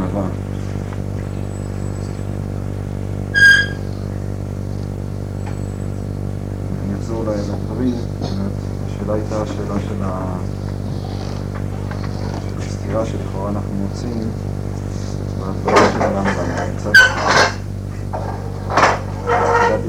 הענווה. 0.00 0.26
אני 6.84 6.94
אחזור 6.98 7.24
לדברים, 7.24 7.94
השאלה 8.86 9.14
הייתה 9.14 9.42
השאלה 9.42 9.80
של 9.88 10.02
הסתירה 12.58 13.06
שלכאורה 13.06 13.50
אנחנו 13.50 13.74
מוצאים 13.74 14.30
בדברים 15.40 15.92
של 15.92 16.02
הרמב"ם. 16.02 16.74
מצד 16.76 16.92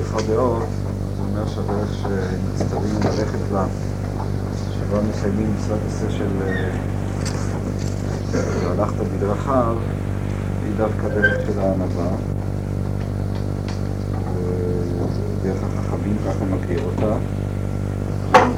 אחד, 0.01 0.21
דעות, 0.27 0.63
זה 1.17 1.23
אומר 1.23 1.47
שהדרך 1.47 1.93
שמצטווים 1.93 2.95
ללכת 3.03 3.39
בה, 3.51 3.65
שבה 4.73 5.01
מסיימים 5.01 5.53
מצוות 5.55 5.79
עשה 5.87 6.11
של 6.11 6.27
והלכת 8.41 8.95
בדרכיו, 8.95 9.75
היא 9.79 9.96
דווקא 10.77 11.07
דרך 11.07 11.37
של 11.47 11.59
הענווה. 11.59 12.07
דרך 15.43 15.63
החכמים, 15.63 16.17
ככה 16.25 16.45
מכיר 16.45 16.79
אותה. 16.85 17.17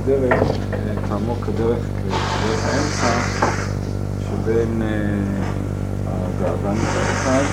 דרך, 0.06 0.44
כאמור 1.10 1.38
כדרך, 1.46 1.86
כדרך 2.34 2.66
האמצע 2.66 3.20
שבין 4.20 4.82
הגאווה 6.08 6.74
מצד 6.74 7.12
אחד 7.12 7.44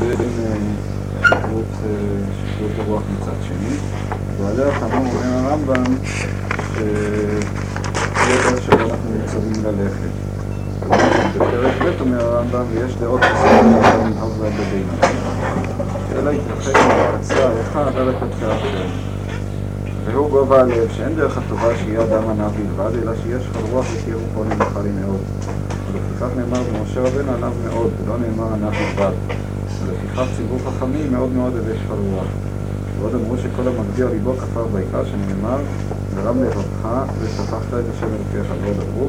ובין 0.00 0.76
שכרות 1.20 2.72
הרוח 2.78 3.02
מצד 3.20 3.42
שני. 3.42 3.76
ועליה 4.38 4.80
כאמור 4.80 5.06
אומר 5.14 5.48
הרמב"ם 5.48 5.84
שהיא 6.04 6.34
הדרך 8.16 8.62
שבה 8.62 8.84
אנחנו 8.84 9.10
מצווים 9.24 9.64
ללכת. 9.64 10.17
בפרק 11.38 11.82
ב' 11.82 12.00
אומר 12.00 12.20
הרמב"ם, 12.20 12.64
ויש 12.70 12.96
דעות 12.96 13.20
שאתה 13.22 13.62
לנהוג 14.04 14.32
בהן 14.40 14.52
בביניים. 14.52 14.88
אלא 16.12 16.30
יתרחק 16.30 16.76
מהקצה 16.76 17.48
האחד 17.48 17.96
על 17.96 18.08
הקצה 18.08 18.46
האחר. 18.46 18.86
והוא 20.04 20.30
גובה 20.30 20.60
הלב, 20.60 20.88
שאין 20.96 21.14
דרך 21.14 21.38
הטובה 21.38 21.76
שיהיה 21.76 22.02
אדם 22.02 22.28
עניו 22.30 22.50
בלבד, 22.50 22.90
אלא 23.02 23.12
שיש 23.22 23.42
לך 23.46 23.56
רוח 23.70 23.86
ותהיה 23.92 24.16
רוחו 24.16 24.44
נמוכה 24.44 24.80
מאוד. 25.00 25.20
ולפיכך 25.92 26.36
נאמר 26.36 26.62
במשה 26.62 27.00
רבנו 27.00 27.32
עניו 27.32 27.52
מאוד, 27.64 27.90
ולא 28.04 28.16
נאמר 28.18 28.54
עניו 28.54 28.70
בלבד. 28.70 29.12
ולפיכך 29.84 30.24
ציבור 30.36 30.58
חכמים 30.58 31.12
מאוד 31.12 31.32
מאוד 31.32 31.52
שפל 31.52 31.94
רוח. 31.94 32.26
ועוד 32.98 33.14
אמרו 33.14 33.36
שכל 33.36 33.68
המגביה 33.68 34.06
ליבו 34.06 34.32
כפר 34.36 34.64
בעיקר, 34.64 35.04
שנאמר, 35.04 35.58
ורם 36.14 36.42
לבבך 36.42 36.88
ושפכת 37.20 37.74
את 37.74 37.84
השם 37.94 38.06
אלוקיך, 38.06 38.52
ועוד 38.62 38.76
אמרו, 38.88 39.08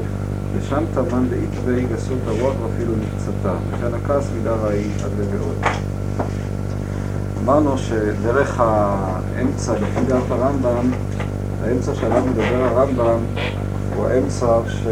ושם 0.59 0.83
תמן 0.93 1.27
דאיתווי 1.29 1.85
גסות 1.93 2.17
הרוח 2.27 2.53
ואפילו 2.63 2.93
נפצתה, 2.95 3.53
וכן 3.69 3.93
הכעס 3.93 4.29
מידה 4.35 4.53
רעי 4.53 4.87
עד 5.03 5.11
לבעוד. 5.19 5.55
אמרנו 7.43 7.77
שדרך 7.77 8.59
האמצע, 8.59 9.73
לפי 9.73 10.05
דעת 10.07 10.23
הרמב"ם, 10.29 10.91
האמצע 11.63 11.95
שעליו 11.95 12.23
מדבר 12.25 12.63
הרמב"ם 12.63 13.19
הוא 13.95 14.07
האמצע 14.07 14.47
ש... 14.67 14.87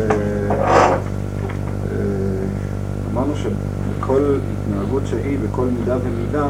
אמרנו 3.14 3.34
שבכל 3.36 4.38
התנהגות 4.64 5.04
שהיא, 5.06 5.38
בכל 5.40 5.66
מידה 5.80 5.98
ומידה, 6.04 6.48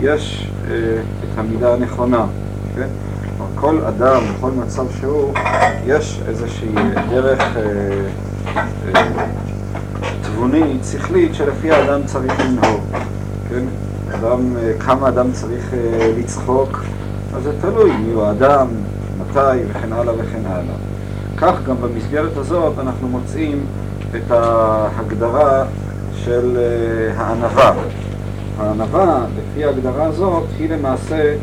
יש 0.00 0.50
את 0.64 1.38
המידה 1.38 1.74
הנכונה, 1.74 2.26
כן? 2.76 2.88
כל 3.54 3.80
אדם, 3.88 4.22
בכל 4.36 4.50
מצב 4.50 4.84
שהוא, 5.00 5.32
יש 5.86 6.20
איזושהי 6.28 6.74
דרך 7.10 7.42
תבונית, 10.22 10.80
שכלית, 10.92 11.34
שלפי 11.34 11.70
האדם 11.70 12.00
צריך 12.06 12.40
לנהוג, 12.40 12.80
כן? 13.48 13.64
אדם, 14.14 14.56
כמה 14.80 15.08
אדם 15.08 15.32
צריך 15.32 15.72
לצחוק, 16.18 16.84
אז 17.34 17.42
זה 17.42 17.52
תלוי 17.60 17.96
מי 17.96 18.12
הוא 18.12 18.22
האדם, 18.22 18.66
מתי 19.20 19.58
וכן 19.70 19.92
הלאה 19.92 20.14
וכן 20.14 20.40
הלאה. 20.46 20.74
כך 21.36 21.54
גם 21.66 21.76
במסגרת 21.80 22.36
הזאת 22.36 22.78
אנחנו 22.78 23.08
מוצאים 23.08 23.66
את 24.16 24.30
ההגדרה 24.30 25.64
של 26.24 26.58
הענווה. 27.16 27.74
הענווה, 28.58 29.26
לפי 29.38 29.64
ההגדרה 29.64 30.04
הזאת, 30.04 30.44
היא 30.58 30.70
למעשה 30.70 31.34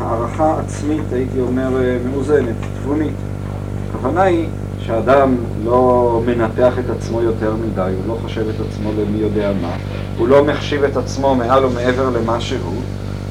הערכה 0.00 0.54
עצמית, 0.60 1.12
הייתי 1.12 1.40
אומר, 1.40 1.68
מאוזנת, 2.10 2.54
תבונית. 2.82 3.14
הכוונה 3.90 4.22
היא 4.22 4.48
שאדם 4.86 5.34
לא 5.64 6.20
מנתח 6.26 6.78
את 6.78 6.90
עצמו 6.90 7.22
יותר 7.22 7.54
מדי, 7.54 7.92
הוא 7.96 8.14
לא 8.14 8.18
חושב 8.22 8.48
את 8.48 8.54
עצמו 8.68 8.90
למי 8.98 9.18
יודע 9.18 9.52
מה, 9.62 9.76
הוא 10.18 10.28
לא 10.28 10.44
מחשיב 10.44 10.84
את 10.84 10.96
עצמו 10.96 11.34
מעל 11.34 11.64
ומעבר 11.64 12.10
למה 12.10 12.40
שהוא, 12.40 12.82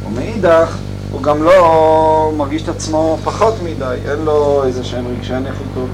ומאידך 0.08 0.78
הוא 1.12 1.22
גם 1.22 1.44
לא 1.44 2.32
מרגיש 2.38 2.64
את 2.64 2.70
עצמו 2.70 3.18
פחות 3.24 3.54
מדי, 3.64 3.96
אין 4.10 4.20
לו 4.26 4.64
איזה 4.66 4.84
שהם 4.84 5.06
רגשי 5.08 5.34
נחיתות. 5.34 5.90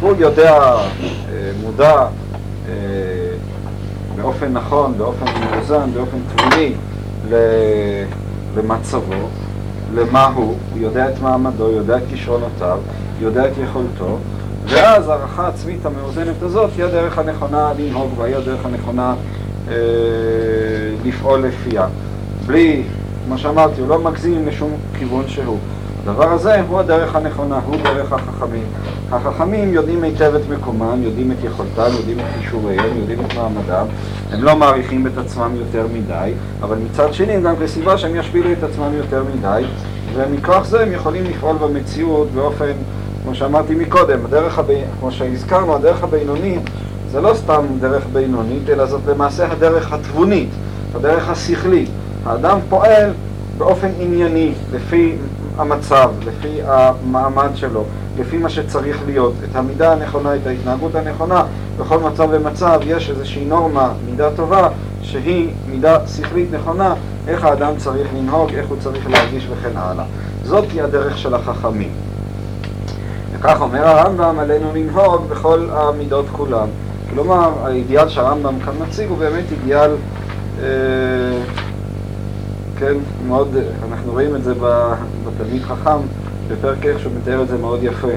הוא 0.00 0.14
יודע, 0.18 0.76
מודע, 1.62 2.06
באופן 4.16 4.52
נכון, 4.52 4.94
באופן 4.98 5.24
מאוזן, 5.40 5.90
באופן 5.94 6.16
תבוני 6.36 6.72
למצבו, 8.56 9.28
למה 9.94 10.26
הוא, 10.26 10.54
הוא 10.72 10.82
יודע 10.82 11.08
את 11.08 11.22
מעמדו, 11.22 11.70
יודע 11.70 11.96
את 11.96 12.02
כישרונותיו, 12.10 12.78
יודע 13.20 13.46
את 13.46 13.52
יכולתו, 13.62 14.18
ואז 14.66 15.08
הערכה 15.08 15.48
עצמית 15.48 15.86
המאוזנת 15.86 16.42
הזאת 16.42 16.70
היא 16.76 16.84
הדרך 16.84 17.18
הנכונה 17.18 17.72
לנהוג 17.78 18.14
בה, 18.18 18.24
היא 18.24 18.36
הדרך 18.36 18.66
הנכונה 18.66 19.14
אה, 19.68 19.74
לפעול 21.04 21.40
לפיה. 21.40 21.86
בלי, 22.46 22.82
כמו 23.26 23.38
שאמרתי, 23.38 23.80
הוא 23.80 23.88
לא 23.88 23.98
מגזים 23.98 24.46
לשום 24.46 24.70
כיוון 24.98 25.24
שהוא. 25.28 25.58
הדבר 26.02 26.32
הזה 26.32 26.60
הוא 26.60 26.80
הדרך 26.80 27.16
הנכונה, 27.16 27.60
הוא 27.66 27.76
דרך 27.76 28.12
החכמים. 28.12 28.66
החכמים 29.12 29.74
יודעים 29.74 30.02
היטב 30.02 30.34
את 30.34 30.48
מקומם, 30.58 31.02
יודעים 31.02 31.32
את 31.32 31.44
יכולתם, 31.44 31.96
יודעים 31.96 32.20
את 32.20 32.24
כישוריהם, 32.40 32.98
יודעים 32.98 33.18
את 33.20 33.34
מעמדם, 33.34 33.86
הם 34.32 34.44
לא 34.44 34.56
מעריכים 34.56 35.06
את 35.06 35.18
עצמם 35.18 35.50
יותר 35.56 35.86
מדי, 35.94 36.32
אבל 36.62 36.76
מצד 36.76 37.14
שני 37.14 37.40
גם 37.40 37.54
כסיבה 37.62 37.98
שהם 37.98 38.16
ישפילו 38.16 38.52
את 38.52 38.62
עצמם 38.62 38.90
יותר 38.94 39.24
מדי, 39.34 39.64
ומכוח 40.14 40.66
זה 40.66 40.82
הם 40.82 40.92
יכולים 40.92 41.24
לפעול 41.24 41.56
במציאות 41.56 42.30
באופן, 42.30 42.72
כמו 43.24 43.34
שאמרתי 43.34 43.74
מקודם, 43.74 44.18
הדרך 44.24 44.58
הב... 44.58 44.66
כמו 45.00 45.10
שהזכרנו, 45.10 45.74
הדרך 45.74 46.04
הבינונית 46.04 46.62
זה 47.10 47.20
לא 47.20 47.34
סתם 47.34 47.64
דרך 47.80 48.06
בינונית, 48.12 48.70
אלא 48.70 48.86
זאת 48.86 49.00
למעשה 49.06 49.52
הדרך 49.52 49.92
התבונית, 49.92 50.48
הדרך 50.94 51.28
השכלית. 51.28 51.88
האדם 52.26 52.58
פועל 52.68 53.10
באופן 53.58 53.88
ענייני, 54.00 54.52
לפי 54.72 55.16
המצב, 55.56 56.10
לפי 56.26 56.58
המעמד 56.66 57.48
שלו, 57.54 57.84
לפי 58.18 58.38
מה 58.38 58.48
שצריך 58.48 58.98
להיות, 59.06 59.34
את 59.50 59.56
המידה 59.56 59.92
הנכונה, 59.92 60.34
את 60.34 60.46
ההתנהגות 60.46 60.94
הנכונה, 60.94 61.44
בכל 61.78 61.98
מצב 61.98 62.28
ומצב 62.30 62.80
יש 62.86 63.10
איזושהי 63.10 63.44
נורמה, 63.44 63.92
מידה 64.10 64.30
טובה, 64.36 64.68
שהיא 65.02 65.50
מידה 65.70 65.98
שכלית 66.06 66.48
נכונה, 66.52 66.94
איך 67.28 67.44
האדם 67.44 67.72
צריך 67.76 68.08
לנהוג, 68.16 68.50
איך 68.54 68.68
הוא 68.68 68.76
צריך 68.80 69.10
להרגיש 69.10 69.48
וכן 69.50 69.76
הלאה. 69.76 70.04
זאת 70.44 70.64
היא 70.72 70.82
הדרך 70.82 71.18
של 71.18 71.34
החכמים. 71.34 71.90
וכך 73.44 73.60
אומר 73.60 73.88
הרמב"ם, 73.88 74.38
עלינו 74.38 74.72
לנהוג 74.74 75.28
בכל 75.28 75.68
המידות 75.72 76.26
כולם. 76.32 76.68
כלומר, 77.10 77.50
האידיאל 77.64 78.08
שהרמב"ם 78.08 78.60
כאן 78.60 78.72
מציג 78.80 79.08
הוא 79.08 79.18
באמת 79.18 79.44
אידיאל, 79.52 79.90
אה, 80.62 80.66
כן, 82.78 82.94
מאוד, 83.28 83.56
אנחנו 83.88 84.12
רואים 84.12 84.36
את 84.36 84.44
זה 84.44 84.54
בתלמיד 85.26 85.62
חכם, 85.62 85.98
בפרק 86.48 86.86
איך 86.86 87.00
שהוא 87.00 87.12
מתאר 87.22 87.42
את 87.42 87.48
זה 87.48 87.58
מאוד 87.58 87.82
יפה, 87.82 88.08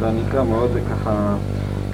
והנקרא 0.00 0.42
מאוד 0.42 0.70
ככה, 0.90 1.34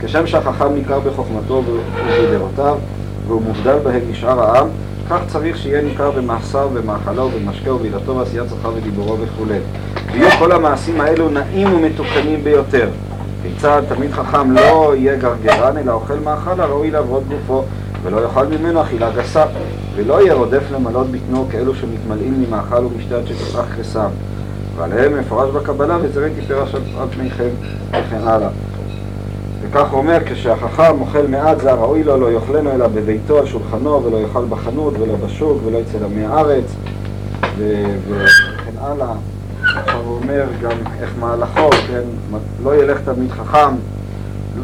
כשם 0.00 0.26
שהחכם 0.26 0.74
ניכר 0.74 1.00
בחוכמתו 1.00 1.62
ובדעותיו, 1.66 2.78
והוא 3.26 3.42
מובדל 3.42 3.78
בהם 3.78 4.10
משאר 4.10 4.42
העם, 4.42 4.68
כך 5.10 5.20
צריך 5.26 5.56
שיהיה 5.56 5.82
ניכר 5.82 6.10
במעשיו, 6.10 6.70
במאכלו, 6.74 7.28
במשקהו, 7.28 7.76
ובעילתו, 7.76 8.16
ועשיית 8.16 8.48
צרכיו 8.48 8.72
ודיבורו 8.76 9.16
וכו'. 9.20 9.44
ויהיו 10.14 10.30
כל 10.38 10.52
המעשים 10.52 11.00
האלו 11.00 11.28
נעים 11.28 11.74
ומתוקנים 11.74 12.44
ביותר. 12.44 12.88
כיצד 13.42 13.82
תלמיד 13.88 14.12
חכם 14.12 14.50
לא 14.50 14.94
יהיה 14.96 15.16
גרגרן, 15.16 15.76
אלא 15.76 15.92
אוכל 15.92 16.14
מאכל 16.24 16.60
הראוי 16.60 16.90
לעבוד 16.90 17.22
גופו, 17.28 17.64
ולא 18.02 18.22
יאכל 18.22 18.46
ממנו 18.46 18.82
אכילה 18.82 19.10
גסה, 19.10 19.44
ולא 19.96 20.22
יהיה 20.22 20.34
רודף 20.34 20.62
למלות 20.72 21.06
בטנו 21.10 21.46
כאלו 21.50 21.74
שמתמלאים 21.74 22.44
ממאכל 22.46 22.84
ומשתת 22.84 23.26
שתצרך 23.26 23.78
כסם. 23.78 24.08
ועליהם 24.76 25.18
מפורש 25.18 25.50
בקבלה 25.50 25.98
וזרי 26.02 26.30
תפרש 26.40 26.74
על 26.74 27.08
פניכם 27.10 27.48
וכן 27.90 28.20
הלאה. 28.24 28.48
וכך 29.62 29.90
הוא 29.90 29.98
אומר, 29.98 30.18
כשהחכם 30.26 31.00
אוכל 31.00 31.26
מעט 31.28 31.60
זה 31.60 31.72
הראוי 31.72 32.04
לו, 32.04 32.16
לא 32.16 32.32
יאכלנו 32.32 32.72
אלא 32.72 32.86
בביתו 32.86 33.38
על 33.38 33.46
שולחנו, 33.46 34.04
ולא 34.04 34.16
יאכל 34.16 34.44
בחנות 34.44 34.94
ולא 34.98 35.14
בשוק 35.26 35.58
ולא 35.64 35.78
יצא 35.78 35.98
לעמי 36.00 36.24
הארץ 36.24 36.64
וכן 37.58 38.78
הלאה. 38.80 39.14
אומר 40.24 40.44
גם 40.62 40.78
איך 41.00 41.10
מהלכו, 41.20 41.70
כן, 41.70 42.02
לא 42.64 42.82
ילך 42.82 43.00
תלמיד 43.04 43.30
חכם 43.30 43.74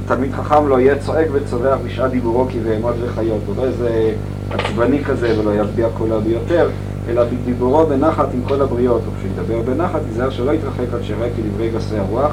תלמיד 0.06 0.32
חכם 0.32 0.68
לא 0.68 0.80
יהיה 0.80 0.98
צועק 0.98 1.26
וצווח 1.32 1.78
בשעת 1.86 2.10
דיבורו 2.10 2.46
כי 2.48 2.60
בהמות 2.60 2.94
וחיות, 3.02 3.40
הוא 3.46 3.56
לא 3.56 3.64
איזה 3.64 4.12
עצבני 4.50 5.04
כזה 5.04 5.40
ולא 5.40 5.54
יביע 5.54 5.88
קולה 5.98 6.20
ביותר, 6.20 6.70
אלא 7.08 7.24
בדיבורו 7.24 7.86
בנחת 7.86 8.28
עם 8.34 8.40
כל 8.48 8.62
הבריות, 8.62 9.02
וכשידבר 9.12 9.62
בנחת 9.62 10.00
ייזהר 10.08 10.30
שלא 10.30 10.52
יתרחק 10.52 10.94
עד 10.94 11.02
שיראה 11.02 11.28
כדברי 11.36 11.70
גסי 11.70 11.98
הרוח, 11.98 12.32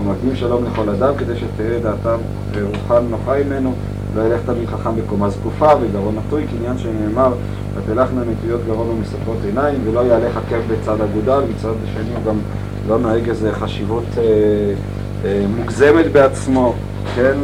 ומקדים 0.00 0.36
שלום 0.36 0.64
לכל 0.64 0.88
אדם 0.88 1.14
כדי 1.18 1.32
שתראה 1.36 1.78
דעתם 1.82 2.18
ורוחם 2.52 3.04
נוחה 3.10 3.32
ממנו, 3.46 3.74
לא 4.16 4.22
ילך 4.22 4.40
תלמיד 4.46 4.68
חכם 4.68 4.96
בקומה 4.96 5.30
זקופה 5.30 5.68
וגרון 5.80 6.14
נטוי, 6.26 6.46
כעניין 6.50 6.78
שנאמר 6.78 7.32
ותלכנה 7.74 8.20
נטויות 8.32 8.60
גרון 8.66 8.88
ומספרות 8.88 9.38
עיניים, 9.44 9.80
ולא 9.84 10.00
יהלך 10.00 10.36
עקב 10.36 10.72
בצד 10.72 11.00
אגודל, 11.00 11.40
מצד 11.50 11.72
שני 11.94 12.14
הוא 12.14 12.24
גם 12.26 12.38
לא 12.88 12.98
נוהג 12.98 13.28
איזה 13.28 13.52
חשיבות 13.52 14.04
אה, 14.18 14.22
אה, 15.24 15.44
מוגזמת 15.56 16.12
בעצמו, 16.12 16.74
כן? 17.14 17.34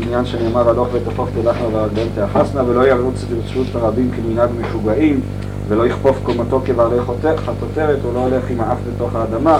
עניין 0.00 0.26
שנאמר 0.26 0.68
הלוך 0.68 0.88
ותפוך 0.92 1.28
תלכנה 1.34 1.68
והרגלם 1.72 2.06
תאחסנה 2.14 2.62
ולא 2.64 2.88
ירוץ 2.88 3.24
ברשות 3.24 3.66
הרבים 3.74 4.10
כמנהג 4.10 4.50
משוגעים 4.60 5.20
ולא 5.68 5.86
יכפוף 5.86 6.18
קומתו 6.22 6.60
כבעלי 6.64 6.96
חטוטרת, 7.36 7.98
הוא 8.02 8.14
לא 8.14 8.18
הולך 8.18 8.50
עם 8.50 8.60
האף 8.60 8.78
בתוך 8.94 9.14
האדמה 9.14 9.58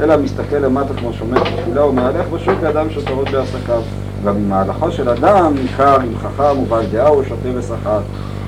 אלא 0.00 0.16
מסתכל 0.16 0.56
למטה 0.56 0.94
כמו 0.94 1.12
שומר 1.12 1.42
תפילה 1.44 1.86
ומהלך 1.86 2.26
בשוק 2.28 2.62
לאדם 2.62 2.90
שותרות 2.90 3.28
בעסקיו. 3.30 3.82
גם 4.24 4.36
אם 4.36 4.48
מהלכו 4.48 4.92
של 4.92 5.08
אדם 5.08 5.54
ניכר 5.62 6.00
עם 6.00 6.18
חכם 6.18 6.58
ובעל 6.58 6.86
דעה 6.92 7.08
הוא 7.08 7.22
שותה 7.22 7.48
ושכר 7.54 8.00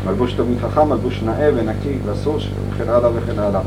מלבוש 0.07 0.33
תלמיד 0.33 0.59
חכם, 0.59 0.89
מלבוש 0.89 1.23
נאה 1.23 1.51
ונקי 1.55 1.99
ואסור 2.05 2.39
וכן 2.71 2.89
הלאה 2.89 3.11
וכן 3.15 3.39
הלאה 3.39 3.61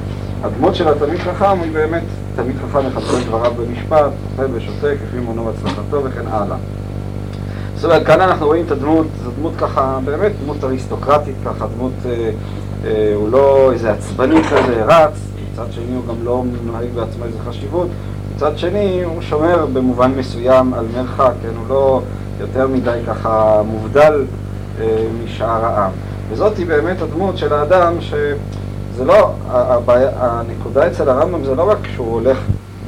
הדמות 0.47 0.75
של 0.75 0.87
התלמיד 0.87 1.19
חכם 1.19 1.61
היא 1.61 1.71
באמת 1.73 2.03
תלמיד 2.35 2.55
חכם 2.57 2.87
מחפש 2.87 3.25
דבריו 3.25 3.53
במשפט, 3.53 4.11
אוכל 4.31 4.51
ושותה 4.53 4.87
כפי 4.95 5.19
מונו 5.19 5.45
והצלחתו 5.45 6.03
וכן 6.03 6.27
הלאה 6.27 6.57
זאת 7.75 7.85
אומרת, 7.85 8.05
כאן 8.05 8.21
אנחנו 8.21 8.45
רואים 8.45 8.65
את 8.65 8.71
הדמות, 8.71 9.07
זו 9.23 9.31
דמות 9.39 9.53
ככה, 9.57 9.99
באמת 10.05 10.31
דמות 10.43 10.63
אריסטוקרטית 10.63 11.35
ככה, 11.45 11.65
דמות, 11.75 11.91
אה, 12.05 12.29
אה, 12.85 13.13
הוא 13.15 13.29
לא 13.29 13.71
איזה 13.71 13.91
עצבני 13.91 14.43
כזה, 14.43 14.83
רץ, 14.85 15.19
מצד 15.51 15.71
שני 15.71 15.95
הוא 15.95 16.03
גם 16.07 16.15
לא 16.23 16.43
נוהג 16.65 16.87
בעצמו 16.95 17.25
איזה 17.25 17.37
חשיבות, 17.49 17.87
מצד 18.35 18.57
שני 18.57 19.03
הוא 19.03 19.21
שומר 19.21 19.65
במובן 19.73 20.11
מסוים 20.17 20.73
על 20.73 20.85
מרחק, 20.95 21.31
כן, 21.41 21.49
הוא 21.57 21.65
לא 21.69 22.01
יותר 22.39 22.67
מדי 22.67 22.99
ככה 23.07 23.61
מובדל 23.65 24.25
אה, 24.79 25.07
משאר 25.25 25.65
העם. 25.65 25.91
וזאת 26.29 26.57
היא 26.57 26.65
באמת 26.65 27.01
הדמות 27.01 27.37
של 27.37 27.53
האדם 27.53 27.93
שזה 28.97 29.05
לא, 29.05 29.31
הבעיה, 29.49 30.09
הנקודה 30.15 30.87
אצל 30.87 31.09
הרמב"ם 31.09 31.43
זה 31.43 31.55
לא 31.55 31.69
רק 31.71 31.77
שהוא 31.95 32.13
הולך 32.13 32.37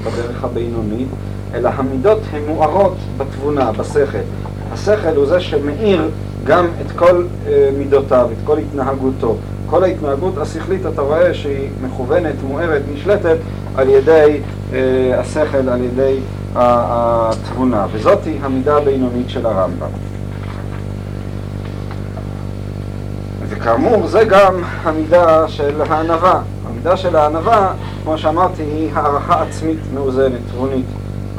בדרך 0.02 0.44
הבינונית, 0.44 1.08
אלא 1.54 1.70
המידות 1.70 2.20
הן 2.32 2.42
מוארות 2.48 2.96
בתבונה, 3.18 3.72
בשכל. 3.72 4.18
השכל 4.72 5.16
הוא 5.16 5.26
זה 5.26 5.40
שמאיר 5.40 6.10
גם 6.44 6.68
את 6.82 6.92
כל 6.92 7.24
אה, 7.48 7.70
מידותיו, 7.78 8.30
את 8.32 8.38
כל 8.44 8.58
התנהגותו. 8.58 9.36
כל 9.66 9.84
ההתנהגות 9.84 10.38
השכלית, 10.38 10.86
אתה 10.94 11.02
רואה 11.02 11.34
שהיא 11.34 11.70
מכוונת, 11.82 12.36
מוארת, 12.48 12.82
נשלטת 12.94 13.38
על 13.76 13.90
ידי 13.90 14.40
אה, 14.74 15.20
השכל, 15.20 15.70
על 15.70 15.82
ידי 15.82 16.20
התבונה, 16.56 17.86
וזאת 17.92 18.26
היא 18.26 18.40
המידה 18.42 18.78
הבינונית 18.78 19.30
של 19.30 19.46
הרמב"ם. 19.46 20.09
וכאמור, 23.60 24.08
זה 24.08 24.24
גם 24.24 24.54
המידה 24.84 25.48
של 25.48 25.82
הענווה. 25.90 26.42
המידה 26.70 26.98
של 26.98 27.16
הענווה, 27.16 27.74
כמו 28.04 28.18
שאמרתי, 28.18 28.62
היא 28.62 28.90
הערכה 28.94 29.42
עצמית 29.42 29.80
מאוזנת, 29.94 30.40
תבונית. 30.52 30.86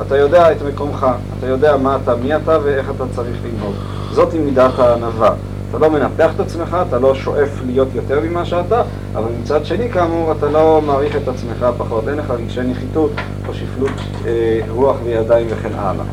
אתה 0.01 0.17
יודע 0.17 0.53
את 0.53 0.57
מקומך, 0.63 1.07
אתה 1.39 1.47
יודע 1.47 1.77
מה 1.77 1.99
אתה, 2.03 2.17
מי 2.17 2.37
אתה 2.37 2.59
ואיך 2.63 2.91
אתה 2.97 3.05
צריך 3.17 3.37
לנהוג. 3.45 3.75
זאת 4.13 4.33
היא 4.33 4.41
מידת 4.41 4.79
הענווה. 4.79 5.35
אתה 5.71 5.79
לא 5.79 5.91
מנפח 5.91 6.31
את 6.35 6.41
עצמך, 6.41 6.77
אתה 6.89 6.99
לא 6.99 7.15
שואף 7.15 7.49
להיות 7.67 7.89
יותר 7.95 8.21
ממה 8.21 8.45
שאתה, 8.45 8.83
אבל 9.15 9.29
מצד 9.43 9.65
שני, 9.65 9.91
כאמור, 9.91 10.33
אתה 10.33 10.47
לא 10.47 10.83
מעריך 10.87 11.17
את 11.17 11.29
עצמך 11.29 11.67
פחות. 11.79 12.09
אין 12.09 12.17
לך 12.17 12.31
רגשי 12.31 12.61
נחיתות 12.61 13.11
או 13.49 13.55
שפלות 13.55 13.91
אה, 14.27 14.61
רוח 14.69 14.97
וידיים 15.05 15.47
וכן 15.51 15.73
הלאה. 15.75 16.05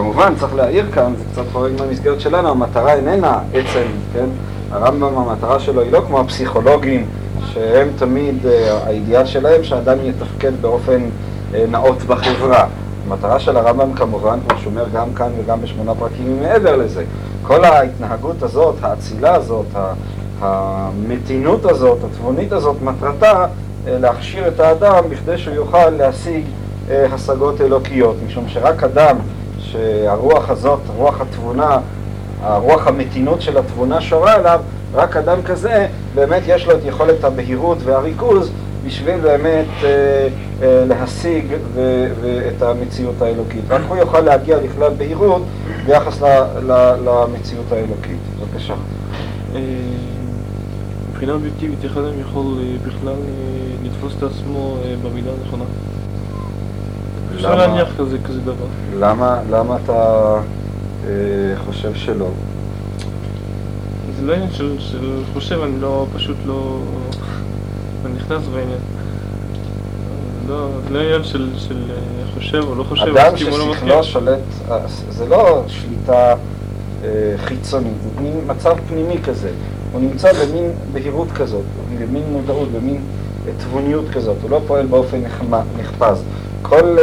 כמובן, 0.00 0.34
צריך 0.40 0.54
להעיר 0.54 0.86
כאן, 0.92 1.12
זה 1.18 1.24
קצת 1.32 1.42
חורג 1.52 1.72
מהמסגרת 1.78 2.20
שלנו, 2.20 2.48
המטרה 2.48 2.94
איננה 2.94 3.38
עצם, 3.54 3.86
כן? 4.12 4.26
הרמב"ם, 4.70 5.18
המטרה 5.18 5.60
שלו 5.60 5.80
היא 5.80 5.92
לא 5.92 6.02
כמו 6.06 6.20
הפסיכולוגים, 6.20 7.06
שהם 7.52 7.88
תמיד, 7.98 8.46
אה, 8.46 8.78
האידיאל 8.86 9.26
שלהם 9.26 9.64
שאדם 9.64 9.96
יתפקד 10.02 10.52
באופן 10.60 11.00
אה, 11.54 11.64
נאות 11.68 12.02
בחברה. 12.02 12.66
המטרה 13.06 13.40
של 13.40 13.56
הרמב"ם 13.56 13.92
כמובן, 13.92 14.38
כמו 14.48 14.58
שאומר 14.58 14.84
גם 14.94 15.14
כאן 15.14 15.28
וגם 15.38 15.62
בשמונה 15.62 15.94
פרקים, 15.94 16.40
מעבר 16.42 16.76
לזה. 16.76 17.04
כל 17.42 17.64
ההתנהגות 17.64 18.42
הזאת, 18.42 18.74
האצילה 18.82 19.34
הזאת, 19.34 19.66
המתינות 20.40 21.64
הזאת, 21.64 21.98
התבונית 22.04 22.52
הזאת, 22.52 22.76
מטרתה 22.82 23.46
אה, 23.86 23.98
להכשיר 23.98 24.48
את 24.48 24.60
האדם 24.60 25.04
בכדי 25.10 25.38
שהוא 25.38 25.54
יוכל 25.54 25.90
להשיג 25.90 26.44
השגות 26.90 27.60
אלוקיות, 27.60 28.16
משום 28.26 28.44
שרק 28.48 28.82
אדם 28.82 29.16
שהרוח 29.72 30.50
הזאת, 30.50 30.80
רוח 30.96 31.20
התבונה, 31.20 31.78
הרוח 32.42 32.86
המתינות 32.86 33.42
של 33.42 33.58
התבונה 33.58 34.00
שורה 34.00 34.34
עליו, 34.34 34.60
רק 34.94 35.16
אדם 35.16 35.42
כזה 35.42 35.86
באמת 36.14 36.42
יש 36.46 36.66
לו 36.66 36.72
את 36.72 36.84
יכולת 36.84 37.24
הבהירות 37.24 37.78
והריכוז 37.84 38.50
בשביל 38.86 39.20
באמת 39.20 39.66
אה, 39.82 39.88
אה, 40.62 40.84
להשיג 40.88 41.44
ו, 41.74 42.06
ואת 42.20 42.62
המציאות 42.62 43.22
האלוקית. 43.22 43.64
רק 43.68 43.80
הוא 43.88 43.96
יוכל 43.96 44.20
להגיע 44.20 44.56
לכלל 44.56 44.92
בהירות 44.98 45.42
ביחס 45.86 46.22
ל, 46.22 46.26
ל, 46.62 46.94
למציאות 47.04 47.72
האלוקית. 47.72 48.20
בבקשה. 48.40 48.74
אה, 49.54 49.60
מבחינה 51.10 51.32
אובייקטיבית, 51.32 51.84
איך 51.84 51.96
אדם 51.96 52.20
יכול 52.20 52.58
אה, 52.58 52.76
בכלל 52.86 53.08
אה, 53.08 53.14
לתפוס 53.84 54.14
את 54.18 54.22
עצמו 54.22 54.76
במידה 55.02 55.30
הנכונה? 55.40 55.64
אפשר 57.40 57.54
להניח 57.54 57.88
כזה, 57.98 58.18
כזה 58.24 58.40
דבר. 58.40 58.66
למה, 58.98 59.40
למה 59.50 59.76
אתה 59.84 60.34
אה, 61.06 61.10
חושב 61.64 61.94
שלא? 61.94 62.28
זה 64.20 64.26
לא 64.26 64.32
עניין 64.34 64.50
של, 64.52 64.76
של 64.78 65.22
חושב, 65.32 65.60
אני 65.62 65.80
לא, 65.80 66.06
פשוט 66.14 66.36
לא... 66.46 66.78
אני 68.06 68.14
נכנס 68.14 68.42
בעניין. 68.54 68.78
לא, 70.48 70.68
זה 70.88 70.94
לא 70.94 71.00
עניין 71.00 71.24
של, 71.24 71.50
של 71.58 71.76
אה, 71.90 71.96
חושב 72.34 72.62
או 72.68 72.74
לא 72.74 72.84
חושב, 72.84 73.16
אדם 73.16 73.36
ששכלו 73.36 74.04
שולט, 74.04 74.38
אה, 74.70 74.78
זה 75.10 75.26
לא 75.26 75.62
שליטה 75.68 76.34
אה, 77.04 77.34
חיצונית, 77.36 77.94
זה 78.02 78.22
מין 78.22 78.40
מצב 78.46 78.76
פנימי 78.88 79.22
כזה. 79.22 79.50
הוא 79.92 80.00
נמצא 80.00 80.32
במין 80.32 80.72
בהירות 80.92 81.32
כזאת, 81.32 81.64
במין 81.98 82.22
מודעות, 82.32 82.68
במין 82.72 83.00
תבוניות 83.58 84.04
כזאת, 84.12 84.36
הוא 84.42 84.50
לא 84.50 84.60
פועל 84.66 84.86
באופן 84.86 85.20
נחפז. 85.78 86.22
כל 86.62 86.98
uh, 86.98 87.02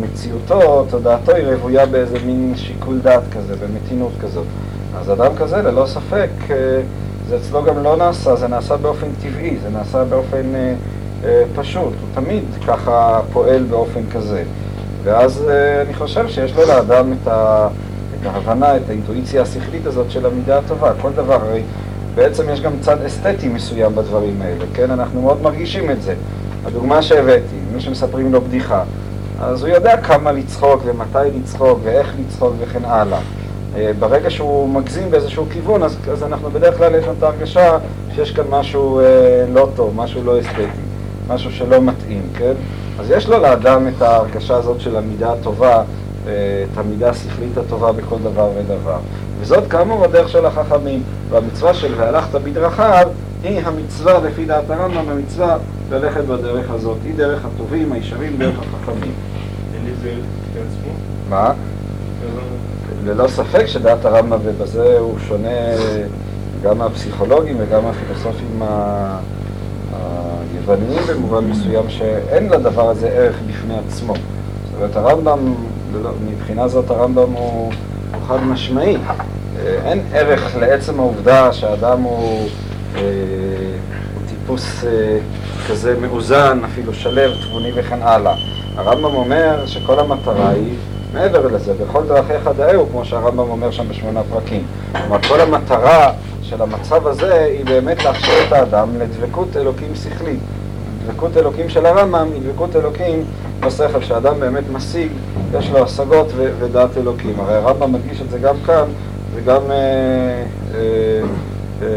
מציאותו, 0.00 0.86
תודעתו 0.90 1.34
היא 1.34 1.44
רבויה 1.46 1.86
באיזה 1.86 2.18
מין 2.26 2.52
שיקול 2.56 2.98
דעת 3.02 3.22
כזה, 3.36 3.54
במתינות 3.56 4.12
כזאת. 4.22 4.46
אז 5.00 5.12
אדם 5.12 5.32
כזה, 5.36 5.56
ללא 5.56 5.86
ספק, 5.86 6.28
uh, 6.48 6.52
זה 7.28 7.36
אצלו 7.36 7.64
גם 7.64 7.82
לא 7.82 7.96
נעשה, 7.96 8.36
זה 8.36 8.48
נעשה 8.48 8.76
באופן 8.76 9.06
טבעי, 9.22 9.56
זה 9.62 9.68
נעשה 9.70 10.04
באופן 10.04 10.42
uh, 10.52 11.24
uh, 11.24 11.26
פשוט. 11.56 11.82
הוא 11.82 11.92
תמיד 12.14 12.44
ככה 12.66 13.20
פועל 13.32 13.62
באופן 13.62 14.00
כזה. 14.12 14.42
ואז 15.02 15.44
uh, 15.46 15.86
אני 15.86 15.94
חושב 15.94 16.28
שיש 16.28 16.56
לו 16.56 16.66
לאדם 16.66 17.12
את, 17.12 17.28
ה, 17.28 17.68
את 18.20 18.26
ההבנה, 18.26 18.76
את 18.76 18.82
האינטואיציה 18.88 19.42
השכלית 19.42 19.86
הזאת 19.86 20.10
של 20.10 20.26
המידה 20.26 20.58
הטובה. 20.58 20.92
כל 21.02 21.10
דבר, 21.12 21.34
הרי 21.34 21.62
בעצם 22.14 22.42
יש 22.52 22.60
גם 22.60 22.72
צד 22.80 23.02
אסתטי 23.02 23.48
מסוים 23.48 23.94
בדברים 23.94 24.42
האלה, 24.42 24.64
כן? 24.74 24.90
אנחנו 24.90 25.22
מאוד 25.22 25.42
מרגישים 25.42 25.90
את 25.90 26.02
זה. 26.02 26.14
הדוגמה 26.66 27.02
שהבאתי, 27.02 27.56
מי 27.74 27.80
שמספרים 27.80 28.32
לו 28.32 28.40
בדיחה, 28.40 28.82
אז 29.40 29.62
הוא 29.62 29.68
יודע 29.68 29.96
כמה 29.96 30.32
לצחוק 30.32 30.82
ומתי 30.84 31.18
לצחוק 31.38 31.78
ואיך 31.82 32.14
לצחוק 32.20 32.52
וכן 32.58 32.84
הלאה. 32.84 33.18
אה, 33.76 33.90
ברגע 33.98 34.30
שהוא 34.30 34.68
מגזים 34.68 35.10
באיזשהו 35.10 35.46
כיוון, 35.52 35.82
אז, 35.82 35.96
אז 36.12 36.22
אנחנו 36.22 36.50
בדרך 36.50 36.78
כלל 36.78 36.94
יש 36.94 37.04
לנו 37.04 37.14
את 37.18 37.22
ההרגשה 37.22 37.78
שיש 38.14 38.30
כאן 38.30 38.44
משהו 38.50 39.00
אה, 39.00 39.04
לא 39.52 39.68
טוב, 39.76 39.92
משהו 39.96 40.24
לא 40.24 40.40
אסתטי, 40.40 40.62
משהו 41.28 41.52
שלא 41.52 41.80
מתאים, 41.80 42.22
כן? 42.38 42.52
אז 42.98 43.10
יש 43.10 43.28
לו 43.28 43.38
לאדם 43.38 43.88
את 43.88 44.02
ההרגשה 44.02 44.56
הזאת 44.56 44.80
של 44.80 44.96
המידה 44.96 45.32
הטובה, 45.32 45.82
אה, 46.26 46.64
את 46.72 46.78
המידה 46.78 47.10
השכלית 47.10 47.58
הטובה 47.58 47.92
בכל 47.92 48.16
דבר 48.22 48.48
ודבר. 48.58 48.98
וזאת 49.40 49.66
כאמור 49.70 50.04
הדרך 50.04 50.28
של 50.28 50.46
החכמים, 50.46 51.02
והמצווה 51.30 51.74
של 51.74 51.94
והלכת 51.96 52.34
בדרכיו 52.34 53.08
היא 53.42 53.60
המצווה 53.64 54.18
לפי 54.18 54.44
דעת 54.44 54.70
הרמב"ם, 54.70 55.08
המצווה 55.08 55.56
ללכת 55.90 56.24
בדרך 56.24 56.70
הזאת. 56.70 56.96
היא 57.04 57.14
דרך 57.16 57.44
הטובים, 57.44 57.92
הישרים, 57.92 58.36
דרך 58.38 58.54
החכמים. 58.58 59.12
מה? 61.28 61.52
ללא 63.04 63.28
ספק 63.28 63.66
שדעת 63.66 64.04
הרמב"ם, 64.04 64.38
ובזה 64.44 64.98
הוא 64.98 65.18
שונה 65.28 65.48
גם 66.62 66.78
מהפסיכולוגים 66.78 67.56
וגם 67.58 67.84
מהפילוסופים 67.84 68.62
היווניים 70.52 71.02
במובן 71.08 71.44
מסוים, 71.44 71.90
שאין 71.90 72.48
לדבר 72.48 72.90
הזה 72.90 73.08
ערך 73.08 73.36
בפני 73.48 73.74
עצמו. 73.86 74.14
זאת 74.14 74.74
אומרת, 74.76 74.96
הרמב"ם 74.96 75.54
מבחינה 76.30 76.68
זאת 76.68 76.90
הרמב"ם 76.90 77.32
הוא, 77.32 77.72
חד 78.28 78.44
משמעי. 78.44 78.96
אין 79.84 80.00
ערך 80.12 80.56
לעצם 80.60 81.00
העובדה 81.00 81.52
שהאדם 81.52 82.02
הוא, 82.02 82.48
הוא 82.94 84.22
טיפוס 84.28 84.84
כזה 85.68 85.96
מאוזן, 86.00 86.60
אפילו 86.64 86.94
שלב, 86.94 87.30
תבוני 87.42 87.70
וכן 87.74 88.02
הלאה. 88.02 88.34
הרמב"ם 88.76 89.14
אומר 89.14 89.66
שכל 89.66 90.00
המטרה 90.00 90.50
היא 90.50 90.74
מעבר 91.14 91.46
לזה, 91.46 91.72
בכל 91.74 92.02
דרכיך 92.06 92.50
דאהו, 92.56 92.86
כמו 92.90 93.04
שהרמב"ם 93.04 93.50
אומר 93.50 93.70
שם 93.70 93.88
בשמונה 93.88 94.20
פרקים. 94.22 94.64
כלומר, 94.92 95.22
כל 95.28 95.40
המטרה 95.40 96.12
של 96.42 96.62
המצב 96.62 97.06
הזה 97.06 97.44
היא 97.44 97.64
באמת 97.64 98.04
להכשיר 98.04 98.34
את 98.48 98.52
האדם 98.52 98.88
לדבקות 98.98 99.56
אלוקים 99.56 99.94
שכלית. 99.94 100.40
דבקות 101.06 101.36
אלוקים 101.36 101.68
של 101.68 101.86
הרמב"ם 101.86 102.28
היא 102.34 102.42
דבקות 102.42 102.76
אלוקים 102.76 103.24
בשכל, 103.60 104.02
שהאדם 104.02 104.40
באמת 104.40 104.64
משיג, 104.72 105.08
יש 105.58 105.70
לו 105.70 105.84
השגות 105.84 106.26
ודעת 106.36 106.96
אלוקים. 106.96 107.40
הרי 107.40 107.54
הרמב"ם 107.54 107.92
מדגיש 107.92 108.20
את 108.20 108.30
זה 108.30 108.38
גם 108.38 108.54
כאן 108.66 108.84
וגם 109.34 109.62
אה, 109.70 109.76
אה, 110.74 110.80
אה, 111.82 111.88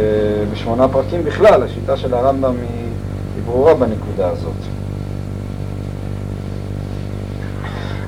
בשמונה 0.54 0.88
פרקים 0.88 1.24
בכלל, 1.24 1.64
השיטה 1.64 1.98
של 1.98 2.14
הרמב"ם 2.14 2.54
היא, 2.62 2.90
ברורה 3.46 3.74
בנקודה 3.74 4.30
הזאת. 4.30 4.54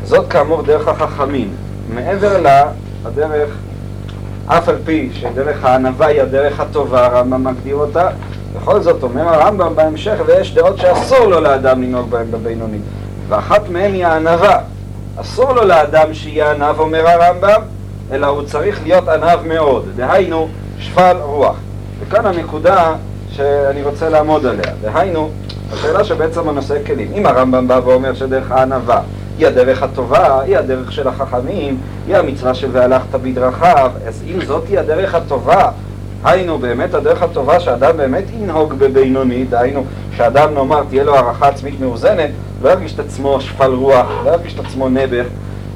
זאת 0.04 0.28
כאמור 0.30 0.62
דרך 0.62 0.88
החכמים. 0.88 1.50
מעבר 1.94 2.42
לה, 2.42 2.72
הדרך, 3.06 3.50
אף 4.48 4.70
על 4.70 4.76
פי 4.86 5.10
שדרך 5.14 5.66
הענווה 5.66 6.08
היא 6.08 6.22
הדרך 6.22 6.60
הטובה, 6.60 7.06
הרמב"ם 7.06 7.44
מגדיר 7.44 7.76
אותה, 7.76 8.10
בכל 8.56 8.82
זאת 8.82 9.04
אומר 9.04 9.28
הרמב"ם 9.28 9.76
בהמשך, 9.76 10.18
ויש 10.26 10.54
דעות 10.54 10.78
שאסור 10.78 11.26
לו 11.26 11.40
לאדם 11.40 11.82
לנהוג 11.82 12.10
בהן 12.10 12.32
בבינונית, 12.32 12.82
ואחת 13.28 13.70
מהן 13.70 13.94
היא 13.94 14.06
הענווה. 14.06 14.60
אסור 15.16 15.54
לו 15.54 15.66
לאדם 15.66 16.14
שיהיה 16.14 16.52
ענב, 16.52 16.80
אומר 16.80 17.08
הרמב"ם, 17.08 17.62
אלא 18.12 18.28
הוא 18.28 18.44
צריך 18.44 18.84
להיות 18.84 19.08
ענב 19.08 19.40
מאוד, 19.48 19.86
דהיינו 19.96 20.48
שפל 20.82 21.18
רוח. 21.22 21.56
וכאן 22.00 22.26
הנקודה 22.26 22.94
שאני 23.30 23.84
רוצה 23.84 24.10
לעמוד 24.10 24.46
עליה, 24.46 24.74
דהיינו, 24.82 25.30
השאלה 25.74 26.04
שבעצם 26.04 26.50
הנושא 26.50 26.78
כלים. 26.86 27.12
אם 27.14 27.26
הרמב"ם 27.26 27.68
בא 27.68 27.80
ואומר 27.86 28.14
שדרך 28.14 28.52
הענווה 28.52 29.02
היא 29.38 29.48
הדרך 29.48 29.84
הטובה, 29.84 30.42
היא 30.42 30.58
הדרך 30.58 30.92
של 30.92 31.08
החכמים, 31.08 31.78
היא 32.08 32.16
המצווה 32.16 32.54
של 32.54 32.68
והלכת 32.72 33.16
בדרכיו, 33.16 33.92
אז 34.08 34.24
אם 34.28 34.46
זאת 34.46 34.64
היא 34.70 34.80
הדרך 34.80 35.16
הטובה, 35.16 35.72
היינו 36.24 36.58
באמת 36.58 36.94
הדרך 36.94 37.22
הטובה 37.22 37.60
שאדם 37.60 37.98
באמת 37.98 38.24
ינהוג 38.34 38.74
בבינוני, 38.74 39.46
דהיינו 39.46 39.84
שאדם 40.18 40.54
נאמר 40.54 40.84
תהיה 40.90 41.04
לו 41.04 41.16
הערכה 41.16 41.48
עצמית 41.48 41.80
מאוזנת, 41.80 42.30
לא 42.62 42.70
ירגיש 42.70 42.94
את 42.94 43.00
עצמו 43.00 43.42
שפל 43.42 43.74
רוח, 43.74 44.08
לא 44.26 44.32
ירגיש 44.32 44.54
את 44.54 44.66
עצמו 44.66 44.90
נעבך, 44.90 45.26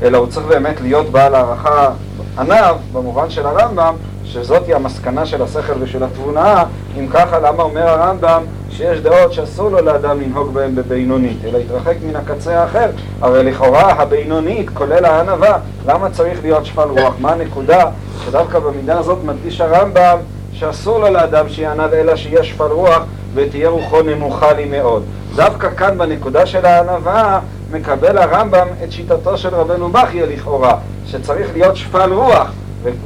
אלא 0.04 0.18
הוא 0.18 0.28
צריך 0.28 0.46
באמת 0.46 0.82
להיות 0.82 1.10
בעל 1.10 1.36
הערכה 1.36 1.90
עניו, 2.38 2.76
במובן 2.94 3.30
של 3.30 3.46
הרמב"ם, 3.46 3.94
שזאת 4.26 4.68
היא 4.68 4.76
המסקנה 4.76 5.26
של 5.26 5.42
השכל 5.42 5.74
ושל 5.80 6.04
התבונה, 6.04 6.64
אם 7.00 7.08
ככה 7.08 7.40
למה 7.40 7.64
אומר 7.64 7.90
הרמב"ם 7.90 8.44
שיש 8.70 9.00
דעות 9.00 9.34
שאסור 9.34 9.70
לו 9.70 9.82
לאדם 9.82 10.22
לנהוג 10.22 10.54
בהן 10.54 10.76
בבינונית, 10.76 11.38
אלא 11.46 11.58
יתרחק 11.58 11.96
מן 12.08 12.16
הקצה 12.16 12.62
האחר. 12.62 12.90
הרי 13.22 13.44
לכאורה 13.44 13.92
הבינונית 13.92 14.70
כולל 14.70 15.06
הענווה, 15.06 15.58
למה 15.88 16.10
צריך 16.10 16.40
להיות 16.44 16.66
שפל 16.66 16.90
רוח? 16.90 17.14
מה 17.20 17.32
הנקודה 17.32 17.86
שדווקא 18.26 18.60
במידה 18.60 19.00
הזאת 19.00 19.18
מדגיש 19.24 19.62
הרמב"ם 19.62 20.18
שאסור 20.54 21.00
לו 21.00 21.10
לאדם 21.10 21.50
שיהיה 21.50 21.72
ענב 21.72 21.94
אלא 21.94 22.16
שיהיה 22.16 22.44
שפל 22.44 22.72
רוח 22.72 23.04
ותהיה 23.34 23.70
רוחו 23.70 24.02
נמוכה 24.02 24.54
לי 24.54 24.66
מאוד. 24.66 25.04
דווקא 25.36 25.70
כאן 25.78 25.98
בנקודה 25.98 26.46
של 26.46 26.66
הענווה 26.66 27.40
מקבל 27.72 28.18
הרמב"ם 28.18 28.68
את 28.84 28.92
שיטתו 28.92 29.38
של 29.38 29.56
רבנו 29.56 29.90
בכיה 29.90 30.26
לכאורה, 30.26 30.78
שצריך 31.06 31.48
להיות 31.54 31.76
שפל 31.76 32.14
רוח 32.14 32.52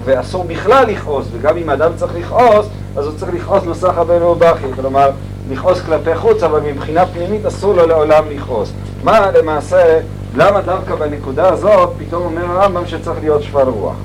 ואסור 0.06 0.44
בכלל 0.44 0.86
לכעוס, 0.88 1.28
וגם 1.32 1.58
אם 1.58 1.70
אדם 1.70 1.92
צריך 1.96 2.16
לכעוס, 2.16 2.66
אז 2.98 3.06
הוא 3.06 3.14
צריך 3.18 3.34
לכעוס 3.34 3.64
נוסח 3.64 3.94
רבנו 3.96 4.36
בכי, 4.36 4.68
כלומר 4.76 5.12
לכעוס 5.52 5.82
כלפי 5.82 6.16
חוץ, 6.16 6.44
אבל 6.44 6.60
מבחינה 6.60 7.06
פנימית 7.06 7.46
אסור 7.46 7.74
לו 7.74 7.88
לעולם 7.88 8.24
לכעוס. 8.30 8.72
מה 9.04 9.32
למעשה, 9.32 10.00
למה 10.38 10.62
דווקא 10.62 10.96
בנקודה 10.96 11.50
הזאת 11.50 11.90
פתאום 11.98 12.24
אומר 12.24 12.46
הרמב"ם 12.46 12.88
שצריך 12.88 13.20
להיות 13.22 13.44
שפל 13.44 13.68
רוח? 13.68 13.96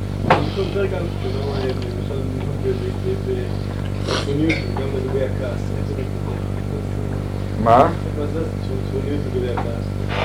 מה? 7.64 7.88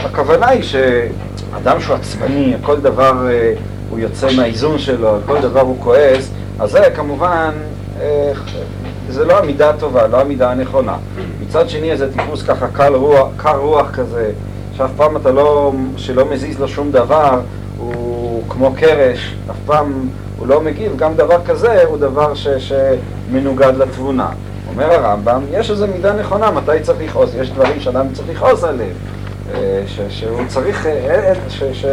הכוונה 0.03 0.48
היא 0.48 0.63
שאדם 0.63 1.82
שהוא 1.82 1.96
עצבני, 1.96 2.56
כל 2.62 2.79
דבר 2.79 3.27
הוא 3.89 4.00
יוצא 4.00 4.27
מהאיזון 4.36 4.79
שלו, 4.79 5.17
כל 5.25 5.41
דבר 5.41 5.62
הוא 5.62 5.77
כועס, 5.79 6.29
אז 6.60 6.72
זה 6.72 6.84
כמובן, 6.96 7.51
זה 9.10 9.25
לא 9.25 9.38
המידה 9.39 9.69
הטובה, 9.69 10.08
לא 10.08 10.22
המידה 10.22 10.51
הנכונה. 10.51 10.96
מצד 11.41 11.69
שני 11.69 11.91
איזה 11.91 12.13
טיפוס 12.13 12.43
ככה 12.43 12.67
קל 12.67 12.96
רוח, 12.96 13.27
קר 13.38 13.58
רוח 13.58 13.91
כזה, 13.93 14.31
שאף 14.77 14.89
פעם 14.96 15.17
אתה 15.17 15.31
לא, 15.31 15.74
שלא 15.98 16.25
מזיז 16.25 16.60
לו 16.60 16.67
שום 16.67 16.91
דבר, 16.91 17.39
הוא 17.77 18.43
כמו 18.50 18.74
קרש, 18.77 19.36
אף 19.51 19.55
פעם 19.65 20.10
הוא 20.38 20.48
לא 20.48 20.62
מגיב, 20.62 20.98
גם 20.98 21.15
דבר 21.15 21.38
כזה 21.46 21.84
הוא 21.86 21.98
דבר 21.98 22.36
ש, 22.36 22.48
שמנוגד 22.48 23.74
לתבונה. 23.77 24.29
אומר 24.69 24.93
הרמב"ם, 24.93 25.41
יש 25.51 25.72
איזו 25.72 25.88
מידה 25.88 26.13
נכונה, 26.13 26.51
מתי 26.51 26.72
צריך 26.81 27.00
לכעוס, 27.01 27.29
יש 27.39 27.51
דברים 27.51 27.79
שאדם 27.79 28.05
צריך 28.13 28.29
לכעוס 28.29 28.63
עליהם. 28.63 28.96
ש, 29.88 30.00
שהוא 30.10 30.41
צריך, 30.48 30.88
ש, 31.50 31.63
ש, 31.63 31.86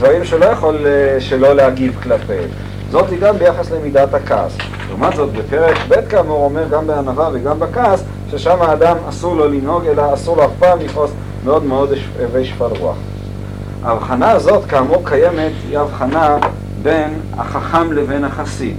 דברים 0.00 0.24
שלא 0.24 0.44
יכול 0.44 0.86
שלא 1.18 1.56
להגיב 1.56 2.00
כלפיהם. 2.02 2.48
זאת 2.90 3.10
היא 3.10 3.20
גם 3.20 3.38
ביחס 3.38 3.70
למידת 3.70 4.14
הכעס. 4.14 4.56
לעומת 4.88 5.14
זאת, 5.16 5.32
בפרק 5.32 5.76
ב' 5.88 6.08
כאמור 6.08 6.44
אומר 6.44 6.68
גם 6.70 6.86
בענווה 6.86 7.28
וגם 7.32 7.60
בכעס, 7.60 8.04
ששם 8.30 8.56
האדם 8.60 8.96
אסור 9.08 9.36
לו 9.36 9.48
לנהוג, 9.48 9.86
אלא 9.86 10.14
אסור 10.14 10.36
לו 10.36 10.44
אף 10.44 10.50
פעם 10.58 10.78
לכעוס 10.80 11.10
מאוד 11.44 11.64
מאוד 11.64 11.92
הווי 12.20 12.44
שפל 12.44 12.64
רוח. 12.64 12.96
ההבחנה 13.84 14.30
הזאת, 14.30 14.64
כאמור, 14.64 15.02
קיימת, 15.04 15.52
היא 15.68 15.78
הבחנה 15.78 16.38
בין 16.82 17.20
החכם 17.36 17.92
לבין 17.92 18.24
החסיד. 18.24 18.76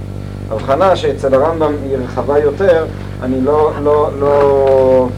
הבחנה 0.50 0.96
שאצל 0.96 1.34
הרמב"ם 1.34 1.72
היא 1.84 1.96
רחבה 2.04 2.38
יותר, 2.38 2.86
אני 3.22 3.40
לא, 3.40 3.70
לא, 3.82 4.10
לא, 4.20 5.08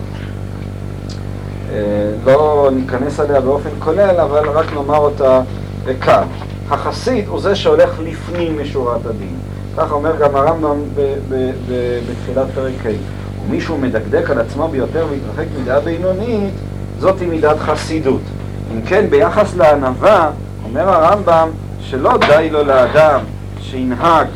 לא 2.27 2.71
ניכנס 2.73 3.21
עליה 3.21 3.41
באופן 3.41 3.71
כולל, 3.79 4.21
אבל 4.21 4.49
רק 4.49 4.73
נאמר 4.73 4.99
אותה 4.99 5.41
כאן. 6.01 6.27
החסיד 6.71 7.29
הוא 7.29 7.41
זה 7.41 7.57
שהולך 7.57 7.91
לפנים 8.03 8.63
משורת 8.63 9.07
הדין. 9.07 9.37
כך 9.77 9.93
אומר 9.93 10.17
גם 10.17 10.37
הרמב"ם 10.37 10.79
בתחילת 12.09 12.47
פרק 12.55 12.87
ה'. 12.87 12.91
ומישהו 13.47 13.79
מדקדק 13.79 14.31
על 14.31 14.41
עצמו 14.41 14.69
ביותר 14.69 15.07
והתרחק 15.11 15.47
מדעה 15.61 15.81
בינונית, 15.81 16.55
זאתי 17.01 17.27
מידת 17.27 17.59
חסידות. 17.59 18.21
אם 18.75 18.83
כן, 18.83 19.07
ביחס 19.11 19.57
לענווה, 19.57 20.31
אומר 20.65 20.89
הרמב"ם 20.89 21.49
שלא 21.81 22.19
די 22.29 22.49
לו 22.51 22.65
לאדם 22.65 23.21
שינהג 23.61 24.27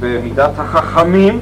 במידת 0.00 0.50
החכמים, 0.58 1.40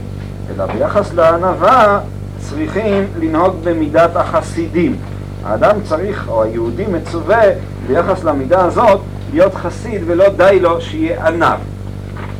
אלא 0.50 0.66
ביחס 0.66 1.14
לענווה 1.14 2.00
צריכים 2.38 3.06
לנהוג 3.20 3.54
במידת 3.64 4.16
החסידים. 4.16 4.96
האדם 5.44 5.76
צריך, 5.84 6.24
או 6.28 6.42
היהודי 6.42 6.84
מצווה, 6.92 7.42
ביחס 7.86 8.24
למידה 8.24 8.64
הזאת, 8.64 9.00
להיות 9.32 9.54
חסיד 9.54 10.02
ולא 10.06 10.28
די 10.28 10.58
לו 10.60 10.80
שיהיה 10.80 11.26
ענב. 11.26 11.58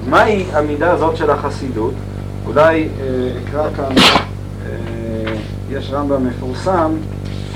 מהי 0.09 0.45
המידה 0.53 0.93
הזאת 0.93 1.17
של 1.17 1.31
החסידות? 1.31 1.95
אולי 2.47 2.89
אה, 3.01 3.31
אקרא 3.45 3.69
כאן, 3.77 3.97
אה, 4.67 5.35
יש 5.71 5.91
רמב"ם 5.93 6.27
מפורסם, 6.27 6.93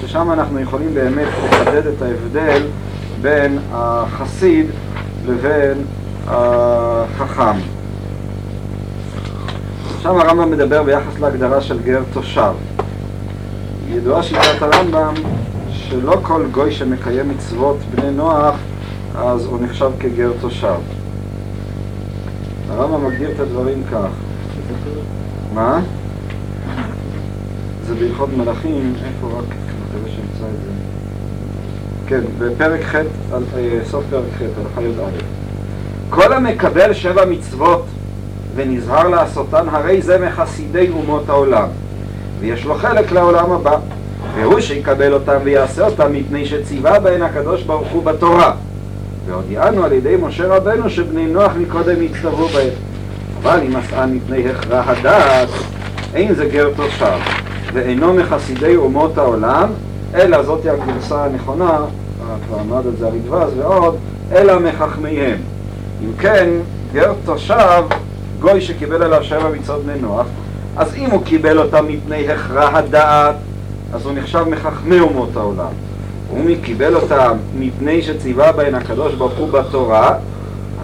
ששם 0.01 0.33
אנחנו 0.33 0.61
יכולים 0.61 0.95
באמת 0.95 1.29
לחדד 1.45 1.87
את 1.87 2.03
ההבדל 2.03 2.63
בין 3.23 3.59
החסיד 3.73 4.67
לבין 5.27 5.85
החכם. 6.27 7.59
שם 10.03 10.19
הרמב"ם 10.19 10.51
מדבר 10.51 10.83
ביחס 10.83 11.19
להגדרה 11.21 11.61
של 11.61 11.81
גר 11.83 12.03
תושב. 12.13 12.53
ידועה 13.89 14.23
שיטת 14.23 14.63
הרמב"ם 14.63 15.15
שלא 15.73 16.17
כל 16.23 16.43
גוי 16.53 16.73
שמקיים 16.73 17.29
מצוות 17.29 17.77
בני 17.95 18.11
נוח 18.11 18.55
אז 19.15 19.47
הוא 19.47 19.59
נחשב 19.63 19.91
כגר 20.01 20.31
תושב. 20.41 20.75
הרמב"ם 22.69 23.07
מגדיר 23.07 23.31
את 23.31 23.41
הדברים 23.41 23.83
כך. 23.93 24.09
מה? 25.55 25.81
זה 27.87 27.95
בהלכות 27.95 28.29
מלאכים, 28.37 28.95
איפה 29.05 29.27
רק, 29.27 29.45
מקווה 29.45 30.11
שנמצא 30.11 30.45
את 30.45 30.63
זה. 30.65 30.71
כן, 32.07 32.21
בפרק 32.39 32.81
ח', 32.83 32.95
אה, 32.95 33.79
סוף 33.91 34.05
פרק 34.11 34.25
ח', 34.39 34.43
הלכה 34.43 34.83
י"א. 34.83 35.11
כל 36.11 36.33
המקבל 36.33 36.93
שבע 36.93 37.25
מצוות 37.25 37.85
ונזהר 38.55 39.09
לעשותן, 39.09 39.69
הרי 39.69 40.03
זה 40.03 40.19
מחסידי 40.27 40.91
אומות 40.91 41.29
העולם, 41.29 41.69
ויש 42.41 42.65
לו 42.65 42.75
חלק 42.75 43.13
לעולם 43.13 43.53
הבא. 43.53 43.77
והוא 44.35 44.61
שיקבל 44.61 45.15
אותם 45.15 45.39
ויעשה 45.45 45.87
אותם 45.87 46.13
מפני 46.13 46.47
שציווה 46.47 47.01
בהן 47.01 47.23
הקדוש 47.23 47.63
ברוך 47.63 47.89
הוא 47.89 48.03
בתורה. 48.03 48.53
והודיענו 49.31 49.85
על 49.85 49.93
ידי 49.93 50.17
משה 50.23 50.57
רבנו 50.57 50.91
שבני 50.91 51.27
נוח 51.27 51.53
מקודם 51.59 51.97
הצטוו 52.05 52.49
בהם. 52.49 52.69
אבל 53.43 53.61
אם 53.67 53.77
עשה 53.77 54.07
מפני 54.07 54.51
הכרע 54.51 54.83
הדעת, 54.87 55.49
אין 56.15 56.35
זה 56.35 56.49
גר 56.49 56.69
תושב, 56.77 57.19
ואינו 57.73 58.15
מחסידי 58.15 58.77
אומות 58.77 59.19
העולם, 59.19 59.69
אלא 60.15 60.43
זאתי 60.43 60.71
הגרסה 60.71 61.25
הנכונה, 61.25 61.79
כבר 62.47 62.59
עמד 62.59 62.87
על 62.87 62.93
זה 62.99 63.07
הרדב"ז 63.07 63.59
ועוד, 63.59 63.97
אלא 64.33 64.59
מחכמיהם. 64.59 65.39
אם 66.05 66.13
כן, 66.19 66.51
גר 66.93 67.13
תושב, 67.25 67.83
גוי 68.41 68.61
שקיבל 68.61 69.03
עליו 69.03 69.25
שבע 69.25 69.49
מצוות 69.49 69.85
בני 69.85 70.01
נוח, 70.01 70.27
אז 70.77 70.95
אם 70.95 71.11
הוא 71.11 71.25
קיבל 71.25 71.59
אותם 71.59 71.87
מפני 71.89 72.33
הכרע 72.33 72.79
הדעת, 72.79 73.35
אז 73.93 74.07
הוא 74.07 74.13
נחשב 74.13 74.45
מחכמי 74.49 75.01
אומות 75.01 75.37
העולם. 75.37 75.90
ומי 76.35 76.57
קיבל 76.57 76.97
אותם 76.97 77.37
מפני 77.59 78.03
שציווה 78.03 78.53
בהן 78.53 78.75
הקדוש 78.75 79.15
ברוך 79.15 79.39
הוא 79.39 79.49
בתורה, 79.49 80.15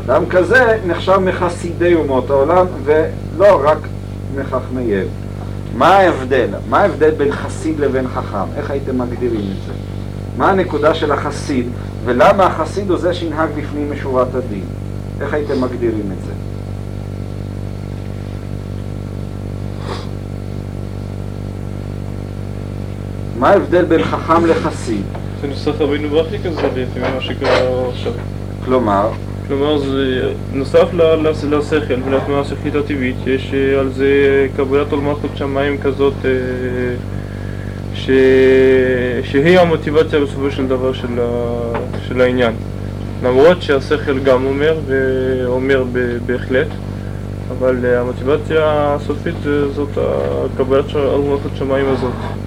אדם 0.04 0.26
כזה 0.26 0.78
נחשב 0.86 1.18
מחסידי 1.18 1.94
אומות 1.94 2.30
העולם 2.30 2.66
ולא 2.84 3.60
רק 3.64 3.78
מחכמיהם. 4.36 5.06
מה 5.76 5.88
ההבדל? 5.88 6.48
מה 6.68 6.80
ההבדל 6.80 7.10
בין 7.10 7.32
חסיד 7.32 7.80
לבין 7.80 8.08
חכם? 8.08 8.56
איך 8.56 8.70
הייתם 8.70 8.98
מגדירים 8.98 9.40
את 9.40 9.66
זה? 9.66 9.72
מה 10.36 10.50
הנקודה 10.50 10.94
של 10.94 11.12
החסיד 11.12 11.68
ולמה 12.04 12.46
החסיד 12.46 12.90
הוא 12.90 12.98
זה 12.98 13.14
שינהג 13.14 13.48
בפנים 13.56 13.92
משורת 13.92 14.34
הדין? 14.34 14.64
איך 15.20 15.34
הייתם 15.34 15.60
מגדירים 15.60 16.12
את 16.18 16.24
זה? 16.26 16.32
מה 23.38 23.50
ההבדל 23.50 23.84
בין 23.84 24.02
חכם 24.04 24.46
לחסיד? 24.46 25.02
נוסח 25.48 25.72
רבינו 25.78 26.08
ברכי 26.08 26.38
כזה 26.38 26.62
לפי 26.76 27.00
מה 27.00 27.20
שקרה 27.20 27.88
עכשיו. 27.88 28.12
כלומר? 28.64 29.10
כלומר, 29.48 29.78
זה 29.78 30.32
נוסף 30.52 30.88
לשכל 31.50 31.94
ולתנועה 32.04 32.40
השכלית 32.40 32.74
הטבעית, 32.74 33.16
יש 33.26 33.54
אה, 33.54 33.80
על 33.80 33.92
זה 33.92 34.46
קבלת 34.56 34.92
עול 34.92 35.00
מלכות 35.00 35.30
שמיים 35.34 35.78
כזאת 35.78 36.14
אה, 36.24 36.30
ש... 37.94 38.10
שהיא 39.24 39.58
המוטיבציה 39.58 40.20
בסופו 40.20 40.50
של 40.50 40.68
דבר 40.68 40.92
של, 40.92 41.20
ה... 41.20 41.72
של 42.08 42.20
העניין. 42.20 42.52
למרות 43.22 43.62
שהשכל 43.62 44.18
גם 44.18 44.44
אומר, 44.44 44.78
ואומר 44.86 45.84
בהחלט, 46.26 46.68
אבל 47.58 47.76
אה, 47.84 48.00
המוטיבציה 48.00 48.94
הסופית 48.94 49.34
זאת 49.74 49.98
הקבלת 50.54 50.94
עול 50.94 51.30
מלכות 51.30 51.52
שמיים 51.54 51.86
הזאת. 51.88 52.45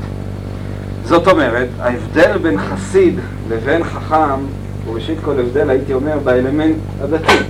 זאת 1.09 1.27
אומרת, 1.27 1.67
ההבדל 1.79 2.37
בין 2.37 2.59
חסיד 2.59 3.19
לבין 3.49 3.83
חכם 3.83 4.39
הוא 4.85 4.95
ראשית 4.95 5.17
כל 5.25 5.39
הבדל, 5.39 5.69
הייתי 5.69 5.93
אומר, 5.93 6.17
באלמנט 6.23 6.75
הדתי. 7.01 7.43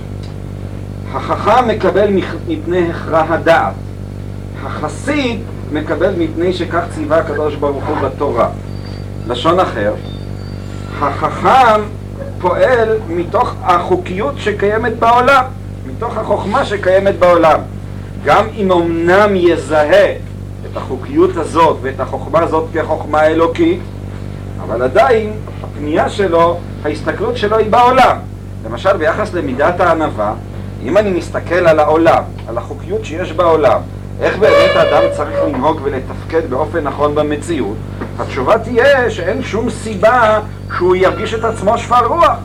החכם 1.12 1.68
מקבל 1.68 2.10
מפני 2.48 2.90
הכרע 2.90 3.24
הדעת. 3.28 3.72
החסיד 4.64 5.40
מקבל 5.72 6.12
מפני 6.18 6.52
שכך 6.52 6.82
ציווה 6.94 7.18
הקדוש 7.18 7.54
ברוך 7.54 7.84
הוא 7.86 7.96
בתורה. 7.96 8.48
לשון 9.28 9.60
אחר, 9.60 9.94
החכם 11.00 11.80
פועל 12.40 12.88
מתוך 13.08 13.54
החוקיות 13.62 14.34
שקיימת 14.38 14.98
בעולם, 14.98 15.44
מתוך 15.86 16.16
החוכמה 16.16 16.64
שקיימת 16.64 17.18
בעולם. 17.18 17.60
גם 18.24 18.44
אם 18.56 18.72
אמנם 18.72 19.36
יזהה 19.36 20.12
את 20.72 20.76
החוקיות 20.76 21.36
הזאת 21.36 21.76
ואת 21.82 22.00
החוכמה 22.00 22.40
הזאת 22.40 22.64
כחוכמה 22.74 23.26
אלוקית, 23.26 23.80
אבל 24.62 24.82
עדיין 24.82 25.32
הפנייה 25.62 26.08
שלו, 26.08 26.58
ההסתכלות 26.84 27.36
שלו 27.36 27.56
היא 27.56 27.70
בעולם. 27.70 28.16
למשל 28.64 28.96
ביחס 28.96 29.34
למידת 29.34 29.80
הענווה, 29.80 30.34
אם 30.82 30.98
אני 30.98 31.10
מסתכל 31.10 31.54
על 31.54 31.78
העולם, 31.78 32.22
על 32.48 32.58
החוקיות 32.58 33.04
שיש 33.04 33.32
בעולם, 33.32 33.80
איך 34.20 34.38
באמת 34.38 34.76
האדם 34.76 35.02
צריך 35.16 35.38
לנהוג 35.46 35.80
ולתפקד 35.82 36.50
באופן 36.50 36.80
נכון 36.84 37.14
במציאות, 37.14 37.76
התשובה 38.18 38.58
תהיה 38.58 39.10
שאין 39.10 39.42
שום 39.42 39.70
סיבה 39.70 40.40
שהוא 40.76 40.96
ירגיש 40.96 41.34
את 41.34 41.44
עצמו 41.44 41.78
שפל 41.78 42.04
רוח. 42.06 42.38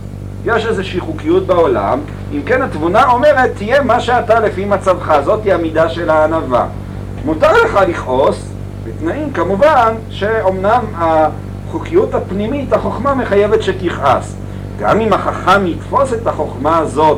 יש 0.46 0.66
איזושהי 0.66 1.00
חוקיות 1.00 1.48
בעולם, 1.48 2.00
אם 2.34 2.42
כן 2.46 2.62
התבונה 2.62 3.12
אומרת, 3.12 3.52
תהיה 3.56 3.82
מה 3.82 4.00
שאתה 4.00 4.40
לפי 4.40 4.66
מצבך, 4.66 5.20
זאת 5.26 5.44
היא 5.44 5.54
המידה 5.54 5.90
של 5.90 6.10
הענווה. 6.10 6.68
מותר 7.26 7.52
לך 7.64 7.80
לכעוס, 7.88 8.50
בתנאים 8.84 9.34
כמובן 9.34 9.94
שאומנם 10.10 10.82
החוקיות 10.96 12.14
הפנימית, 12.14 12.74
החוכמה 12.74 13.16
מחייבת 13.16 13.64
שתכעס. 13.64 14.36
גם 14.80 15.02
אם 15.02 15.14
החכם 15.14 15.68
יתפוס 15.68 16.14
את 16.14 16.28
החוכמה 16.28 16.78
הזאת 16.78 17.18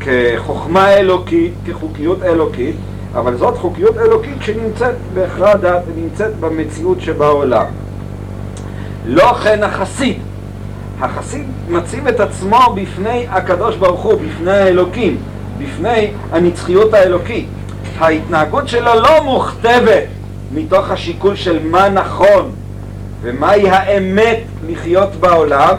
כחוכמה 0.00 0.94
אלוקית, 0.94 1.52
כחוקיות 1.66 2.22
אלוקית, 2.22 2.76
אבל 3.14 3.36
זאת 3.36 3.58
חוקיות 3.58 3.98
אלוקית 3.98 4.36
שנמצאת 4.40 4.94
בהכרע 5.14 5.56
דעת 5.56 5.82
ונמצאת 5.86 6.36
במציאות 6.40 7.00
שבעולם. 7.00 7.66
לא 9.06 9.34
כן 9.34 9.62
החסיד. 9.62 10.18
החסיד 11.00 11.46
מציב 11.68 12.08
את 12.08 12.20
עצמו 12.20 12.60
בפני 12.74 13.26
הקדוש 13.30 13.76
ברוך 13.76 14.00
הוא, 14.00 14.14
בפני 14.14 14.52
האלוקים, 14.52 15.16
בפני 15.58 16.10
הנצחיות 16.32 16.94
האלוקית. 16.94 17.46
ההתנהגות 17.98 18.68
שלו 18.68 18.94
לא 18.94 19.24
מוכתבת 19.24 20.04
מתוך 20.54 20.90
השיקול 20.90 21.36
של 21.36 21.66
מה 21.66 21.88
נכון 21.88 22.50
ומהי 23.22 23.70
האמת 23.70 24.40
לחיות 24.68 25.14
בעולם, 25.14 25.76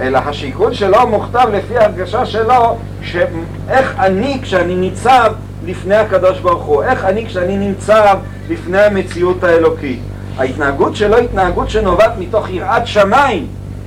אלא 0.00 0.18
השיקול 0.18 0.72
שלו 0.72 1.06
מוכתב 1.06 1.48
לפי 1.52 1.78
ההרגשה 1.78 2.26
שלו, 2.26 2.76
שאיך 3.02 3.94
אני 3.98 4.38
כשאני 4.42 4.74
ניצב 4.74 5.32
לפני 5.66 5.96
הקדוש 5.96 6.38
ברוך 6.38 6.64
הוא, 6.64 6.82
איך 6.82 7.04
אני 7.04 7.26
כשאני 7.26 7.56
נמצא 7.56 8.14
לפני 8.48 8.80
המציאות 8.80 9.44
האלוקית. 9.44 10.00
ההתנהגות 10.38 10.96
שלו 10.96 11.16
היא 11.16 11.24
התנהגות 11.24 11.70
שנובעת 11.70 12.12
מתוך 12.18 12.50
יראת 12.50 12.86
שמיים, 12.86 13.46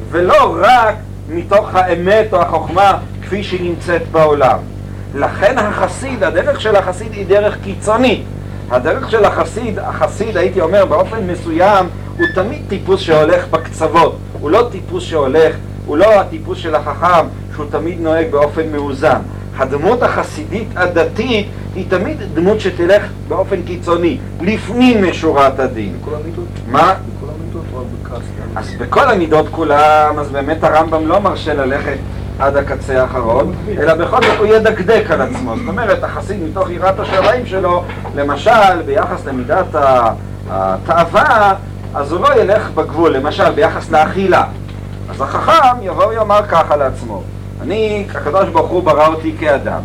ולא 0.09 0.55
רק 0.61 0.95
מתוך 1.29 1.75
האמת 1.75 2.33
או 2.33 2.41
החוכמה 2.41 2.97
כפי 3.21 3.43
שהיא 3.43 3.69
נמצאת 3.69 4.01
בעולם. 4.11 4.57
לכן 5.15 5.57
החסיד, 5.57 6.23
הדרך 6.23 6.61
של 6.61 6.75
החסיד 6.75 7.13
היא 7.13 7.25
דרך 7.25 7.57
קיצונית. 7.63 8.23
הדרך 8.71 9.11
של 9.11 9.25
החסיד, 9.25 9.79
החסיד 9.79 10.37
הייתי 10.37 10.61
אומר 10.61 10.85
באופן 10.85 11.27
מסוים, 11.27 11.85
הוא 12.17 12.25
תמיד 12.35 12.61
טיפוס 12.67 12.99
שהולך 12.99 13.47
בקצוות, 13.47 14.17
הוא 14.39 14.51
לא 14.51 14.67
טיפוס 14.71 15.03
שהולך, 15.03 15.55
הוא 15.85 15.97
לא 15.97 16.19
הטיפוס 16.19 16.57
של 16.57 16.75
החכם 16.75 17.27
שהוא 17.55 17.65
תמיד 17.71 18.01
נוהג 18.01 18.31
באופן 18.31 18.71
מאוזן. 18.71 19.19
הדמות 19.57 20.03
החסידית 20.03 20.67
הדתית 20.75 21.47
היא 21.75 21.85
תמיד 21.89 22.17
דמות 22.33 22.59
שתלך 22.59 23.03
באופן 23.27 23.61
קיצוני, 23.61 24.17
לפנים 24.41 25.09
משורת 25.09 25.59
הדין. 25.59 25.93
בכל 26.01 26.15
המידות? 26.15 26.45
מה? 26.67 26.93
בכל 27.17 27.31
המידות 27.35 27.63
או 27.73 27.83
בכעס? 28.03 28.23
אז 28.55 28.71
בכל 28.79 29.09
המידות 29.09 29.45
כולם, 29.51 30.19
אז 30.19 30.29
באמת 30.29 30.63
הרמב"ם 30.63 31.07
לא 31.07 31.19
מרשה 31.19 31.53
ללכת 31.53 31.97
עד 32.41 32.57
הקצה 32.57 33.01
האחרון, 33.01 33.53
אלא 33.77 33.93
בכל 33.93 34.21
זאת 34.21 34.37
הוא 34.37 34.45
ידקדק 34.47 35.03
על 35.09 35.21
עצמו. 35.21 35.55
זאת 35.57 35.67
אומרת, 35.67 36.03
החסיד 36.03 36.43
מתוך 36.43 36.69
יראת 36.69 36.99
השמיים 36.99 37.45
שלו, 37.45 37.83
למשל, 38.15 38.81
ביחס 38.85 39.25
למידת 39.25 39.65
התאווה, 40.49 41.53
אז 41.93 42.11
הוא 42.11 42.21
לא 42.21 42.41
ילך 42.41 42.69
בגבול, 42.75 43.15
למשל, 43.17 43.51
ביחס 43.51 43.91
לאכילה. 43.91 44.43
אז 45.09 45.21
החכם 45.21 45.81
יבוא 45.81 46.05
ויאמר 46.05 46.41
ככה 46.49 46.75
לעצמו, 46.75 47.23
אני, 47.61 48.05
הקדוש 48.15 48.49
ברוך 48.49 48.69
הוא 48.69 48.83
ברא 48.83 49.07
אותי 49.07 49.35
כאדם. 49.39 49.81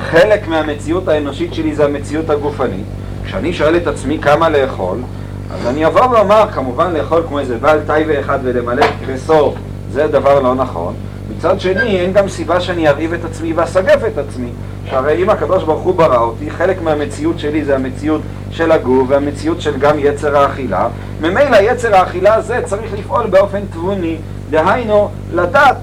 חלק 0.00 0.48
מהמציאות 0.48 1.08
האנושית 1.08 1.54
שלי 1.54 1.74
זה 1.74 1.84
המציאות 1.84 2.30
הגופנית. 2.30 2.86
כשאני 3.24 3.52
שואל 3.52 3.76
את 3.76 3.86
עצמי 3.86 4.18
כמה 4.18 4.48
לאכול, 4.48 4.98
אז 5.54 5.66
אני 5.66 5.86
אבוא 5.86 6.06
ואומר, 6.06 6.44
כמובן 6.52 6.92
לאכול 6.92 7.22
כמו 7.28 7.38
איזה 7.38 7.56
בעל 7.58 7.78
טייבה 7.86 8.20
אחד 8.20 8.38
ולמלא 8.42 8.86
כרסור 9.06 9.56
זה 9.92 10.06
דבר 10.06 10.40
לא 10.40 10.54
נכון. 10.54 10.94
מצד 11.36 11.60
שני, 11.60 12.00
אין 12.00 12.12
גם 12.12 12.28
סיבה 12.28 12.60
שאני 12.60 12.88
ארעיב 12.88 13.12
את 13.12 13.24
עצמי 13.24 13.52
ואסגף 13.52 14.04
את 14.06 14.18
עצמי. 14.18 14.48
שהרי 14.90 15.22
אם 15.22 15.30
הקדוש 15.30 15.64
ברוך 15.64 15.82
הוא 15.82 15.94
ברא 15.94 16.18
אותי, 16.18 16.50
חלק 16.50 16.82
מהמציאות 16.82 17.38
שלי 17.38 17.64
זה 17.64 17.74
המציאות 17.74 18.20
של 18.50 18.72
הגוף 18.72 19.08
והמציאות 19.08 19.60
של 19.60 19.78
גם 19.78 19.98
יצר 19.98 20.36
האכילה. 20.36 20.88
ממילא 21.20 21.56
יצר 21.56 21.96
האכילה 21.96 22.34
הזה 22.34 22.60
צריך 22.64 22.92
לפעול 22.98 23.26
באופן 23.26 23.60
תבוני, 23.70 24.16
דהיינו, 24.50 25.08
לדעת 25.32 25.76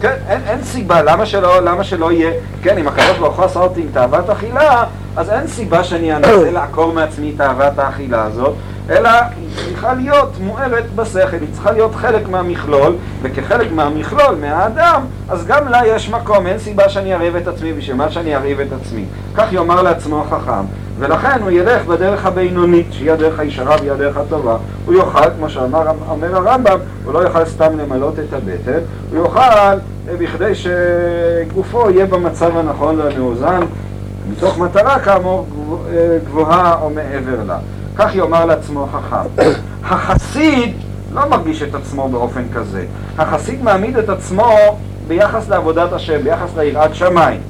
כן, 0.00 0.14
אין, 0.28 0.40
אין 0.46 0.62
סיבה, 0.62 1.02
למה 1.02 1.26
שלא, 1.26 1.60
למה 1.60 1.84
שלא 1.84 2.12
יהיה, 2.12 2.32
כן, 2.62 2.78
אם 2.78 2.88
הקדוש 2.88 3.18
ברוך 3.18 3.36
הוא 3.36 3.44
עשה 3.44 3.60
אותי 3.60 3.80
עם 3.80 3.86
תאוות 3.92 4.30
אכילה, 4.30 4.84
אז 5.16 5.30
אין 5.30 5.46
סיבה 5.46 5.84
שאני 5.84 6.16
אנסה 6.16 6.50
לעקור 6.50 6.92
מעצמי 6.92 7.30
את 7.30 7.36
תאוות 7.36 7.78
האכילה 7.78 8.22
הזאת, 8.24 8.54
אלא 8.90 9.10
צריכה 9.56 9.94
להיות 9.94 10.32
מוארת 10.40 10.94
בשכל, 10.94 11.36
היא 11.40 11.48
צריכה 11.52 11.72
להיות 11.72 11.94
חלק 11.94 12.28
מהמכלול, 12.28 12.96
וכחלק 13.22 13.72
מהמכלול, 13.72 14.34
מהאדם, 14.40 15.02
אז 15.28 15.46
גם 15.46 15.68
לה 15.68 15.80
יש 15.86 16.10
מקום, 16.10 16.46
אין 16.46 16.58
סיבה 16.58 16.88
שאני 16.88 17.14
ארעיב 17.14 17.36
את 17.36 17.48
עצמי, 17.48 17.72
בשביל 17.72 17.96
מה 17.96 18.10
שאני 18.10 18.36
ארעיב 18.36 18.60
את 18.60 18.72
עצמי. 18.72 19.04
כך 19.34 19.52
יאמר 19.52 19.82
לעצמו 19.82 20.20
החכם, 20.22 20.64
ולכן 20.98 21.42
הוא 21.42 21.50
ילך 21.50 21.86
בדרך 21.86 22.26
הבינונית, 22.26 22.86
שהיא 22.90 23.12
הדרך 23.12 23.38
הישרה 23.38 23.76
והיא 23.80 23.92
הדרך 23.92 24.16
הטובה. 24.16 24.56
הוא 24.86 24.94
יאכל, 24.94 25.30
כמו 25.38 25.50
שאמר 25.50 25.82
אומר 26.08 26.36
הרמב"ם, 26.36 26.78
הוא 27.04 27.12
לא 27.12 27.24
יאכל 27.24 27.44
סתם 27.44 27.78
למלות 27.78 28.14
את 28.18 28.32
הבטן, 28.32 28.80
הוא 29.10 29.24
יאכל 29.24 29.40
אה, 29.40 30.16
בכדי 30.18 30.52
שגופו 30.54 31.90
יהיה 31.90 32.06
במצב 32.06 32.56
הנכון 32.56 33.00
והמאוזן, 33.00 33.60
מתוך 34.30 34.58
מטרה 34.58 34.98
כאמור 34.98 35.46
אה, 35.92 36.18
גבוהה 36.24 36.76
או 36.82 36.90
מעבר 36.90 37.44
לה. 37.46 37.58
כך 38.00 38.14
יאמר 38.14 38.44
לעצמו 38.44 38.86
חכם. 38.92 39.50
החסיד 39.84 40.74
לא 41.12 41.28
מרגיש 41.28 41.62
את 41.62 41.74
עצמו 41.74 42.08
באופן 42.08 42.42
כזה. 42.54 42.84
החסיד 43.18 43.62
מעמיד 43.62 43.96
את 43.96 44.08
עצמו 44.08 44.48
ביחס 45.08 45.48
לעבודת 45.48 45.92
השם, 45.92 46.22
ביחס 46.22 46.56
ליראת 46.56 46.94
שמיים. 46.94 47.40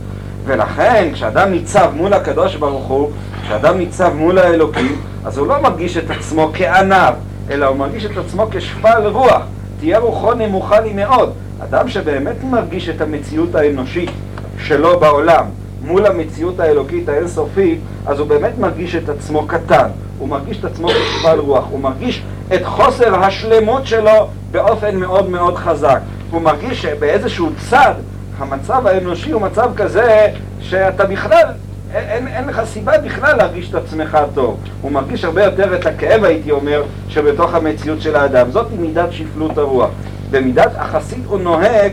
ולכן 0.45 1.11
כשאדם 1.13 1.51
ניצב 1.51 1.91
מול 1.95 2.13
הקדוש 2.13 2.57
ברוך 2.57 2.87
הוא, 2.87 3.11
כשאדם 3.43 3.79
ניצב 3.79 4.13
מול 4.15 4.39
האלוקים, 4.39 4.97
אז 5.25 5.39
הוא 5.39 5.47
לא 5.47 5.63
מרגיש 5.63 5.97
את 5.97 6.11
עצמו 6.11 6.51
כענב, 6.55 7.15
אלא 7.51 7.67
הוא 7.67 7.77
מרגיש 7.77 8.05
את 8.05 8.17
עצמו 8.17 8.47
כשפל 8.51 9.07
רוח. 9.07 9.43
תהיה 9.81 9.99
רוחו 9.99 10.35
נמוכה 10.35 10.81
לי 10.81 10.93
מאוד. 10.93 11.33
אדם 11.65 11.89
שבאמת 11.89 12.45
מרגיש 12.45 12.89
את 12.89 13.01
המציאות 13.01 13.55
האנושית 13.55 14.11
שלו 14.59 15.01
בעולם 15.01 15.45
מול 15.83 16.07
המציאות 16.07 16.61
האלוקית 16.61 17.09
האינסופית, 17.09 17.81
אז 18.07 18.19
הוא 18.19 18.29
באמת 18.29 18.59
מרגיש 18.59 18.95
את 18.95 19.09
עצמו 19.09 19.47
קטן. 19.47 19.89
הוא 20.21 20.29
מרגיש 20.29 20.59
את 20.59 20.65
עצמו 20.65 20.89
כשפל 20.89 21.39
רוח. 21.39 21.65
הוא 21.71 21.81
מרגיש 21.81 22.23
את 22.55 22.65
חוסר 22.65 23.25
השלמות 23.25 23.87
שלו 23.87 24.29
באופן 24.51 24.97
מאוד 24.97 25.31
מאוד 25.31 25.57
חזק. 25.57 26.01
הוא 26.31 26.43
מרגיש 26.43 26.83
שבאיזשהו 26.83 27.51
צד 27.71 27.95
המצב 28.39 28.87
האנושי 28.87 29.31
הוא 29.31 29.43
מצב 29.43 29.71
כזה 29.77 30.27
שאתה 30.61 31.05
בכלל, 31.05 31.47
אין, 31.95 32.27
אין 32.29 32.49
לך 32.49 32.61
סיבה 32.65 32.99
בכלל 32.99 33.37
להרגיש 33.37 33.71
את 33.71 33.75
עצמך 33.75 34.19
טוב. 34.35 34.61
הוא 34.83 34.93
מרגיש 34.93 35.25
הרבה 35.25 35.45
יותר 35.45 35.75
את 35.75 35.87
הכאב, 35.87 36.25
הייתי 36.25 36.51
אומר, 36.51 36.83
שבתוך 37.09 37.55
המציאות 37.55 38.03
של 38.03 38.17
האדם. 38.17 38.51
זאת 38.51 38.67
מידת 38.79 39.13
שפלות 39.13 39.59
הרוח. 39.59 39.91
במידת 40.31 40.73
החסיד 40.77 41.23
הוא 41.27 41.41
נוהג 41.41 41.93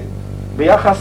ביחס, 0.58 0.98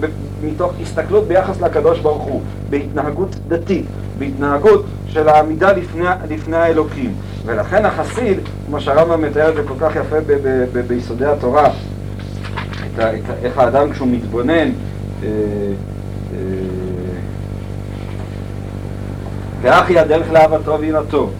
ב, 0.00 0.06
מתוך 0.44 0.72
הסתכלות 0.82 1.28
ביחס 1.28 1.60
לקדוש 1.60 1.98
ברוך 1.98 2.22
הוא, 2.22 2.42
בהתנהגות 2.70 3.36
דתית, 3.48 3.86
בהתנהגות 4.18 4.84
של 5.12 5.28
העמידה 5.28 5.72
לפני, 5.72 6.04
לפני 6.30 6.56
האלוקים. 6.56 7.14
ולכן 7.46 7.84
החסיד, 7.84 8.38
כמו 8.66 8.80
שהרמב"ם 8.80 9.22
מתאר 9.22 9.48
את 9.48 9.54
זה 9.54 9.62
כל 9.68 9.74
כך 9.80 9.96
יפה 9.96 10.20
ב, 10.20 10.32
ב, 10.42 10.64
ב, 10.72 10.78
ביסודי 10.78 11.26
התורה, 11.26 11.66
את 11.66 12.98
ה, 12.98 13.14
את 13.14 13.30
ה, 13.30 13.32
איך 13.42 13.58
האדם 13.58 13.92
כשהוא 13.92 14.08
מתבונן 14.08 14.54
אה, 14.54 14.68
אה, 15.22 15.28
ואחי 19.62 19.98
הדרך 19.98 20.32
לאהבתו 20.32 20.76
וינתו. 20.80 21.30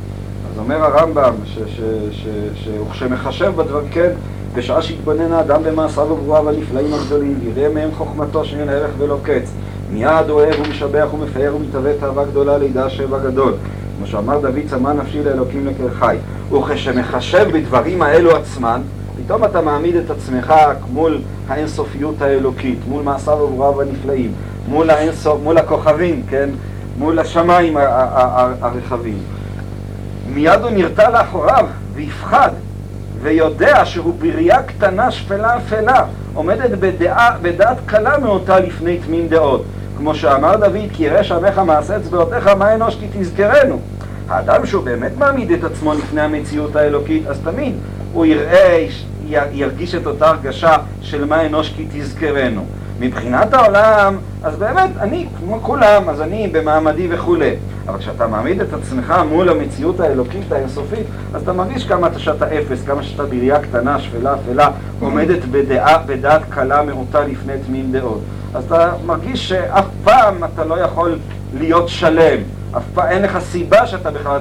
אז 0.52 0.58
אומר 0.58 0.84
הרמב"ם 0.84 1.34
שכשמחשב 2.92 3.52
בדברים, 3.56 3.88
כן, 3.90 4.10
בשעה 4.54 4.82
שהתבונן 4.82 5.32
האדם 5.32 5.62
במעשיו 5.62 6.06
וברואיו 6.10 6.48
הנפלאים 6.48 6.94
הגדולים, 6.94 7.40
ויראה 7.44 7.74
מהם 7.74 7.90
חוכמתו 7.94 8.44
שאין 8.44 8.68
ערך 8.68 8.90
ולא 8.98 9.18
קץ. 9.22 9.52
מיד 9.92 10.30
אוהב 10.30 10.60
ומשבח 10.60 11.08
ומפאר 11.14 11.56
ומתהווה 11.56 11.92
תאווה 12.00 12.24
גדולה 12.24 12.58
לידע 12.58 12.90
שבע 12.90 13.18
גדול. 13.18 13.54
כמו 13.98 14.06
שאמר 14.06 14.40
דוד, 14.40 14.60
צמא 14.70 14.92
נפשי 14.92 15.22
לאלוקים 15.22 15.66
לקרחי. 15.66 16.16
וכשמחשב 16.52 17.48
בדברים 17.52 18.02
האלו 18.02 18.36
עצמן, 18.36 18.80
פתאום 19.16 19.44
אתה 19.44 19.60
מעמיד 19.60 19.96
את 19.96 20.10
עצמך 20.10 20.54
מול 20.92 21.20
האינסופיות 21.48 22.22
האלוקית, 22.22 22.78
מול 22.88 23.02
מעשיו 23.02 23.34
וברואיו 23.34 23.82
הנפלאים, 23.82 24.32
מול, 24.68 24.90
האינסוף, 24.90 25.40
מול 25.42 25.58
הכוכבים, 25.58 26.22
כן? 26.30 26.50
מול 26.98 27.18
השמיים 27.18 27.76
הרחבים. 28.60 29.18
מיד 30.34 30.60
הוא 30.62 30.70
נרתע 30.70 31.10
לאחוריו 31.10 31.66
ויפחד 31.94 32.50
ויודע 33.22 33.84
שהוא 33.84 34.14
בראייה 34.18 34.62
קטנה, 34.62 35.10
שפלה 35.10 35.56
אפלה, 35.56 36.04
עומדת 36.34 36.78
בדעה, 36.78 37.36
בדעת 37.42 37.76
קלה 37.86 38.18
מאותה 38.18 38.60
לפני 38.60 38.98
תמים 39.06 39.28
דעות. 39.28 39.64
כמו 40.02 40.14
שאמר 40.14 40.56
דוד, 40.56 40.90
כי 40.92 41.04
ירא 41.04 41.22
שמך 41.22 41.58
מעשה 41.58 41.96
אצבעותיך, 41.96 42.46
מה 42.46 42.74
אנוש 42.74 42.96
כי 42.96 43.06
תזכרנו. 43.18 43.80
האדם 44.28 44.66
שהוא 44.66 44.84
באמת 44.84 45.12
מעמיד 45.18 45.50
את 45.50 45.64
עצמו 45.64 45.94
לפני 45.94 46.20
המציאות 46.20 46.76
האלוקית, 46.76 47.26
אז 47.26 47.38
תמיד 47.44 47.74
הוא 48.12 48.26
יראה, 48.26 48.86
ירגיש 49.52 49.94
את 49.94 50.06
אותה 50.06 50.28
הרגשה 50.28 50.76
של 51.02 51.24
מה 51.24 51.46
אנוש 51.46 51.72
כי 51.76 51.86
תזכרנו. 51.92 52.64
מבחינת 53.00 53.54
העולם, 53.54 54.16
אז 54.42 54.56
באמת, 54.56 54.90
אני 55.00 55.26
כמו 55.38 55.58
כולם, 55.62 56.08
אז 56.08 56.20
אני 56.20 56.48
במעמדי 56.52 57.08
וכולי. 57.10 57.54
אבל 57.88 57.98
כשאתה 57.98 58.26
מעמיד 58.26 58.60
את 58.60 58.72
עצמך 58.72 59.14
מול 59.28 59.48
המציאות 59.48 60.00
האלוקית 60.00 60.52
האינסופית, 60.52 61.06
אז 61.34 61.42
אתה 61.42 61.52
מרגיש 61.52 61.84
כמה 61.84 62.06
אתה 62.06 62.18
שאתה 62.18 62.46
אפס, 62.58 62.84
כמה 62.86 63.02
שאתה 63.02 63.22
בראייה 63.22 63.60
קטנה, 63.60 64.00
שפלה, 64.00 64.34
אפלה, 64.34 64.70
עומדת 65.00 65.44
בדעה, 65.44 65.98
בדעת 66.06 66.42
קלה 66.48 66.82
מעוטה 66.82 67.24
לפני 67.24 67.52
תמים 67.66 67.92
דעות. 67.92 68.20
אז 68.54 68.64
אתה 68.64 68.92
מרגיש 69.06 69.48
שאף 69.48 69.84
פעם 70.04 70.44
אתה 70.44 70.64
לא 70.64 70.74
יכול 70.74 71.18
להיות 71.54 71.88
שלם, 71.88 72.38
אף 72.76 72.82
פעם 72.94 73.08
אין 73.08 73.22
לך 73.22 73.38
סיבה 73.38 73.86
שאתה 73.86 74.10
בכלל, 74.10 74.40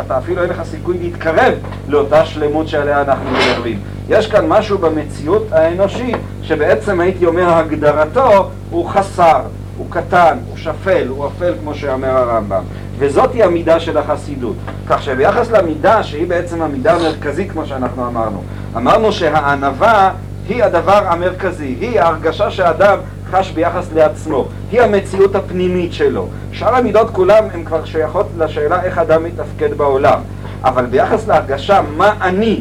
אתה 0.00 0.18
אפילו 0.18 0.42
אין 0.42 0.50
לך 0.50 0.62
סיכוי 0.62 0.98
להתקרב 0.98 1.54
לאותה 1.88 2.26
שלמות 2.26 2.68
שעליה 2.68 3.00
אנחנו 3.00 3.30
מדברים. 3.30 3.78
יש 4.08 4.26
כאן 4.26 4.48
משהו 4.48 4.78
במציאות 4.78 5.52
האנושית 5.52 6.16
שבעצם 6.42 7.00
הייתי 7.00 7.26
אומר 7.26 7.54
הגדרתו 7.54 8.50
הוא 8.70 8.88
חסר, 8.88 9.40
הוא 9.76 9.86
קטן, 9.90 10.38
הוא 10.48 10.56
שפל, 10.56 11.06
הוא 11.08 11.26
אפל 11.26 11.54
כמו 11.60 11.74
שאומר 11.74 12.08
הרמב"ם. 12.08 12.62
וזאתי 12.98 13.42
המידה 13.42 13.80
של 13.80 13.98
החסידות. 13.98 14.56
כך 14.88 15.02
שביחס 15.02 15.50
למידה, 15.50 16.02
שהיא 16.02 16.26
בעצם 16.26 16.62
המידה 16.62 16.92
המרכזית 16.94 17.52
כמו 17.52 17.66
שאנחנו 17.66 18.06
אמרנו, 18.06 18.42
אמרנו 18.76 19.12
שהענווה 19.12 20.10
היא 20.48 20.64
הדבר 20.64 21.06
המרכזי, 21.06 21.76
היא 21.80 22.00
ההרגשה 22.00 22.50
שהאדם 22.50 22.98
חש 23.32 23.50
ביחס 23.50 23.92
לעצמו, 23.94 24.48
היא 24.72 24.80
המציאות 24.80 25.34
הפנימית 25.34 25.92
שלו. 25.92 26.28
שאר 26.52 26.74
המידות 26.74 27.10
כולם 27.10 27.44
הן 27.54 27.64
כבר 27.64 27.84
שייכות 27.84 28.26
לשאלה 28.38 28.82
איך 28.82 28.98
אדם 28.98 29.24
מתפקד 29.24 29.74
בעולם. 29.74 30.20
אבל 30.64 30.86
ביחס 30.86 31.28
להרגשה 31.28 31.80
מה 31.96 32.14
אני 32.20 32.60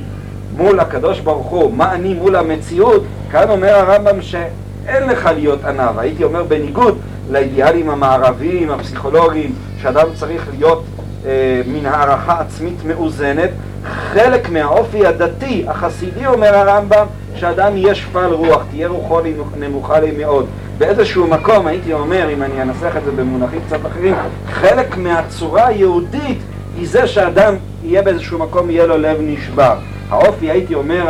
מול 0.57 0.79
הקדוש 0.79 1.19
ברוך 1.19 1.47
הוא, 1.47 1.73
מה 1.73 1.95
אני 1.95 2.13
מול 2.13 2.35
המציאות, 2.35 3.03
כאן 3.31 3.49
אומר 3.49 3.75
הרמב"ם 3.75 4.21
שאין 4.21 5.09
לך 5.09 5.29
להיות 5.35 5.65
ענב. 5.65 5.99
הייתי 5.99 6.23
אומר 6.23 6.43
בניגוד 6.43 6.97
לאידיאלים 7.29 7.89
המערביים, 7.89 8.71
הפסיכולוגיים, 8.71 9.55
שאדם 9.81 10.07
צריך 10.15 10.47
להיות 10.57 10.83
אה, 11.25 11.61
מן 11.67 11.85
הערכה 11.85 12.39
עצמית 12.39 12.85
מאוזנת. 12.85 13.49
חלק 13.83 14.49
מהאופי 14.49 15.07
הדתי, 15.07 15.65
החסידי, 15.67 16.25
אומר 16.25 16.55
הרמב"ם, 16.55 17.05
שאדם 17.35 17.77
יהיה 17.77 17.95
שפל 17.95 18.33
רוח, 18.33 18.63
תהיה 18.69 18.87
רוחו 18.87 19.19
נמוכה 19.59 19.99
לי 19.99 20.11
מאוד. 20.17 20.45
באיזשהו 20.81 21.27
מקום, 21.27 21.67
הייתי 21.67 21.93
אומר, 21.93 22.29
אם 22.33 22.43
אני 22.43 22.61
אנסח 22.61 22.97
את 22.97 23.03
זה 23.05 23.11
במונחים 23.11 23.59
קצת 23.67 23.85
אחרים, 23.85 24.15
חלק 24.51 24.97
מהצורה 24.97 25.67
היהודית 25.67 26.37
היא 26.77 26.87
זה 26.87 27.07
שאדם 27.07 27.53
יהיה 27.83 28.01
באיזשהו 28.01 28.39
מקום, 28.39 28.69
יהיה 28.69 28.85
לו 28.85 28.97
לב 28.97 29.17
נשבר. 29.21 29.77
האופי, 30.09 30.51
הייתי 30.51 30.75
אומר, 30.75 31.05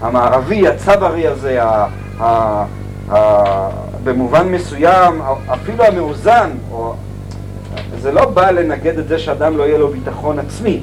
המערבי, 0.00 0.68
הצברי 0.68 1.24
הזה, 1.26 1.60
במובן 4.04 4.48
מסוים, 4.48 5.22
אפילו 5.46 5.84
המאוזן, 5.84 6.50
או, 6.72 6.94
זה 8.00 8.12
לא 8.12 8.24
בא 8.24 8.50
לנגד 8.50 8.98
את 8.98 9.08
זה 9.08 9.18
שאדם 9.18 9.56
לא 9.56 9.62
יהיה 9.62 9.78
לו 9.78 9.88
ביטחון 9.88 10.38
עצמי, 10.38 10.80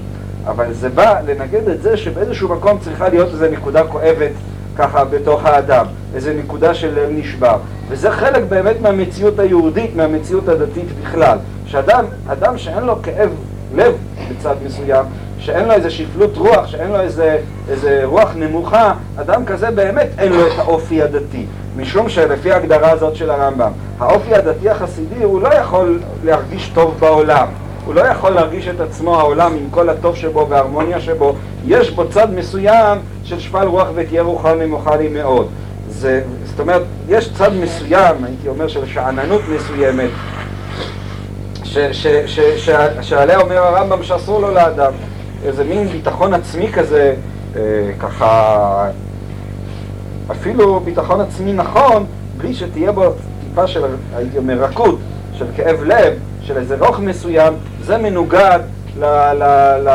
אבל 0.48 0.74
זה 0.74 0.90
בא 0.90 1.20
לנגד 1.28 1.70
את 1.70 1.82
זה 1.82 1.98
שבאיזשהו 1.98 2.50
מקום 2.50 2.78
צריכה 2.80 3.10
להיות 3.10 3.28
איזו 3.28 3.46
נקודה 3.52 3.84
כואבת 3.84 4.32
ככה 4.80 5.04
בתוך 5.04 5.46
האדם, 5.46 5.86
איזו 6.16 6.32
נקודה 6.44 6.74
של 6.74 7.00
לב 7.00 7.10
נשבר. 7.12 7.58
וזה 7.90 8.12
חלק 8.12 8.44
באמת 8.50 8.82
מהמציאות 8.82 9.40
היהודית, 9.40 9.96
מהמציאות 9.96 10.48
הדתית 10.48 10.88
בכלל. 11.02 11.38
שאדם, 11.66 12.06
אדם 12.28 12.58
שאין 12.58 12.84
לו 12.84 13.02
כאב 13.02 13.30
לב 13.76 13.94
בצד 14.32 14.56
מסוים, 14.66 15.06
שאין 15.40 15.66
לו 15.66 15.72
איזה 15.72 15.90
שפלות 15.90 16.38
רוח, 16.38 16.68
שאין 16.68 16.92
לו 16.92 17.00
איזה, 17.00 17.38
איזה 17.70 18.02
רוח 18.04 18.30
נמוכה, 18.36 18.94
אדם 19.16 19.46
כזה 19.46 19.72
באמת 19.72 20.08
אין 20.18 20.34
לו 20.34 20.48
את 20.48 20.52
האופי 20.58 21.02
הדתי. 21.02 21.46
משום 21.78 22.10
שלפי 22.10 22.52
ההגדרה 22.52 22.92
הזאת 22.92 23.16
של 23.16 23.30
הרמב"ם, 23.30 23.72
האופי 24.00 24.36
הדתי 24.36 24.70
החסידי 24.70 25.24
הוא 25.24 25.42
לא 25.42 25.48
יכול 25.48 26.00
להרגיש 26.24 26.72
טוב 26.74 26.96
בעולם. 27.00 27.48
הוא 27.90 27.96
לא 27.96 28.02
יכול 28.02 28.32
להרגיש 28.32 28.68
את 28.68 28.80
עצמו 28.80 29.20
העולם 29.20 29.54
עם 29.54 29.70
כל 29.72 29.90
הטוב 29.90 30.16
שבו 30.16 30.48
וההרמוניה 30.50 31.02
שבו, 31.02 31.36
יש 31.68 31.92
בו 31.92 32.10
צד 32.10 32.34
מסוים 32.34 32.98
של 33.24 33.40
שפל 33.40 33.68
רוח 33.68 33.88
ותהיה 33.96 34.22
רוחה 34.22 34.56
נמוכה 34.56 34.96
לי 34.96 35.08
מאוד. 35.08 35.48
זה, 35.90 36.22
זאת 36.46 36.60
אומרת, 36.60 36.82
יש 37.08 37.34
צד 37.34 37.54
מסוים, 37.54 38.24
הייתי 38.24 38.48
אומר, 38.48 38.68
של 38.68 38.86
שאננות 38.86 39.42
מסוימת, 39.56 40.10
ש, 41.64 41.78
ש, 41.78 42.08
ש, 42.08 42.40
ש, 42.40 42.70
שעליה 43.02 43.40
אומר 43.40 43.58
הרמב"ם 43.58 44.04
שאסור 44.04 44.40
לו 44.40 44.52
לאדם. 44.52 44.92
איזה 45.46 45.64
מין 45.64 45.88
ביטחון 45.88 46.34
עצמי 46.34 46.72
כזה, 46.72 47.16
אה, 47.56 47.62
ככה, 48.00 48.90
אפילו 50.32 50.80
ביטחון 50.80 51.22
עצמי 51.22 51.54
נכון, 51.54 52.06
בלי 52.38 52.54
שתהיה 52.54 52.92
בו 52.92 53.04
טיפה 53.50 53.68
של, 53.68 53.82
הייתי 54.16 54.38
אומר, 54.38 54.64
רכות, 54.64 55.00
של 55.34 55.46
כאב 55.56 55.84
לב, 55.84 56.14
של 56.42 56.58
איזה 56.58 56.76
רוך 56.80 57.00
מסוים, 57.00 57.54
זה 57.84 57.98
מנוגד 57.98 58.60
ל... 59.00 59.06
ל, 59.34 59.44
ל, 59.84 59.90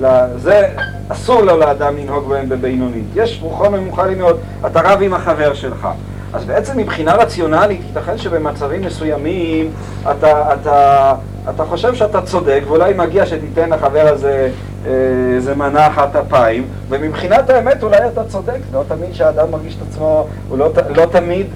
ל 0.00 0.06
זה 0.36 0.68
אסור 1.08 1.40
לו 1.40 1.56
לאדם 1.56 1.96
לנהוג 1.96 2.28
בהם 2.28 2.48
בבינונית. 2.48 3.04
יש 3.14 3.38
רוחו 3.42 3.70
ממוחלי 3.70 4.14
מאוד, 4.14 4.40
אתה 4.66 4.80
רב 4.80 5.02
עם 5.02 5.14
החבר 5.14 5.54
שלך. 5.54 5.88
אז 6.32 6.44
בעצם 6.44 6.78
מבחינה 6.78 7.14
רציונלית, 7.14 7.80
ייתכן 7.88 8.18
שבמצבים 8.18 8.82
מסוימים 8.82 9.70
אתה, 10.10 10.54
אתה, 10.54 11.14
אתה 11.50 11.64
חושב 11.64 11.94
שאתה 11.94 12.22
צודק, 12.22 12.60
ואולי 12.66 12.94
מגיע 12.94 13.26
שתיתן 13.26 13.70
לחבר 13.70 14.08
הזה 14.08 14.50
אה, 14.86 14.90
איזה 15.36 15.54
מנה 15.54 15.86
אחת 15.86 16.16
אפיים, 16.16 16.66
ומבחינת 16.88 17.50
האמת 17.50 17.82
אולי 17.82 17.96
אתה 18.12 18.24
צודק, 18.24 18.58
לא 18.72 18.82
תמיד 18.88 19.14
שהאדם 19.14 19.50
מרגיש 19.50 19.76
את 19.76 19.82
עצמו, 19.90 20.26
הוא 20.48 20.58
לא, 20.58 20.70
לא 20.96 21.06
תמיד 21.06 21.46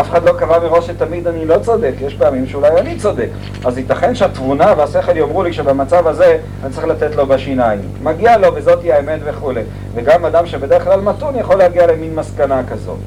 אף 0.00 0.10
אחד 0.10 0.24
לא 0.24 0.32
קבע 0.32 0.58
מראש 0.58 0.86
שתמיד 0.86 1.26
אני 1.26 1.44
לא 1.44 1.58
צודק, 1.58 1.92
יש 2.00 2.14
פעמים 2.14 2.46
שאולי 2.46 2.80
אני 2.80 2.96
צודק. 2.96 3.28
אז 3.64 3.78
ייתכן 3.78 4.14
שהתבונה 4.14 4.74
והשכל 4.76 5.16
יאמרו 5.16 5.42
לי 5.42 5.52
שבמצב 5.52 6.06
הזה 6.06 6.38
אני 6.64 6.72
צריך 6.72 6.86
לתת 6.86 7.14
לו 7.16 7.26
בשיניים. 7.26 7.80
מגיע 8.02 8.38
לו 8.38 8.54
וזאת 8.54 8.82
היא 8.82 8.92
האמת 8.92 9.20
וכולי. 9.24 9.62
וגם 9.94 10.24
אדם 10.24 10.46
שבדרך 10.46 10.84
כלל 10.84 11.00
מתון 11.00 11.38
יכול 11.38 11.56
להגיע 11.56 11.86
למין 11.86 12.14
מסקנה 12.14 12.62
כזאת. 12.70 12.98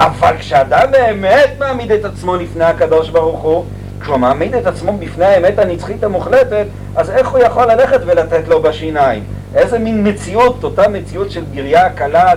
אבל 0.00 0.32
כשאדם 0.38 0.88
באמת 0.90 1.50
מעמיד 1.58 1.92
את 1.92 2.04
עצמו 2.04 2.36
לפני 2.36 2.64
הקדוש 2.64 3.10
ברוך 3.10 3.40
הוא, 3.40 3.64
כשהוא 4.00 4.16
מעמיד 4.16 4.54
את 4.54 4.66
עצמו 4.66 4.98
בפני 4.98 5.24
האמת 5.24 5.58
הנצחית 5.58 6.04
המוחלטת, 6.04 6.66
אז 6.96 7.10
איך 7.10 7.28
הוא 7.28 7.38
יכול 7.38 7.64
ללכת 7.64 8.00
ולתת 8.06 8.48
לו 8.48 8.62
בשיניים? 8.62 9.24
איזה 9.54 9.78
מין 9.78 10.08
מציאות, 10.08 10.64
אותה 10.64 10.88
מציאות 10.88 11.30
של 11.30 11.44
גריה 11.54 11.90
קלה, 11.90 12.32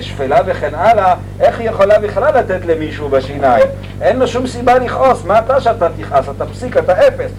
שפלה 0.00 0.38
וכן 0.46 0.74
הלאה, 0.74 1.14
איך 1.40 1.60
היא 1.60 1.70
יכולה 1.70 1.98
בכלל 1.98 2.38
לתת 2.38 2.66
למישהו 2.66 3.08
בשיניים? 3.08 3.66
אין 4.02 4.18
לו 4.18 4.28
שום 4.28 4.46
סיבה 4.46 4.78
לכעוס, 4.78 5.24
מה 5.24 5.38
אתה 5.38 5.60
שאתה 5.60 5.88
תכעס? 5.98 6.28
אתה 6.36 6.46
פסיק, 6.46 6.76
אתה 6.76 7.08
אפס, 7.08 7.30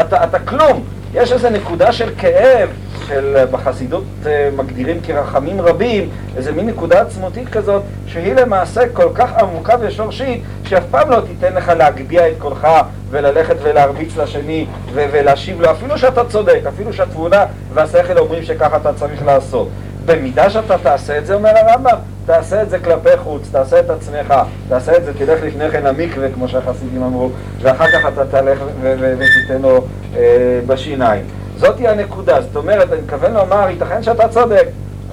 אתה, 0.00 0.24
אתה 0.24 0.38
כלום. 0.38 0.84
יש 1.14 1.32
איזו 1.32 1.50
נקודה 1.50 1.92
של 1.92 2.10
כאב, 2.18 2.68
של 3.08 3.44
בחסידות 3.50 4.04
אה, 4.26 4.48
מגדירים 4.56 5.00
כרחמים 5.06 5.60
רבים, 5.60 6.08
איזה 6.36 6.52
מין 6.52 6.66
נקודה 6.66 7.00
עצמותית 7.00 7.48
כזאת, 7.48 7.82
שהיא 8.06 8.34
למעשה 8.34 8.80
כל 8.92 9.08
כך 9.14 9.32
עמוקה 9.38 9.74
ושורשית, 9.80 10.42
שאף 10.64 10.82
פעם 10.90 11.10
לא 11.10 11.20
תיתן 11.20 11.54
לך 11.54 11.68
להגביה 11.68 12.28
את 12.28 12.34
קולך 12.38 12.68
וללכת 13.10 13.56
ולהרביץ 13.62 14.16
לשני 14.16 14.66
ולהשיב 14.94 15.60
לו, 15.60 15.70
אפילו 15.70 15.98
שאתה 15.98 16.24
צודק, 16.24 16.60
אפילו 16.68 16.92
שהתבונה 16.92 17.44
והשכל 17.74 18.18
אומרים 18.18 18.42
שככה 18.42 18.76
אתה 18.76 18.92
צריך 18.92 19.26
לעשות. 19.26 19.68
במידה 20.06 20.50
שאתה 20.50 20.78
תעשה 20.78 21.18
את 21.18 21.26
זה, 21.26 21.34
אומר 21.34 21.50
הרמב"ם, 21.56 21.96
תעשה 22.26 22.62
את 22.62 22.70
זה 22.70 22.78
כלפי 22.78 23.16
חוץ, 23.16 23.48
תעשה 23.52 23.80
את 23.80 23.90
עצמך, 23.90 24.34
תעשה 24.68 24.96
את 24.96 25.04
זה, 25.04 25.12
תלך 25.14 25.42
לפני 25.42 25.70
כן 25.70 25.82
למקווה, 25.82 26.28
כמו 26.34 26.48
שהחסידים 26.48 27.02
אמרו, 27.02 27.30
ואחר 27.60 27.86
כך 27.92 28.08
אתה 28.12 28.24
תלך 28.26 28.58
ותיתן 28.82 29.62
לו 29.62 29.84
אה, 30.16 30.60
בשיניים. 30.66 31.24
זאתי 31.58 31.88
הנקודה, 31.88 32.42
זאת 32.42 32.56
אומרת, 32.56 32.92
אני 32.92 33.00
מתכוון 33.00 33.34
לומר, 33.34 33.66
ייתכן 33.70 34.02
שאתה 34.02 34.28
צודק. 34.28 34.66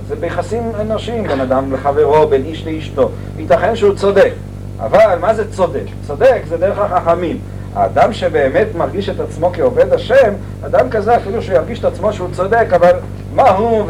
זה 0.08 0.16
ביחסים 0.16 0.72
אנושיים, 0.82 1.28
בין 1.28 1.42
אדם 1.42 1.74
לחברו, 1.74 2.28
בין 2.28 2.46
איש 2.46 2.68
לאשתו. 2.68 3.10
ייתכן 3.38 3.76
שהוא 3.76 3.96
צודק. 3.96 4.32
אבל 4.80 5.18
מה 5.20 5.34
זה 5.34 5.52
צודק? 5.52 5.84
צודק 6.08 6.42
זה 6.48 6.58
דרך 6.58 6.80
החכמים. 6.80 7.40
האדם 7.76 8.14
שבאמת 8.14 8.68
מרגיש 8.76 9.10
את 9.10 9.20
עצמו 9.20 9.52
כעובד 9.54 9.94
השם, 9.94 10.34
אדם 10.66 10.90
כזה 10.90 11.16
אפילו 11.16 11.42
שהוא 11.42 11.56
ירגיש 11.56 11.80
את 11.80 11.86
עצמו 11.86 12.14
שהוא 12.14 12.28
צודק, 12.32 12.66
אבל 12.76 12.96
מה 13.36 13.50
הוא 13.50 13.84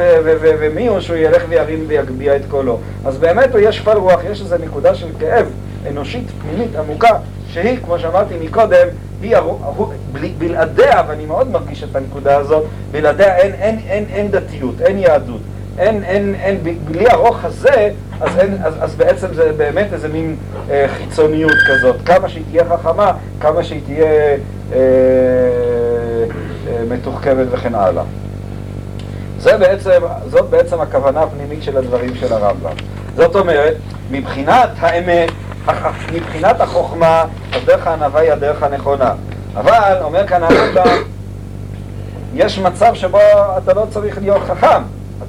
ומי 0.43 0.87
הוא 0.87 0.99
שהוא 0.99 1.17
ילך 1.17 1.43
וירים 1.49 1.83
ויגביה 1.87 2.35
את 2.35 2.41
קולו. 2.49 2.79
אז 3.05 3.17
באמת 3.17 3.51
הוא 3.53 3.59
יש 3.59 3.77
שפל 3.77 3.97
רוח, 3.97 4.19
יש 4.31 4.41
איזו 4.41 4.55
נקודה 4.57 4.95
של 4.95 5.07
כאב 5.19 5.45
אנושית 5.89 6.27
פנימית 6.41 6.75
עמוקה, 6.75 7.17
שהיא, 7.47 7.77
כמו 7.85 7.99
שאמרתי 7.99 8.33
מקודם, 8.41 8.87
היא 9.21 9.35
בלעדיה, 10.37 11.03
ואני 11.07 11.25
מאוד 11.25 11.51
מרגיש 11.51 11.83
את 11.83 11.95
הנקודה 11.95 12.37
הזאת, 12.37 12.63
בלעדיה 12.91 13.37
אין, 13.37 13.53
אין, 13.53 13.79
אין, 13.87 14.05
אין 14.13 14.31
דתיות, 14.31 14.81
אין 14.81 14.97
יהדות. 14.97 15.41
אין, 15.77 16.03
אין, 16.03 16.35
אין, 16.35 16.57
בלי 16.85 17.09
הרוך 17.09 17.45
הזה, 17.45 17.89
אז, 18.21 18.37
אין, 18.37 18.57
אז, 18.63 18.73
אז 18.81 18.95
בעצם 18.95 19.33
זה 19.33 19.51
באמת 19.57 19.93
איזה 19.93 20.07
מין 20.07 20.35
אה, 20.69 20.85
חיצוניות 20.97 21.55
כזאת. 21.69 21.95
כמה 22.05 22.29
שהיא 22.29 22.43
תהיה 22.51 22.65
חכמה, 22.65 23.11
כמה 23.39 23.63
שהיא 23.63 23.81
תהיה 23.85 24.05
אה, 24.73 24.77
אה, 26.67 26.83
מתוחכמת 26.89 27.47
וכן 27.51 27.75
הלאה. 27.75 28.03
זה 29.39 29.57
בעצם, 29.57 30.01
זאת 30.29 30.49
בעצם 30.49 30.81
הכוונה 30.81 31.21
הפנימית 31.21 31.63
של 31.63 31.77
הדברים 31.77 32.15
של 32.15 32.33
הרמב"ם. 32.33 32.75
זאת 33.15 33.35
אומרת, 33.35 33.75
מבחינת 34.11 34.69
האמת, 34.79 35.29
מבחינת 36.13 36.61
החוכמה, 36.61 37.25
אז 37.53 37.61
דרך 37.65 37.87
הענווה 37.87 38.21
היא 38.21 38.31
הדרך 38.31 38.63
הנכונה. 38.63 39.13
אבל, 39.55 39.97
אומר 40.01 40.27
כאן 40.27 40.43
הרמב"ם, 40.43 41.03
יש 42.33 42.59
מצב 42.59 42.93
שבו 42.93 43.19
אתה 43.57 43.73
לא 43.73 43.85
צריך 43.89 44.17
להיות 44.17 44.41
חכם, 44.47 44.81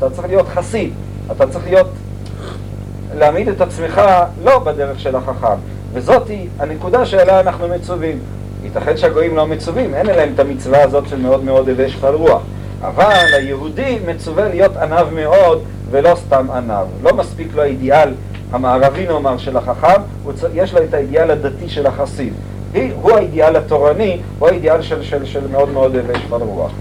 אתה 0.06 0.10
צריך 0.10 0.28
להיות 0.28 0.48
חסיד, 0.48 0.92
אתה 1.30 1.46
צריך 1.46 1.64
להיות, 1.64 1.86
להעמיד 3.14 3.48
את 3.48 3.60
עצמך 3.60 4.00
לא 4.44 4.58
בדרך 4.58 5.00
של 5.00 5.16
החכם, 5.16 5.56
וזאתי 5.92 6.46
הנקודה 6.58 7.06
שאליה 7.06 7.40
אנחנו 7.40 7.68
מצווים. 7.68 8.18
ייתכן 8.64 8.96
שהגויים 8.96 9.36
לא 9.36 9.46
מצווים, 9.46 9.94
אין 9.94 10.06
להם 10.06 10.32
את 10.34 10.40
המצווה 10.40 10.82
הזאת 10.82 11.08
של 11.08 11.16
מאוד 11.16 11.44
מאוד 11.44 11.68
הווה 11.68 11.88
שפל 11.88 12.14
רוח. 12.14 12.42
אבל 12.80 13.26
היהודי 13.32 13.98
מצווה 14.06 14.48
להיות 14.48 14.76
עניו 14.76 15.08
מאוד 15.14 15.62
ולא 15.90 16.14
סתם 16.14 16.50
עניו. 16.50 16.86
לא 17.02 17.14
מספיק 17.14 17.48
לו 17.54 17.62
האידיאל 17.62 18.14
המערבי 18.52 19.06
נאמר 19.06 19.38
של 19.38 19.56
החכם, 19.56 20.02
יש 20.54 20.74
לו 20.74 20.82
את 20.84 20.94
האידיאל 20.94 21.30
הדתי 21.30 21.68
של 21.68 21.86
החסיד. 21.86 22.32
הוא 22.94 23.12
האידיאל 23.12 23.56
התורני, 23.56 24.20
הוא 24.38 24.48
האידיאל 24.48 24.82
של, 24.82 25.02
של, 25.02 25.24
של 25.24 25.46
מאוד 25.52 25.70
מאוד 25.70 25.96
הווה 25.96 26.18
שפל 26.18 26.42
רוח. 26.42 26.72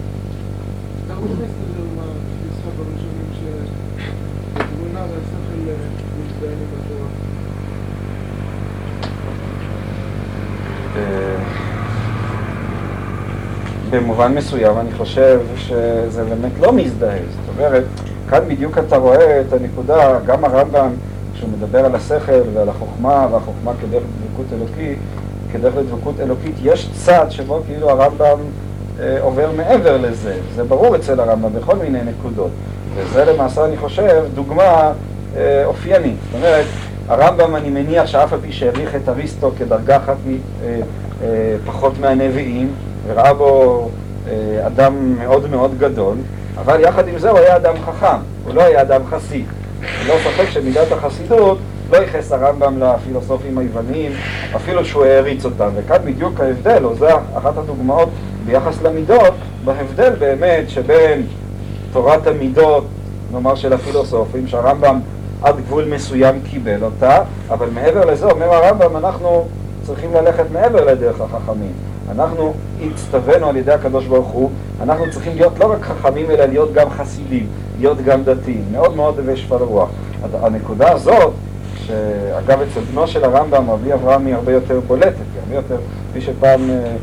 במובן 13.92 14.36
מסוים 14.36 14.78
אני 14.80 14.92
חושב 14.92 15.40
שזה 15.58 16.24
באמת 16.24 16.52
לא 16.60 16.74
מזדהה. 16.74 17.18
זאת 17.18 17.56
אומרת, 17.58 17.84
כאן 18.30 18.40
בדיוק 18.48 18.78
אתה 18.78 18.98
רואה 18.98 19.42
את 19.42 19.54
הנקודה, 19.54 20.20
גם 20.26 20.46
הרמב"ם, 20.46 20.90
כשהוא 21.34 21.50
מדבר 21.58 21.86
על 21.86 21.96
השכל 21.96 22.42
ועל 22.54 22.70
החוכמה, 22.70 23.28
והחוכמה 23.32 23.72
כדרך 23.82 24.04
לדבקות 24.04 24.46
אלוקית, 24.54 24.98
כדרך 25.54 25.76
לדבקות 25.78 26.20
אלוקית, 26.20 26.56
יש 26.64 26.90
צד 26.94 27.26
שבו 27.30 27.62
כאילו 27.68 27.90
הרמב"ם 27.90 28.40
אה, 29.00 29.18
עובר 29.22 29.52
מעבר 29.58 29.98
לזה. 29.98 30.36
זה 30.56 30.64
ברור 30.64 30.96
אצל 30.96 31.20
הרמב"ם 31.20 31.54
בכל 31.54 31.76
מיני 31.76 32.00
נקודות. 32.04 32.52
וזה 32.96 33.26
למעשה, 33.26 33.66
אני 33.66 33.78
חושב, 33.78 34.24
דוגמה 34.34 34.92
אה, 35.38 35.66
אופיינית. 35.66 36.16
זאת 36.26 36.36
אומרת, 36.36 36.66
הרמב"ם, 37.08 37.56
אני 37.56 37.70
מניח 37.70 38.06
שאף 38.06 38.34
על 38.34 38.40
פי 38.42 38.52
שהעריך 38.52 38.96
את 38.96 39.10
אריסטו 39.10 39.52
כדרגה 39.58 39.98
אחת 39.98 40.18
מ, 40.28 40.32
אה, 40.64 40.80
אה, 41.24 41.56
פחות 41.66 42.00
מהנביאים, 42.00 42.74
וראה 43.12 43.34
בו 43.34 43.90
אה, 44.28 44.68
אדם 44.68 45.16
מאוד 45.20 45.50
מאוד 45.50 45.78
גדול, 45.78 46.16
אבל 46.58 46.80
יחד 46.80 47.08
עם 47.08 47.20
זה 47.20 47.30
הוא 47.30 47.40
היה 47.40 47.56
אדם 47.56 47.74
חכם, 47.86 48.18
הוא 48.46 48.54
לא 48.54 48.62
היה 48.62 48.82
אדם 48.82 49.02
חסיד. 49.10 49.46
לא 50.08 50.14
ספק 50.24 50.50
שמידת 50.50 50.92
החסידות 50.92 51.58
לא 51.92 51.98
ייחס 51.98 52.32
הרמב"ם 52.32 52.80
לפילוסופים 52.80 53.58
היווניים, 53.58 54.12
אפילו 54.56 54.86
שהוא 54.86 55.06
העריץ 55.06 55.46
אותם. 55.46 55.70
וכאן 55.76 55.98
בדיוק 56.06 56.40
ההבדל, 56.40 56.86
או 56.86 56.96
זו 56.96 57.08
אחת 57.38 57.58
הדוגמאות 57.58 58.10
ביחס 58.46 58.82
למידות, 58.82 59.34
בהבדל 59.66 60.14
באמת 60.20 60.70
שבין 60.70 61.28
תורת 61.94 62.28
המידות, 62.28 62.84
נאמר 63.32 63.56
של 63.56 63.74
הפילוסופים, 63.74 64.48
שהרמב"ם 64.48 65.00
עד 65.42 65.56
גבול 65.58 65.86
מסוים 65.86 66.42
קיבל 66.50 66.84
אותה, 66.84 67.24
אבל 67.50 67.70
מעבר 67.74 68.06
לזה, 68.06 68.26
אומר 68.26 68.54
הרמב"ם, 68.54 68.98
אנחנו 68.98 69.48
צריכים 69.84 70.14
ללכת 70.14 70.46
מעבר 70.54 70.86
לדרך 70.86 71.22
החכמים. 71.22 71.91
אנחנו 72.12 72.54
הצטווינו 72.82 73.50
על 73.50 73.58
ידי 73.58 73.72
הקדוש 73.72 74.06
ברוך 74.06 74.28
הוא, 74.28 74.50
אנחנו 74.82 75.06
צריכים 75.12 75.36
להיות 75.36 75.60
לא 75.60 75.72
רק 75.72 75.82
חכמים, 75.82 76.32
אלא 76.32 76.46
להיות 76.46 76.74
גם 76.74 76.90
חסידים, 76.90 77.48
להיות 77.80 77.98
גם 78.02 78.24
דתיים. 78.24 78.64
מאוד 78.72 78.96
מאוד 78.96 79.20
הווה 79.20 79.38
שפל 79.38 79.56
רוח. 79.56 79.90
הנקודה 80.34 80.92
הזאת, 80.92 81.34
שאגב 81.76 82.60
אצל 82.62 82.80
בנו 82.80 83.08
של 83.08 83.24
הרמב"ם, 83.24 83.70
רבי 83.70 83.94
אברהם 83.94 84.26
היא 84.26 84.36
הרבה 84.36 84.52
יותר 84.52 84.80
בולטת, 84.88 85.16
היא 85.34 85.42
הרבה 85.44 85.56
יותר, 85.56 85.78
מי 86.16 86.22
שפעם 86.22 86.70
אה, 86.70 86.96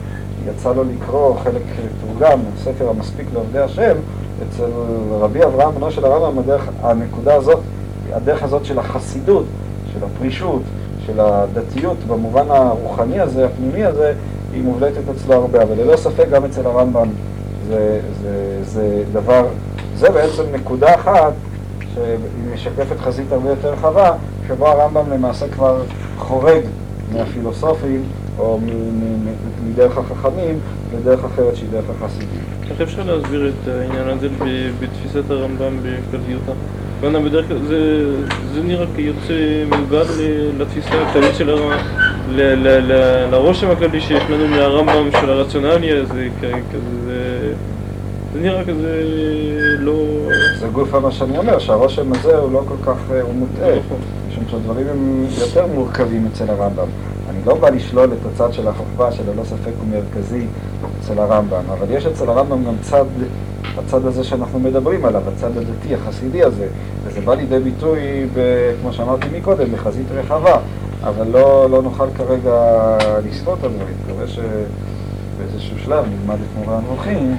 יצא 0.49 0.73
לו 0.73 0.85
לקרוא 0.85 1.37
חלק 1.37 1.62
תורגם, 2.01 2.40
ספר 2.64 2.88
המספיק 2.88 3.27
לעובדי 3.33 3.59
השם, 3.59 3.97
אצל 4.49 4.71
רבי 5.11 5.44
אברהם, 5.44 5.75
בנו 5.75 5.90
של 5.90 6.05
הרמב"ם, 6.05 6.38
הדרך, 6.38 6.68
הנקודה 6.83 7.35
הזאת, 7.35 7.61
הדרך 8.12 8.42
הזאת 8.42 8.64
של 8.64 8.79
החסידות, 8.79 9.44
של 9.92 9.99
הפרישות, 10.05 10.62
של 11.07 11.21
הדתיות, 11.21 11.97
במובן 12.07 12.51
הרוחני 12.51 13.21
הזה, 13.21 13.47
הפנימי 13.47 13.85
הזה, 13.85 14.12
היא 14.53 14.63
מובלטת 14.63 15.09
אצלו 15.17 15.35
הרבה, 15.35 15.63
אבל 15.63 15.75
ללא 15.83 15.97
ספק 15.97 16.27
גם 16.31 16.45
אצל 16.45 16.67
הרמב"ם 16.67 17.09
זה, 17.69 18.01
זה, 18.23 18.61
זה 18.65 19.03
דבר, 19.13 19.47
זה 19.97 20.11
בעצם 20.11 20.43
נקודה 20.53 20.95
אחת 20.95 21.33
שהיא 21.95 22.55
משקפת 22.55 23.01
חזית 23.01 23.33
הרבה 23.33 23.51
יותר 23.51 23.73
רחבה, 23.73 24.13
שבו 24.49 24.67
הרמב"ם 24.69 25.11
למעשה 25.11 25.49
כבר 25.49 25.83
חורג 26.19 26.63
מהפילוסופים 27.13 28.03
או 28.39 28.61
מדרך 29.69 29.99
החכמים 29.99 30.59
לדרך 30.95 31.25
אחרת 31.25 31.57
שהיא 31.57 31.69
דרך 31.73 31.85
החסידים. 31.91 32.41
איך 32.71 32.81
אפשר 32.81 33.03
להסביר 33.03 33.49
את 33.49 33.69
העניין 33.69 34.09
הזה 34.09 34.29
בתפיסת 34.81 35.31
הרמב"ם 35.31 35.79
בכלליותה? 35.83 36.53
בדרך 37.01 37.49
כלל 37.49 37.59
זה, 38.55 38.63
נראה 38.65 38.87
כיוצא 38.97 39.65
מנוגד 39.71 40.05
לתפיסה 40.59 41.03
הכללית 41.03 41.35
של 41.35 41.51
הרמב"ם, 41.51 41.79
לרושם 43.31 43.71
הכללי 43.71 44.01
שיש 44.01 44.23
לנו 44.31 44.49
מהרמב"ם 44.49 45.11
של 45.21 45.31
הרציונלי 45.31 45.93
הזה, 45.93 46.29
כזה, 46.41 47.53
זה 48.33 48.41
נראה 48.41 48.64
כזה 48.64 49.03
לא... 49.79 49.95
זה 50.61 50.67
גוף 50.73 50.95
מה 50.95 51.11
שאני 51.12 51.38
אומר, 51.38 51.59
שהרושם 51.59 52.12
הזה 52.12 52.37
הוא 52.37 52.53
לא 52.53 52.62
כל 52.69 52.93
כך, 52.93 52.97
אה, 53.12 53.23
הוא 53.23 53.35
מוטעה, 53.35 53.79
נכון. 53.79 53.99
משום 54.29 54.45
שהדברים 54.51 54.87
הם 54.88 55.27
יותר 55.41 55.67
מורכבים 55.67 56.29
אצל 56.33 56.51
הרמב"ם. 56.51 56.88
אני 57.31 57.38
לא 57.47 57.55
בא 57.55 57.71
לשלול 57.71 58.12
את 58.12 58.19
הצד 58.33 58.53
של 58.53 58.69
החוכמה, 58.69 59.12
שללא 59.12 59.45
ספק 59.45 59.73
הוא 59.79 59.88
מרכזי 59.91 60.47
אצל 61.01 61.19
הרמב"ם, 61.19 61.62
אבל 61.71 61.87
יש 61.91 62.07
אצל 62.07 62.31
הרמב"ם 62.31 62.64
גם 62.64 62.75
צד, 62.81 63.05
הצד 63.79 64.07
הזה 64.07 64.25
שאנחנו 64.25 64.59
מדברים 64.61 65.05
עליו, 65.05 65.23
הצד 65.37 65.51
הדתי, 65.57 65.95
החסידי 65.95 66.43
הזה, 66.43 66.67
וזה 67.05 67.21
בא 67.21 67.35
לידי 67.35 67.59
ביטוי, 67.59 68.01
ב, 68.35 68.41
כמו 68.83 68.93
שאמרתי 68.93 69.27
מקודם, 69.38 69.73
בחזית 69.73 70.07
רחבה, 70.14 70.59
אבל 71.03 71.27
לא, 71.33 71.71
לא 71.71 71.83
נוכל 71.83 72.07
כרגע 72.17 72.53
לספור 73.31 73.55
את 73.55 73.65
הדברים, 73.65 73.95
מקווה 74.05 74.27
שבאיזשהו 74.27 75.79
שלב 75.79 76.05
נלמד 76.05 76.35
את 76.35 76.59
מורה 76.59 76.79
הנבוכים, 76.79 77.37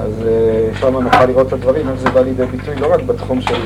אז 0.00 0.12
uh, 0.20 0.78
שם 0.78 0.96
נוכל 0.96 1.26
לראות 1.26 1.46
את 1.46 1.52
הדברים, 1.52 1.88
איך 1.88 2.00
זה 2.00 2.10
בא 2.10 2.20
לידי 2.20 2.46
ביטוי 2.46 2.76
לא 2.76 2.94
רק 2.94 3.02
בתחום 3.02 3.40
של 3.40 3.60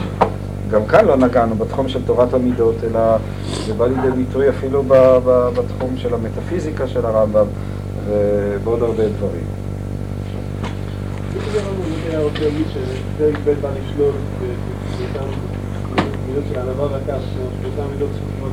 גם 0.70 0.86
כאן 0.86 1.04
לא 1.04 1.16
נגענו 1.16 1.54
בתחום 1.54 1.88
של 1.88 2.04
תורת 2.06 2.34
המידות, 2.34 2.74
אלא 2.84 3.00
זה 3.66 3.74
בא 3.74 3.86
לידי 3.86 4.10
ביטוי 4.16 4.48
אפילו 4.48 4.82
ב, 4.82 4.94
ב, 5.24 5.48
בתחום 5.54 5.96
של 5.96 6.14
המטאפיזיקה 6.14 6.88
של 6.88 7.06
הרמב"ם 7.06 7.46
ובעוד 8.06 8.82
הרבה 8.82 9.08
דברים. 9.08 9.44
מידות 16.26 16.44
של 16.48 16.58
הענווה 16.58 16.86
והכעס, 16.92 17.22
שאותן 17.62 17.90
מידות 17.92 18.08
שקשורות 18.14 18.52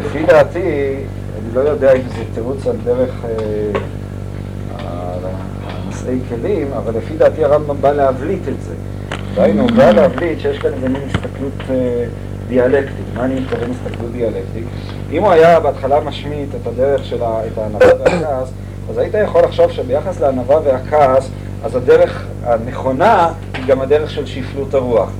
לפי 0.00 0.26
דעתי, 0.26 0.94
אני 1.38 1.54
לא 1.54 1.60
יודע 1.60 1.92
אם 1.92 2.02
זה 2.08 2.24
תירוץ 2.34 2.66
על 2.66 2.76
דרך 2.84 3.10
נשאי 5.88 6.18
כלים, 6.28 6.66
אבל 6.72 6.96
לפי 6.96 7.16
דעתי 7.16 7.44
הרמב"ם 7.44 7.76
בא 7.80 7.92
להבליט 7.92 8.48
את 8.48 8.62
זה. 8.62 8.74
דהיינו, 9.34 9.62
הוא 9.62 9.70
בא 9.70 9.90
להבליט 9.90 10.40
שיש 10.40 10.58
כאן 10.58 10.72
איזה 10.72 10.88
מין 10.88 11.02
הסתכלות 11.06 11.52
דיאלקטית. 12.48 13.06
מה 13.14 13.24
אני 13.24 13.40
מתכוון 13.40 13.70
הסתכלות 13.70 14.12
דיאלקטית? 14.12 14.66
אם 15.12 15.22
הוא 15.22 15.32
היה 15.32 15.60
בהתחלה 15.60 16.00
משמיט 16.00 16.48
את 16.62 16.66
הדרך 16.66 17.04
של 17.04 17.16
את 17.16 17.58
הענווה 17.58 17.86
והכעס, 17.98 18.48
אז 18.90 18.98
היית 18.98 19.14
יכול 19.14 19.42
לחשוב 19.42 19.70
שביחס 19.72 20.20
לענווה 20.20 20.58
והכעס, 20.64 21.28
אז 21.64 21.76
הדרך 21.76 22.26
הנכונה 22.44 23.28
היא 23.54 23.66
גם 23.66 23.80
הדרך 23.80 24.10
של 24.10 24.26
שפלות 24.26 24.74
הרוח. 24.74 25.10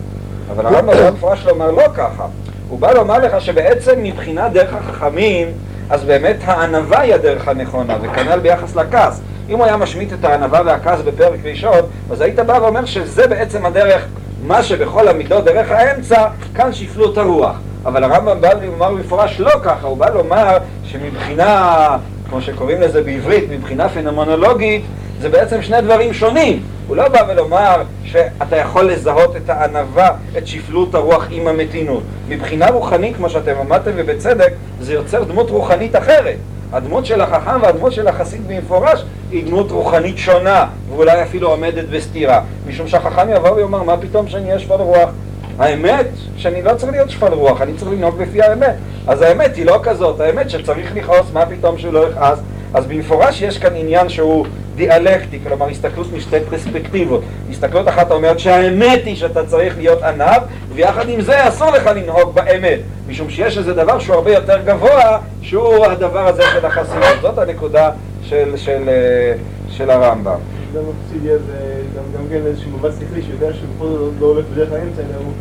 אבל 0.50 0.66
הרמב"ם 0.66 0.96
במפורש 1.06 1.46
לומר 1.46 1.70
לא 1.70 1.84
ככה. 1.94 2.26
הוא 2.68 2.78
בא 2.78 2.92
לומר 2.92 3.18
לך 3.18 3.40
שבעצם 3.40 4.02
מבחינת 4.02 4.52
דרך 4.52 4.74
החכמים, 4.74 5.48
אז 5.90 6.04
באמת 6.04 6.36
הענווה 6.44 7.00
היא 7.00 7.14
הדרך 7.14 7.48
הנכונה, 7.48 7.96
וכנ"ל 8.02 8.38
ביחס 8.38 8.76
לכעס. 8.76 9.20
אם 9.48 9.56
הוא 9.56 9.64
היה 9.64 9.76
משמיט 9.76 10.12
את 10.12 10.24
הענווה 10.24 10.60
והכעס 10.64 11.00
בפרק 11.00 11.40
ראשון, 11.44 11.80
אז 12.10 12.20
היית 12.20 12.38
בא 12.38 12.58
ואומר 12.62 12.84
שזה 12.84 13.26
בעצם 13.26 13.66
הדרך, 13.66 14.06
מה 14.42 14.62
שבכל 14.62 15.08
המידות 15.08 15.44
דרך 15.44 15.70
האמצע, 15.70 16.26
כאן 16.54 16.72
שפלות 16.72 17.18
הרוח. 17.18 17.56
אבל 17.84 18.04
הרמב"ם 18.04 18.40
בא 18.40 18.52
לומר 18.52 18.90
במפורש 18.90 19.40
לא 19.40 19.50
ככה, 19.62 19.86
הוא 19.86 19.96
בא 19.96 20.10
לומר 20.10 20.58
שמבחינה, 20.84 21.96
כמו 22.28 22.40
שקוראים 22.40 22.80
לזה 22.80 23.02
בעברית, 23.02 23.44
מבחינה 23.50 23.88
פנומנולוגית, 23.88 24.82
זה 25.20 25.28
בעצם 25.28 25.62
שני 25.62 25.80
דברים 25.80 26.14
שונים. 26.14 26.62
הוא 26.88 26.96
לא 26.96 27.08
בא 27.08 27.22
ולומר 27.28 27.82
שאתה 28.04 28.56
יכול 28.56 28.92
לזהות 28.92 29.36
את 29.36 29.50
הענווה, 29.50 30.10
את 30.38 30.46
שפלות 30.46 30.94
הרוח 30.94 31.26
עם 31.30 31.46
המתינות. 31.46 32.02
מבחינה 32.28 32.70
רוחנית, 32.70 33.16
כמו 33.16 33.30
שאתם 33.30 33.54
אמרתם 33.66 33.90
ובצדק, 33.96 34.52
זה 34.80 34.94
יוצר 34.94 35.24
דמות 35.24 35.50
רוחנית 35.50 35.96
אחרת. 35.96 36.36
הדמות 36.72 37.06
של 37.06 37.20
החכם 37.20 37.62
והדמות 37.62 37.92
של 37.92 38.08
החסיד 38.08 38.48
במפורש 38.48 39.04
היא 39.30 39.46
דמות 39.46 39.70
רוחנית 39.70 40.18
שונה, 40.18 40.66
ואולי 40.90 41.22
אפילו 41.22 41.48
עומדת 41.48 41.84
בסתירה. 41.88 42.40
משום 42.68 42.88
שהחכם 42.88 43.28
יבוא 43.36 43.50
ויאמר, 43.50 43.82
מה 43.82 43.96
פתאום 43.96 44.28
שאני 44.28 44.46
אהיה 44.46 44.58
שפל 44.58 44.74
רוח? 44.74 45.10
האמת 45.58 46.06
שאני 46.36 46.62
לא 46.62 46.74
צריך 46.74 46.92
להיות 46.92 47.10
שפל 47.10 47.32
רוח, 47.32 47.62
אני 47.62 47.74
צריך 47.74 47.90
לנהוג 47.90 48.22
לפי 48.22 48.42
האמת. 48.42 48.74
אז 49.06 49.22
האמת 49.22 49.56
היא 49.56 49.66
לא 49.66 49.80
כזאת, 49.82 50.20
האמת 50.20 50.50
שצריך 50.50 50.96
לכעוס, 50.96 51.26
מה 51.32 51.46
פתאום 51.46 51.78
שהוא 51.78 51.92
לא 51.92 52.08
יכעס? 52.08 52.38
אז 52.74 52.86
במפורש 52.86 53.42
יש 53.42 53.58
כאן 53.58 53.76
עניין 53.76 54.08
שהוא 54.08 54.46
דיאלקטי, 54.76 55.38
כלומר 55.48 55.68
הסתכלות 55.68 56.12
משתי 56.12 56.36
פרספקטיבות. 56.50 57.20
הסתכלות 57.50 57.88
אחת 57.88 58.10
אומרת 58.10 58.38
שהאמת 58.38 59.00
היא 59.04 59.16
שאתה 59.16 59.46
צריך 59.46 59.76
להיות 59.78 60.02
ענב, 60.02 60.42
ויחד 60.74 61.08
עם 61.08 61.20
זה 61.20 61.48
אסור 61.48 61.70
לך 61.70 61.86
לנהוג 61.86 62.34
באמת, 62.34 62.78
משום 63.08 63.30
שיש 63.30 63.58
איזה 63.58 63.74
דבר 63.74 63.98
שהוא 63.98 64.14
הרבה 64.14 64.32
יותר 64.32 64.58
גבוה, 64.64 65.18
שהוא 65.42 65.86
הדבר 65.86 66.26
הזה 66.26 66.42
של 66.52 66.66
החסינות. 66.66 67.20
זאת 67.20 67.38
הנקודה 67.38 67.90
של, 68.22 68.56
של, 68.56 68.88
אה, 68.88 69.34
של 69.68 69.90
הרמב"ם. 69.90 70.38
גם 70.74 70.82
אובסידיה 70.86 71.38
זה 71.38 71.82
גם 72.16 72.22
כן 72.30 72.40
איזשהו 72.46 72.70
מבט 72.70 72.92
שכלי 73.00 73.22
שיודע 73.22 73.52
שבכל 73.52 73.86
זאת 73.86 74.12
לא 74.20 74.26
הולך 74.26 74.44
בדרך 74.52 74.72
האמצע, 74.72 75.02
אלא 75.02 75.24
הוא, 75.24 75.32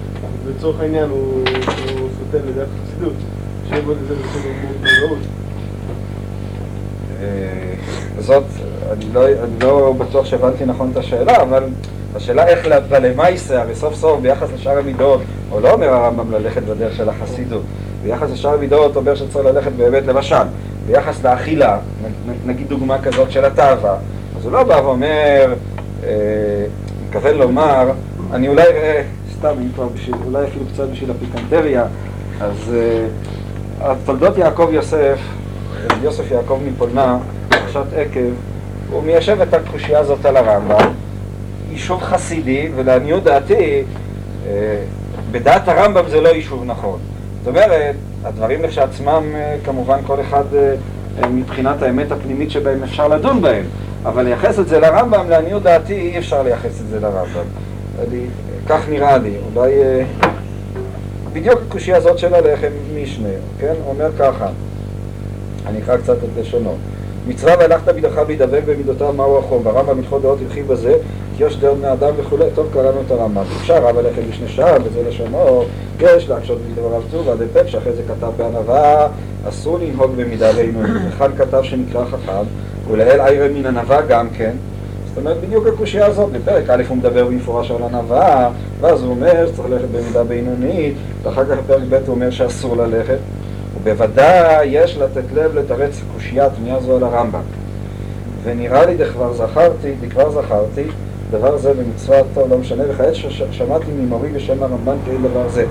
לצורך 0.50 0.80
העניין 0.80 1.10
הוא 1.10 1.44
סוטה 2.20 2.46
לדרך 2.48 2.70
חסידות. 2.84 3.14
שיהיה 3.70 3.82
בו 3.82 3.92
איזה 3.92 4.16
מודעות. 4.64 5.20
זאת, 8.20 8.44
אני 8.92 9.06
לא, 9.14 9.28
אני 9.28 9.60
לא 9.62 9.94
בטוח 9.98 10.26
שהבנתי 10.26 10.66
נכון 10.66 10.90
את 10.92 10.98
השאלה, 10.98 11.42
אבל 11.42 11.64
השאלה 12.16 12.48
איך 12.48 12.68
בלמייסה, 12.90 13.62
הרי 13.62 13.76
סוף 13.76 13.96
סוף 13.96 14.20
ביחס 14.22 14.50
לשאר 14.56 14.78
המידות, 14.78 15.22
או 15.52 15.60
לא 15.60 15.74
אומר 15.74 15.90
הרמב"ם 15.90 16.32
ללכת 16.32 16.64
בדרך 16.64 16.96
של 16.96 17.10
החסידות, 17.10 17.64
ביחס 18.04 18.30
לשאר 18.32 18.54
המידות 18.54 18.96
אומר 18.96 19.16
שצריך 19.16 19.46
ללכת 19.46 19.72
באמת 19.72 20.04
למשל, 20.08 20.36
ביחס 20.88 21.24
לאכילה, 21.24 21.80
נגיד 22.46 22.68
דוגמה 22.70 23.02
כזאת 23.02 23.32
של 23.32 23.46
התאווה, 23.46 23.98
אז 24.42 24.46
הוא 24.46 24.54
לא 24.54 24.64
בא 24.64 24.82
ואומר, 24.84 25.54
אה, 26.04 26.10
מתכוון 27.06 27.36
לומר, 27.36 27.92
אני 28.34 28.48
אולי, 28.48 28.64
אה, 28.64 29.04
סתם, 29.38 29.54
אם 29.62 29.70
כבר 29.76 29.88
בשביל, 29.88 30.16
אולי 30.26 30.48
אפילו 30.48 30.66
קצת 30.74 30.88
בשביל 30.90 31.12
הפיקנטריה, 31.12 31.86
אז 32.42 32.74
אה, 33.82 33.94
תולדות 34.06 34.38
יעקב 34.38 34.70
יוסף, 34.72 35.20
יוסף 36.04 36.32
יעקב 36.32 36.60
מפולנה, 36.66 37.18
פרשת 37.50 37.94
עקב, 37.96 38.30
הוא 38.92 39.04
מיישב 39.04 39.42
את 39.42 39.54
הקושייה 39.54 40.00
הזאת 40.00 40.26
על 40.26 40.38
הרמב"ם, 40.38 40.90
יישוב 41.72 42.02
חסידי, 42.02 42.70
ולעניות 42.76 43.24
דעתי, 43.24 43.84
אה, 44.48 44.84
בדעת 45.32 45.68
הרמב"ם 45.68 46.10
זה 46.10 46.22
לא 46.22 46.30
יישוב 46.30 46.64
נכון. 46.66 47.00
זאת 47.40 47.48
אומרת, 47.48 47.96
הדברים 48.24 48.64
לכשעצמם, 48.64 49.24
כמובן 49.66 50.00
כל 50.08 50.22
אחד 50.22 50.44
מבחינת 51.32 51.82
האמת 51.82 52.12
הפנימית 52.12 52.52
שבהם 52.52 52.84
אפשר 52.84 53.08
לדון 53.08 53.42
בהם, 53.42 53.66
אבל 54.06 54.24
לייחס 54.24 54.60
את 54.60 54.68
זה 54.68 54.80
לרמב"ם, 54.80 55.30
לעניות 55.30 55.64
דעתי 55.64 55.94
אי 55.94 56.18
אפשר 56.18 56.44
לייחס 56.44 56.82
את 56.82 56.88
זה 56.88 57.00
לרמב"ם. 57.00 57.46
אני, 58.08 58.26
כך 58.68 58.90
נראה 58.90 59.18
לי, 59.18 59.34
אולי... 59.56 59.72
בדיוק 61.34 61.60
הקושייה 61.68 61.98
הזאת 61.98 62.18
של 62.18 62.34
הלחם 62.34 62.68
משנה, 62.96 63.30
כן? 63.60 63.74
אומר 63.88 64.10
ככה, 64.20 64.48
אני 65.66 65.80
אקרא 65.80 65.98
קצת 65.98 66.18
את 66.18 66.30
לשונו. 66.42 66.76
מצווה 67.28 67.56
והלכת 67.60 67.90
בידך 67.90 68.22
וידבק 68.28 68.62
במידותיו 68.66 69.14
מהו 69.14 69.38
החום, 69.38 69.66
והרמב"ם 69.66 70.00
הלכות 70.00 70.22
דעות 70.22 70.40
הרחיב 70.42 70.68
בזה, 70.68 70.96
כי 71.38 71.44
יש 71.44 71.58
דעות 71.58 71.78
בני 71.78 72.08
וכולי, 72.18 72.46
טוב 72.56 72.70
קראנו 72.74 73.02
את 73.06 73.12
הרמב"ם. 73.12 73.44
אפשר 73.62 73.84
רב 73.84 73.98
הלכת 73.98 74.22
בשני 74.30 74.48
שער, 74.48 74.78
וזה 74.84 75.10
לשונו, 75.10 75.64
יש 76.00 76.30
להקשות 76.30 76.58
בדבריו 76.62 77.02
צובה 77.12 77.36
דפק, 77.36 77.68
שאחרי 77.68 77.94
זה 77.94 78.02
כתב 78.04 78.32
בענווה, 78.38 79.08
אסור 79.50 79.80
לנהוג 79.80 80.12
במידה 80.16 80.54
בינונית. 80.54 81.02
וכאן 81.10 81.32
כתב 81.38 81.64
שנקרא 81.64 82.06
חכם, 82.06 82.44
ולאל 82.92 83.22
עירה 83.22 83.48
מן 83.48 83.66
ענווה 83.66 84.02
גם 84.02 84.28
כן. 84.38 84.52
זאת 85.08 85.18
אומרת, 85.18 85.38
בדיוק 85.42 85.68
הקושייה 85.68 86.06
הזאת, 86.06 86.32
בפרק 86.32 86.70
א' 86.70 86.84
הוא 86.88 86.98
מדבר 86.98 87.26
במפורש 87.26 87.72
על 87.72 87.84
ענווה, 87.84 88.50
ואז 88.82 89.02
הוא 89.04 89.10
אומר 89.10 89.48
שצריך 89.48 89.70
ללכת 89.70 89.88
במידה 89.92 90.24
בינונית, 90.24 90.94
ואחר 91.24 91.46
כך 91.46 91.58
בפרק 91.58 91.84
ב' 91.90 91.94
הוא 91.94 92.16
אומר 92.16 92.32
שאסור 92.32 92.78
ללכת. 92.78 93.18
ובוודאי 93.84 94.66
יש 94.66 94.98
לתת 94.98 95.24
לב 95.34 95.58
לתרץ 95.58 96.02
קושיית 96.14 96.52
פנייה 96.60 96.80
זו 96.80 96.96
על 96.96 97.04
הרמב"ם. 97.04 97.42
ונראה 98.44 98.86
לי 98.86 98.98
דכבר 98.98 99.34
זכרתי, 99.34 99.94
דכבר 100.02 100.32
זכרתי, 100.32 100.84
דבר 101.32 101.58
זה 101.58 101.74
במצוות, 101.74 102.26
טוב, 102.34 102.52
לא 102.52 102.58
משנה, 102.58 102.84
וכעת 102.90 103.16
ששמעתי 103.16 103.86
ממורי 104.00 104.30
בשם 104.30 104.64
הרמב"ן 104.64 104.96
כאילו 105.06 105.30
דבר 105.30 105.50
זה. 105.50 105.66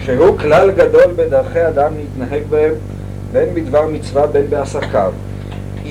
שהוא 0.00 0.38
כלל 0.38 0.70
גדול 0.70 1.12
בדרכי 1.16 1.68
אדם 1.68 1.92
להתנהג 1.96 2.42
בהם, 2.50 2.72
בין 3.32 3.48
בדבר 3.54 3.86
מצווה 3.86 4.26
בין 4.26 4.46
בעסקיו. 4.50 5.12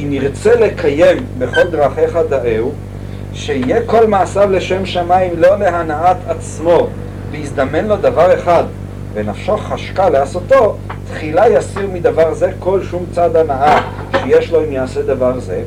אם 0.03 0.13
ירצה 0.13 0.55
לקיים 0.55 1.25
בכל 1.37 1.63
דרכיך 1.71 2.19
דאהו, 2.29 2.71
שיהיה 3.33 3.85
כל 3.85 4.07
מעשיו 4.07 4.51
לשם 4.51 4.85
שמיים 4.85 5.33
לא 5.37 5.59
להנאת 5.59 6.17
עצמו, 6.27 6.87
ויזדמן 7.31 7.85
לו 7.85 7.95
דבר 7.97 8.33
אחד, 8.33 8.63
ונפשו 9.13 9.57
חשקה 9.57 10.09
לעשותו, 10.09 10.75
תחילה 11.09 11.49
יסיר 11.49 11.87
מדבר 11.93 12.33
זה 12.33 12.51
כל 12.59 12.83
שום 12.83 13.05
צד 13.11 13.35
הנאה 13.35 13.81
שיש 14.21 14.51
לו 14.51 14.63
אם 14.63 14.71
יעשה 14.71 15.01
דבר 15.01 15.39
זה, 15.39 15.61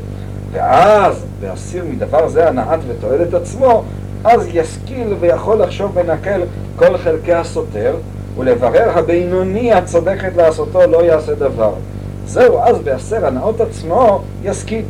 ואז, 0.52 1.24
להסיר 1.42 1.84
מדבר 1.90 2.28
זה 2.28 2.48
הנעת 2.48 2.80
ותועלת 2.88 3.34
עצמו, 3.34 3.84
אז 4.24 4.48
ישכיל 4.52 5.14
ויכול 5.20 5.62
לחשוב 5.62 5.90
ונקל 5.96 6.40
כל 6.76 6.98
חלקי 6.98 7.34
הסותר, 7.34 7.94
ולברר 8.36 8.98
הבינוני 8.98 9.72
הצודקת 9.72 10.36
לעשותו 10.36 10.80
לא 10.86 11.04
יעשה 11.04 11.34
דבר. 11.34 11.72
זהו, 12.28 12.58
אז 12.58 12.78
בעשר 12.78 13.26
הנאות 13.26 13.60
עצמו 13.60 14.22
ישכיל. 14.42 14.84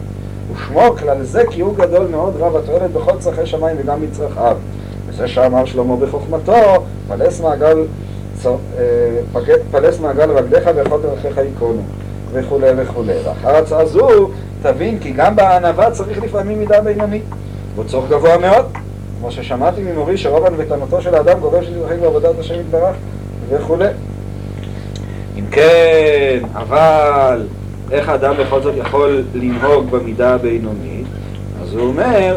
ושמו 0.55 0.97
כלל 0.99 1.23
זה 1.23 1.43
כי 1.51 1.61
הוא 1.61 1.75
גדול 1.77 2.07
מאוד 2.07 2.37
רב 2.39 2.57
התועלת 2.57 2.93
בכל 2.93 3.19
צרכי 3.19 3.47
שמיים 3.47 3.77
וגם 3.81 4.03
מצרכיו. 4.03 4.57
וזה 5.07 5.29
שאמר 5.29 5.65
שלמה 5.65 5.97
בחוכמתו, 5.97 6.53
פלס 7.09 7.41
מעגל, 7.41 7.79
אה, 8.47 8.53
פלס 9.71 10.01
מעגל 10.01 10.31
רגליך 10.31 10.71
ואכול 10.77 11.01
דרכיך 11.03 11.37
ייכונו, 11.37 11.83
וכולי 12.33 12.71
וכולי. 12.77 13.15
ואחר 13.25 13.57
הצעה 13.57 13.87
זו, 13.87 14.09
תבין 14.63 14.99
כי 14.99 15.11
גם 15.11 15.37
בענווה 15.37 15.91
צריך 15.91 16.23
לפעמים 16.23 16.59
מידה 16.59 16.81
בינונית, 16.81 17.25
והוא 17.75 17.85
צורך 17.85 18.11
גבוה 18.11 18.39
מאוד. 18.39 18.67
כמו 19.21 19.31
ששמעתי 19.31 19.83
ממורי 19.83 20.17
שרוב 20.17 20.47
ענוותנותו 20.47 21.03
של 21.03 21.15
האדם 21.15 21.41
גובר 21.41 21.63
שתתרחק 21.63 21.97
בעבודת 22.01 22.39
השם 22.39 22.61
יתברך 22.61 22.97
וכולי. 23.49 23.89
אם 25.39 25.45
כן, 25.51 26.39
אבל 26.55 27.43
איך 27.91 28.09
האדם 28.09 28.35
בכל 28.37 28.61
זאת 28.61 28.75
יכול 28.77 29.25
לנהוג 29.35 29.91
במידה 29.91 30.35
הבינונית? 30.35 31.07
אז 31.63 31.75
הוא 31.75 31.89
אומר, 31.89 32.37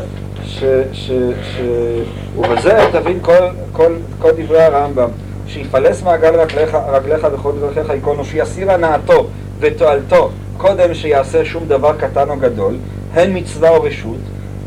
ובזה 2.37 2.79
תבין 2.91 3.19
כל, 3.21 3.47
כל, 3.71 3.93
כל 4.19 4.31
דברי 4.37 4.61
הרמב"ם, 4.61 5.09
שיפלס 5.47 6.03
מעגל 6.03 6.35
רגליך, 6.35 6.77
רגליך 6.91 7.27
וכל 7.33 7.51
דרכיך 7.59 7.89
ייכונו, 7.89 8.25
שיסיר 8.25 8.71
הנאתו 8.71 9.27
ותועלתו 9.59 10.29
קודם 10.57 10.93
שיעשה 10.93 11.45
שום 11.45 11.63
דבר 11.67 11.93
קטן 11.97 12.29
או 12.29 12.37
גדול, 12.37 12.73
הן 13.13 13.37
מצווה 13.37 13.69
או 13.69 13.83
רשות, 13.83 14.19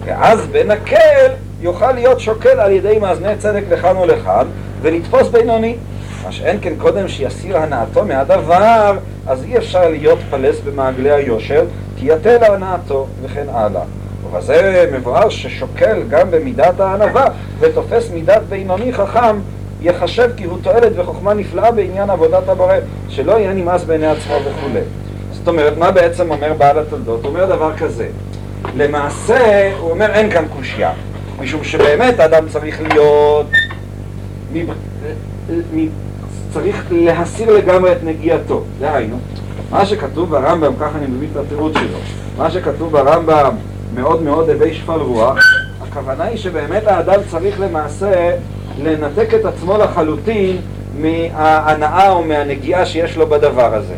ואז 0.05 0.47
בנקל 0.47 1.31
יוכל 1.61 1.93
להיות 1.93 2.21
שוקל 2.21 2.61
על 2.61 2.73
ידי 2.73 2.99
מאזני 2.99 3.37
צדק 3.39 3.63
לכאן 3.71 3.97
ולכאן, 3.97 4.47
ולתפוס 4.83 5.29
בינוני. 5.29 5.77
מה 6.25 6.33
שאין 6.33 6.59
כן 6.63 6.73
קודם 6.79 7.09
שיסיר 7.09 7.59
הנאתו 7.59 8.05
מהדבר, 8.05 8.97
אז 9.27 9.45
אי 9.45 9.59
אפשר 9.59 9.89
להיות 9.89 10.19
פלס 10.31 10.61
במעגלי 10.61 11.11
היושר, 11.11 11.65
כי 11.97 12.13
יתל 12.13 12.45
הנאתו 12.45 13.07
וכן 13.23 13.47
הלאה. 13.53 13.83
ובזה 14.27 14.91
מבואר 14.93 15.29
ששוקל 15.29 16.03
גם 16.09 16.31
במידת 16.31 16.81
הענווה 16.81 17.27
ותופס 17.61 18.11
מידת 18.11 18.43
בינוני 18.49 18.93
חכם, 18.93 19.37
יחשב 19.81 20.31
כי 20.37 20.45
הוא 20.45 20.59
תועלת 20.63 20.93
וחוכמה 20.97 21.35
נפלאה 21.35 21.71
בעניין 21.71 22.11
עבודת 22.11 22.49
הבורא, 22.49 22.75
שלא 23.09 23.33
יהיה 23.33 23.53
נמאס 23.53 23.85
בעיני 23.85 24.07
עצמו 24.07 24.35
וכולי. 24.35 24.81
זאת 25.33 25.49
אומרת, 25.49 25.79
מה 25.79 25.91
בעצם 25.91 26.31
אומר 26.31 26.53
בעל 26.59 26.79
התולדות? 26.79 27.21
הוא 27.25 27.29
אומר 27.29 27.45
דבר 27.45 27.77
כזה, 27.77 28.09
למעשה, 28.77 29.73
הוא 29.79 29.91
אומר 29.91 30.11
אין 30.13 30.31
כאן 30.31 30.45
קושייה, 30.57 30.93
משום 31.41 31.65
שבאמת 31.65 32.21
האדם 32.21 32.49
צריך 32.49 32.83
להיות, 32.83 33.47
צריך 36.55 36.87
להסיר 36.91 37.57
לגמרי 37.57 37.93
את 37.93 38.05
נגיעתו, 38.05 38.63
דהיינו, 38.81 39.17
מה 39.71 39.87
שכתוב 39.87 40.31
ברמב"ם, 40.31 40.73
ככה 40.81 40.99
אני 40.99 41.07
מבין 41.07 41.29
את 41.33 41.37
התירוץ 41.37 41.73
שלו, 41.75 41.99
מה 42.39 42.51
שכתוב 42.51 42.93
ברמב"ם 42.93 43.55
מאוד 43.95 44.23
מאוד 44.23 44.51
הווי 44.51 44.75
שפל 44.75 45.01
רוח, 45.01 45.39
הכוונה 45.83 46.25
היא 46.25 46.37
שבאמת 46.37 46.87
האדם 46.87 47.21
צריך 47.31 47.61
למעשה 47.61 48.37
לנתק 48.83 49.35
את 49.35 49.45
עצמו 49.45 49.79
לחלוטין 49.79 50.57
מההנאה 51.01 52.11
או 52.11 52.25
מהנגיעה 52.25 52.87
שיש 52.87 53.17
לו 53.17 53.27
בדבר 53.27 53.75
הזה. 53.75 53.95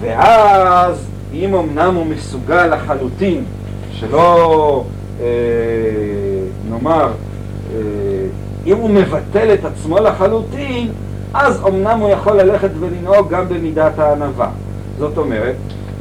ואז 0.00 1.06
אם 1.34 1.54
אמנם 1.54 1.94
הוא 1.94 2.06
מסוגל 2.06 2.66
לחלוטין 2.66 3.44
שלא, 3.92 4.84
אה, 5.20 5.26
נאמר, 6.70 7.08
אה, 7.74 7.80
אם 8.66 8.76
הוא 8.76 8.90
מבטל 8.90 9.54
את 9.54 9.64
עצמו 9.64 9.98
לחלוטין, 9.98 10.88
אז 11.34 11.62
אמנם 11.66 12.00
הוא 12.00 12.08
יכול 12.10 12.36
ללכת 12.36 12.70
ולנהוג 12.80 13.30
גם 13.30 13.48
במידת 13.48 13.98
הענווה. 13.98 14.48
זאת 14.98 15.18
אומרת, 15.18 15.54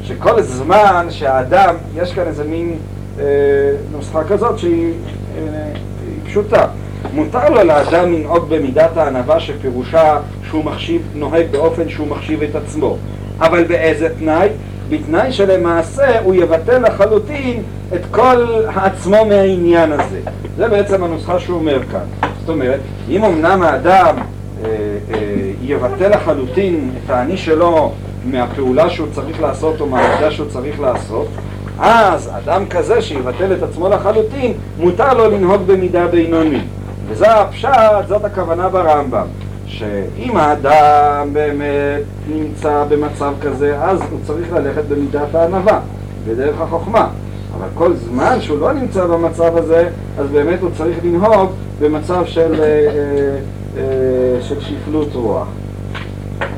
שכל 0.03 0.41
זמן 0.41 1.07
שהאדם, 1.09 1.75
יש 1.95 2.13
כאן 2.13 2.23
איזה 2.27 2.43
מין 2.43 2.75
אה, 3.19 3.23
נוסחה 3.91 4.23
כזאת 4.23 4.59
שהיא 4.59 4.93
אה, 5.37 5.43
פשוטה. 6.25 6.65
מותר 7.13 7.49
לו 7.49 7.63
לאדם 7.63 8.13
לנהוג 8.13 8.49
במידת 8.49 8.97
הענווה 8.97 9.39
שפירושה 9.39 10.19
שהוא 10.49 10.65
מחשיב, 10.65 11.01
נוהג 11.15 11.45
באופן 11.51 11.89
שהוא 11.89 12.07
מחשיב 12.07 12.43
את 12.43 12.55
עצמו. 12.55 12.97
אבל 13.39 13.63
באיזה 13.63 14.09
תנאי? 14.19 14.47
בתנאי 14.89 15.31
שלמעשה 15.31 16.19
הוא 16.19 16.35
יבטל 16.35 16.87
לחלוטין 16.87 17.63
את 17.93 18.01
כל 18.11 18.45
העצמו 18.67 19.25
מהעניין 19.25 19.91
הזה. 19.91 20.19
זה 20.57 20.67
בעצם 20.67 21.03
הנוסחה 21.03 21.39
שהוא 21.39 21.59
אומר 21.59 21.79
כאן. 21.91 22.29
זאת 22.39 22.49
אומרת, 22.49 22.79
אם 23.09 23.25
אמנם 23.25 23.61
האדם 23.63 24.15
יבטל 25.61 26.09
לחלוטין 26.09 26.91
את 27.05 27.09
האני 27.09 27.37
שלו 27.37 27.91
מהפעולה 28.25 28.89
שהוא 28.89 29.07
צריך 29.11 29.41
לעשות 29.41 29.81
או 29.81 29.85
מהעבודה 29.85 30.31
שהוא 30.31 30.47
צריך 30.49 30.79
לעשות, 30.79 31.27
אז 31.79 32.29
אדם 32.37 32.65
כזה 32.65 33.01
שיבטל 33.01 33.53
את 33.53 33.63
עצמו 33.63 33.89
לחלוטין, 33.89 34.53
מותר 34.79 35.13
לו 35.13 35.29
לנהוג 35.29 35.61
במידה 35.65 36.07
בינונית. 36.07 36.63
וזה 37.07 37.33
הפשט, 37.33 37.69
זאת 38.07 38.25
הכוונה 38.25 38.69
ברמב"ם. 38.69 39.27
שאם 39.65 40.37
האדם 40.37 41.29
באמת 41.33 42.03
נמצא 42.27 42.83
במצב 42.89 43.33
כזה, 43.41 43.77
אז 43.81 44.01
הוא 44.11 44.19
צריך 44.23 44.53
ללכת 44.53 44.83
במידת 44.85 45.35
הענווה, 45.35 45.79
בדרך 46.27 46.61
החוכמה. 46.61 47.07
אבל 47.57 47.67
כל 47.73 47.93
זמן 47.93 48.41
שהוא 48.41 48.59
לא 48.59 48.73
נמצא 48.73 49.05
במצב 49.05 49.57
הזה, 49.57 49.89
אז 50.17 50.27
באמת 50.31 50.61
הוא 50.61 50.69
צריך 50.77 50.97
לנהוג 51.03 51.51
במצב 51.79 52.25
של, 52.25 52.53
אה, 52.59 52.65
אה, 52.65 52.87
אה, 52.95 53.37
של 54.41 54.59
שפלות 54.59 55.13
רוח. 55.13 55.47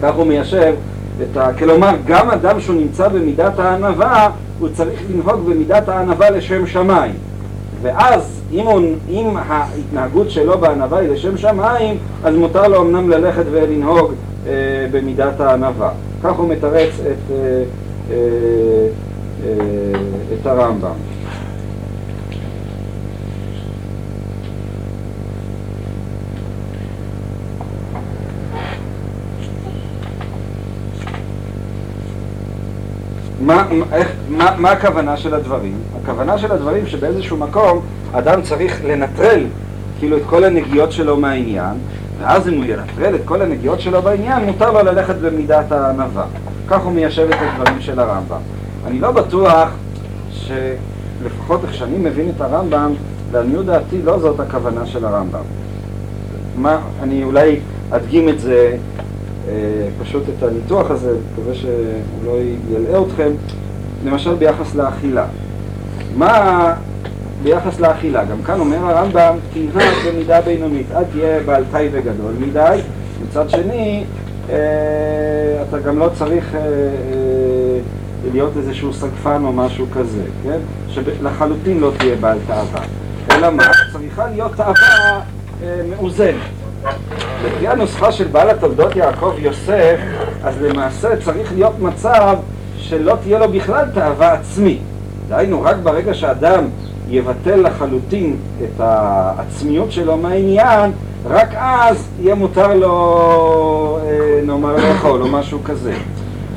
כך 0.01 0.15
הוא 0.15 0.27
מיישב 0.27 0.73
את 1.21 1.37
ה... 1.37 1.53
כלומר, 1.53 1.95
גם 2.05 2.29
אדם 2.29 2.59
שהוא 2.59 2.75
נמצא 2.75 3.07
במידת 3.07 3.59
הענווה, 3.59 4.29
הוא 4.59 4.69
צריך 4.73 4.99
לנהוג 5.09 5.49
במידת 5.49 5.89
הענווה 5.89 6.29
לשם 6.29 6.67
שמיים. 6.67 7.13
ואז 7.81 8.41
אם, 8.51 8.65
הוא, 8.65 8.81
אם 9.09 9.37
ההתנהגות 9.37 10.31
שלו 10.31 10.57
בענווה 10.57 10.99
היא 10.99 11.09
לשם 11.09 11.37
שמיים, 11.37 11.97
אז 12.23 12.35
מותר 12.35 12.67
לו 12.67 12.81
אמנם 12.81 13.09
ללכת 13.09 13.43
ולנהוג 13.51 14.13
אה, 14.47 14.51
במידת 14.91 15.39
הענווה. 15.39 15.89
כך 16.23 16.35
הוא 16.35 16.49
מתרץ 16.49 16.89
את, 16.99 17.31
אה, 17.31 17.63
אה, 18.11 18.15
אה, 19.45 19.99
את 20.41 20.47
הרמב"ם. 20.47 21.14
מה, 33.45 33.67
איך, 33.91 34.11
מה, 34.29 34.55
מה 34.57 34.71
הכוונה 34.71 35.17
של 35.17 35.33
הדברים? 35.33 35.77
הכוונה 36.03 36.37
של 36.37 36.51
הדברים 36.51 36.87
שבאיזשהו 36.87 37.37
מקום 37.37 37.81
אדם 38.13 38.41
צריך 38.41 38.81
לנטרל 38.85 39.43
כאילו 39.99 40.17
את 40.17 40.21
כל 40.25 40.43
הנגיעות 40.43 40.91
שלו 40.91 41.17
מהעניין 41.17 41.73
ואז 42.19 42.49
אם 42.49 42.53
הוא 42.53 42.65
ינטרל 42.65 43.15
את 43.15 43.21
כל 43.25 43.41
הנגיעות 43.41 43.81
שלו 43.81 44.01
בעניין 44.01 44.45
מותר 44.45 44.71
לו 44.71 44.79
ללכת 44.83 45.15
במידת 45.15 45.71
הענווה. 45.71 46.25
כך 46.67 46.81
הוא 46.81 46.93
מיישב 46.93 47.27
את 47.29 47.35
הדברים 47.41 47.81
של 47.81 47.99
הרמב"ם. 47.99 48.39
אני 48.87 48.99
לא 48.99 49.11
בטוח 49.11 49.69
שלפחות 50.31 51.63
איך 51.63 51.73
שאני 51.73 51.97
מבין 51.97 52.31
את 52.35 52.41
הרמב"ם 52.41 52.93
לעניות 53.33 53.65
דעתי 53.65 54.01
לא 54.03 54.19
זאת 54.19 54.39
הכוונה 54.39 54.85
של 54.85 55.05
הרמב"ם. 55.05 55.43
מה, 56.57 56.79
אני 57.03 57.23
אולי 57.23 57.59
אדגים 57.91 58.29
את 58.29 58.39
זה 58.39 58.77
פשוט 60.01 60.23
את 60.37 60.43
הניתוח 60.43 60.91
הזה, 60.91 61.17
מקווה 61.33 61.55
שהוא 61.55 62.25
לא 62.25 62.37
ילאה 62.69 63.01
אתכם, 63.07 63.31
למשל 64.05 64.35
ביחס 64.35 64.75
לאכילה. 64.75 65.25
מה 66.17 66.73
ביחס 67.43 67.79
לאכילה? 67.79 68.25
גם 68.25 68.43
כאן 68.43 68.59
אומר 68.59 68.77
הרמב"ם, 68.77 69.37
תנהג 69.53 69.93
במידה 70.07 70.41
בינונית, 70.41 70.85
אל 70.95 71.03
תהיה 71.03 71.39
בעל 71.45 71.63
תאי 71.71 71.89
וגדול 71.91 72.33
מדי, 72.39 72.79
מצד 73.23 73.49
שני, 73.49 74.03
אה, 74.49 74.55
אתה 75.69 75.79
גם 75.79 75.99
לא 75.99 76.09
צריך 76.13 76.55
אה, 76.55 76.61
להיות 78.31 78.51
איזשהו 78.57 78.93
סגפן 78.93 79.41
או 79.45 79.53
משהו 79.53 79.85
כזה, 79.93 80.23
כן? 80.43 80.59
שלחלוטין 80.89 81.79
לא 81.79 81.91
תהיה 81.97 82.15
בעל 82.15 82.37
תאווה. 82.47 82.81
אלא 83.31 83.49
מה? 83.49 83.63
צריכה 83.93 84.27
להיות 84.27 84.51
תאווה 84.55 85.21
מאוזנת. 85.89 86.64
לפי 87.45 87.67
הנוסחה 87.67 88.11
של 88.11 88.27
בעל 88.27 88.49
התולדות 88.49 88.95
יעקב 88.95 89.33
יוסף, 89.37 89.99
אז 90.43 90.61
למעשה 90.61 91.17
צריך 91.25 91.53
להיות 91.53 91.79
מצב 91.79 92.37
שלא 92.77 93.17
תהיה 93.23 93.39
לו 93.39 93.51
בכלל 93.51 93.85
תאווה 93.93 94.33
עצמית. 94.33 94.81
דהיינו, 95.29 95.61
רק 95.61 95.75
ברגע 95.83 96.13
שאדם 96.13 96.63
יבטל 97.09 97.67
לחלוטין 97.67 98.37
את 98.63 98.79
העצמיות 98.79 99.91
שלו 99.91 100.17
מהעניין, 100.17 100.91
רק 101.27 101.49
אז 101.57 102.07
יהיה 102.21 102.35
מותר 102.35 102.73
לו, 102.73 103.99
אה, 104.03 104.39
נאמר, 104.45 104.75
לאכול 104.75 105.21
או 105.21 105.27
משהו 105.27 105.59
כזה. 105.65 105.93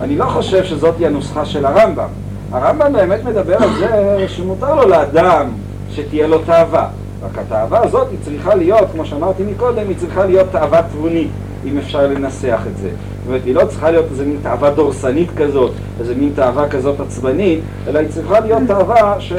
אני 0.00 0.16
לא 0.16 0.24
חושב 0.24 0.64
שזאת 0.64 0.94
היא 0.98 1.06
הנוסחה 1.06 1.44
של 1.44 1.66
הרמב"ם. 1.66 2.08
הרמב"ם 2.52 2.92
באמת 2.92 3.24
מדבר 3.24 3.56
על 3.62 3.68
זה 3.78 4.24
שמותר 4.28 4.74
לו 4.74 4.88
לאדם 4.88 5.46
שתהיה 5.90 6.26
לו 6.26 6.38
תאווה. 6.38 6.88
רק 7.22 7.38
התאווה 7.38 7.84
הזאת 7.84 8.08
היא 8.10 8.18
צריכה 8.24 8.54
להיות, 8.54 8.88
כמו 8.92 9.04
שאמרתי 9.04 9.42
מקודם, 9.42 9.88
היא 9.88 9.96
צריכה 9.96 10.26
להיות 10.26 10.46
תאווה 10.52 10.82
תבונית, 10.82 11.30
אם 11.64 11.78
אפשר 11.78 12.06
לנסח 12.06 12.60
את 12.72 12.76
זה. 12.76 12.88
זאת 12.88 13.26
אומרת, 13.26 13.44
היא 13.44 13.54
לא 13.54 13.64
צריכה 13.66 13.90
להיות 13.90 14.06
איזה 14.10 14.24
מין 14.24 14.38
תאווה 14.42 14.70
דורסנית 14.70 15.28
כזאת, 15.36 15.72
איזה 16.00 16.14
מין 16.14 16.32
תאווה 16.34 16.68
כזאת 16.68 17.00
עצבנית, 17.00 17.60
אלא 17.86 17.98
היא 17.98 18.08
צריכה 18.08 18.40
להיות 18.40 18.62
תאווה 18.66 19.20
ש... 19.20 19.32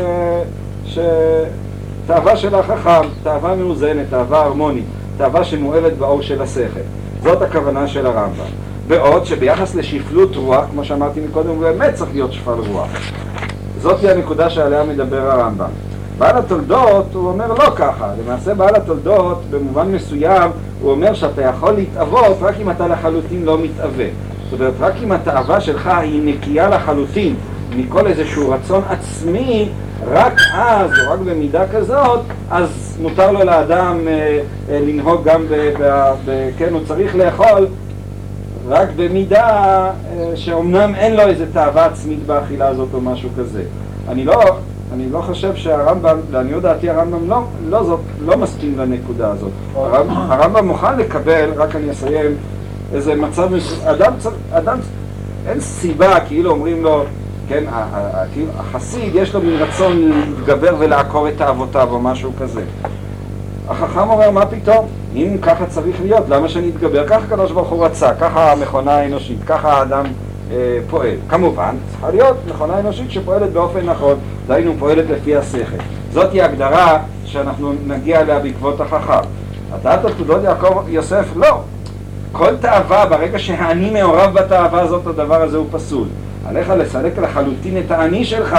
ש... 0.86 1.00
תאווה 2.08 2.38
של 2.38 2.56
החכם, 2.56 3.08
תאווה 3.24 3.56
מאוזנת, 3.56 4.06
תאווה 4.10 4.42
הרמונית, 4.42 4.86
תאווה 5.18 5.44
שמואבת 5.44 5.94
באור 5.94 6.22
של 6.22 6.42
השכל. 6.42 6.80
זאת 7.24 7.42
הכוונה 7.42 7.88
של 7.88 8.06
הרמב"ם. 8.06 8.46
בעוד 8.88 9.26
שביחס 9.26 9.76
לשפלות 9.76 10.36
רוח, 10.36 10.66
כמו 10.72 10.86
שאמרתי 10.86 11.20
מקודם, 11.30 11.50
הוא 11.50 11.60
באמת 11.60 11.94
צריך 11.94 12.10
להיות 12.14 12.34
שפל 12.34 12.52
רוח. 12.52 12.90
זאתי 13.82 14.10
הנקודה 14.10 14.50
שעליה 14.50 14.84
מדבר 14.84 15.32
הרמב"ם. 15.32 15.89
בעל 16.20 16.38
התולדות, 16.38 17.06
הוא 17.14 17.28
אומר 17.28 17.48
לא 17.48 17.72
ככה. 17.76 18.12
למעשה 18.26 18.54
בעל 18.54 18.76
התולדות, 18.76 19.42
במובן 19.50 19.92
מסוים, 19.92 20.52
הוא 20.82 20.92
אומר 20.92 21.14
שאתה 21.14 21.42
יכול 21.42 21.72
להתאבות 21.72 22.38
רק 22.42 22.56
אם 22.62 22.72
אתה 22.72 22.88
לחלוטין 22.88 23.46
לא 23.46 23.58
מתאווה. 23.58 24.06
זאת 24.50 24.60
אומרת, 24.60 24.74
רק 24.80 24.94
אם 25.04 25.12
התאווה 25.12 25.62
שלך 25.62 25.88
היא 25.88 26.22
נקייה 26.26 26.70
לחלוטין 26.70 27.36
מכל 27.76 28.08
איזשהו 28.08 28.50
רצון 28.50 28.82
עצמי, 28.90 29.70
רק 30.12 30.34
אז, 30.54 30.92
או 30.92 31.14
רק 31.14 31.20
במידה 31.20 31.68
כזאת, 31.68 32.20
אז 32.52 32.98
מותר 33.02 33.32
לו 33.32 33.44
לאדם 33.44 34.08
אה, 34.08 34.40
אה, 34.70 34.80
לנהוג 34.88 35.24
גם, 35.24 35.46
ב, 35.50 35.74
ב, 35.80 36.14
ב, 36.26 36.50
כן, 36.58 36.74
הוא 36.74 36.82
צריך 36.88 37.16
לאכול 37.16 37.68
רק 38.68 38.90
במידה 38.96 39.46
אה, 39.48 39.92
שאומנם 40.36 40.96
אין 40.96 41.16
לו 41.16 41.22
איזה 41.22 41.46
תאווה 41.54 41.86
עצמית 41.86 42.26
באכילה 42.26 42.68
הזאת 42.68 42.90
או 42.94 43.02
משהו 43.02 43.30
כזה. 43.38 43.64
אני 44.10 44.26
לא, 44.26 44.42
אני 44.94 45.10
לא 45.10 45.22
חושב 45.22 45.56
שהרמב"ם, 45.56 46.18
לעניות 46.32 46.64
דעתי 46.64 46.90
הרמב"ם 46.90 47.30
לא, 47.30 47.44
לא, 47.70 47.84
זאת, 47.84 48.00
לא 48.26 48.38
מסכים 48.38 48.80
לנקודה 48.80 49.32
הזאת. 49.32 49.52
הרמב"ם, 49.76 50.16
הרמב"ם 50.32 50.68
מוכן 50.68 50.98
לקבל, 50.98 51.50
רק 51.56 51.76
אני 51.76 51.92
אסיים, 51.92 52.36
איזה 52.94 53.16
מצב, 53.16 53.50
אדם, 53.86 54.14
אדם, 54.52 54.78
אין 55.48 55.60
סיבה, 55.60 56.20
כאילו 56.20 56.52
אומרים 56.52 56.84
לו, 56.84 57.04
כן, 57.48 57.64
כאילו, 58.34 58.52
החסיד 58.58 59.16
יש 59.16 59.34
לו 59.34 59.42
מין 59.42 59.56
רצון 59.56 60.12
להתגבר 60.12 60.76
ולעקור 60.80 61.28
את 61.28 61.34
תאוותיו 61.38 61.88
או 61.92 62.00
משהו 62.00 62.32
כזה. 62.40 62.62
החכם 63.68 64.10
אומר, 64.10 64.32
מה 64.32 64.46
פתאום? 64.46 64.88
אם 65.16 65.38
ככה 65.42 65.66
צריך 65.66 66.02
להיות, 66.02 66.30
למה 66.30 66.50
שנתגבר? 66.50 67.08
ככה 67.08 67.24
הקדוש 67.26 67.52
ברוך 67.52 67.70
הוא 67.70 67.86
רצה, 67.86 68.14
ככה 68.14 68.52
המכונה 68.52 68.92
האנושית, 68.92 69.44
ככה 69.46 69.74
האדם 69.74 70.06
אה, 70.52 70.80
פועל. 70.90 71.16
כמובן, 71.30 71.76
צריכה 71.92 72.10
להיות 72.10 72.38
מכונה 72.50 72.80
אנושית 72.80 73.12
שפועלת 73.12 73.52
באופן 73.52 73.86
נכון, 73.86 74.16
דהיינו 74.50 74.74
פועלת 74.80 75.06
לפי 75.10 75.36
השכל. 75.36 75.78
זאת 76.12 76.34
היא 76.34 76.44
הגדרה 76.44 77.00
שאנחנו 77.26 77.74
נגיע 77.88 78.22
אליה 78.22 78.40
בעקבות 78.40 78.82
החכם. 78.82 79.28
התאת 79.74 80.06
עתודות 80.06 80.44
יעקב 80.44 80.84
יוסף, 80.88 81.26
לא. 81.36 81.62
כל 82.32 82.58
תאווה, 82.58 83.06
ברגע 83.06 83.40
שהאני 83.40 83.90
מעורב 83.90 84.34
בתאווה 84.34 84.82
הזאת, 84.82 85.08
הדבר 85.08 85.42
הזה 85.42 85.58
הוא 85.58 85.66
פסול. 85.72 86.08
עליך 86.46 86.70
לסלק 86.78 87.18
לחלוטין 87.18 87.78
את 87.78 87.92
האני 87.92 88.26
שלך, 88.26 88.58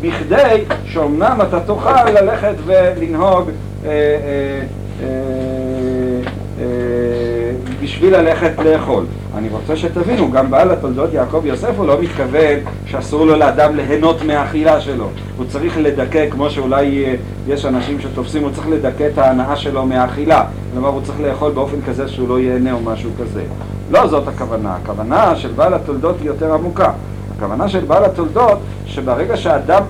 בכדי 0.00 0.64
שאומנם 0.84 1.38
אתה 1.48 1.60
תוכל 1.60 2.10
ללכת 2.10 2.54
ולנהוג 2.66 3.50
אה, 3.84 3.90
אה, 3.90 4.60
אה, 5.02 5.06
בשביל 7.82 8.16
ללכת 8.16 8.52
לאכול. 8.64 9.04
אני 9.36 9.48
רוצה 9.48 9.76
שתבינו, 9.76 10.30
גם 10.30 10.50
בעל 10.50 10.70
התולדות 10.70 11.12
יעקב 11.12 11.46
יוסף 11.46 11.70
הוא 11.76 11.86
לא 11.86 12.02
מתכוון 12.02 12.58
שאסור 12.86 13.26
לו 13.26 13.36
לאדם 13.36 13.76
ליהנות 13.76 14.22
מהאכילה 14.22 14.80
שלו. 14.80 15.08
הוא 15.36 15.46
צריך 15.48 15.78
לדכא, 15.78 16.30
כמו 16.30 16.50
שאולי 16.50 17.04
אה, 17.04 17.14
יש 17.48 17.64
אנשים 17.64 18.00
שתופסים, 18.00 18.42
הוא 18.42 18.50
צריך 18.50 18.68
לדכא 18.68 19.08
את 19.12 19.18
ההנאה 19.18 19.56
שלו 19.56 19.86
מהאכילה. 19.86 20.44
כלומר, 20.72 20.88
הוא 20.88 21.00
צריך 21.02 21.20
לאכול 21.20 21.52
באופן 21.52 21.76
כזה 21.86 22.08
שהוא 22.08 22.28
לא 22.28 22.40
ייהנה 22.40 22.72
או 22.72 22.80
משהו 22.80 23.10
כזה. 23.20 23.42
לא 23.90 24.06
זאת 24.06 24.28
הכוונה. 24.28 24.76
הכוונה 24.82 25.36
של 25.36 25.48
בעל 25.48 25.74
התולדות 25.74 26.16
היא 26.20 26.26
יותר 26.26 26.54
עמוקה. 26.54 26.92
הכוונה 27.36 27.68
של 27.68 27.80
בעל 27.80 28.04
התולדות, 28.04 28.58
שברגע 28.86 29.36
שאדם 29.36 29.82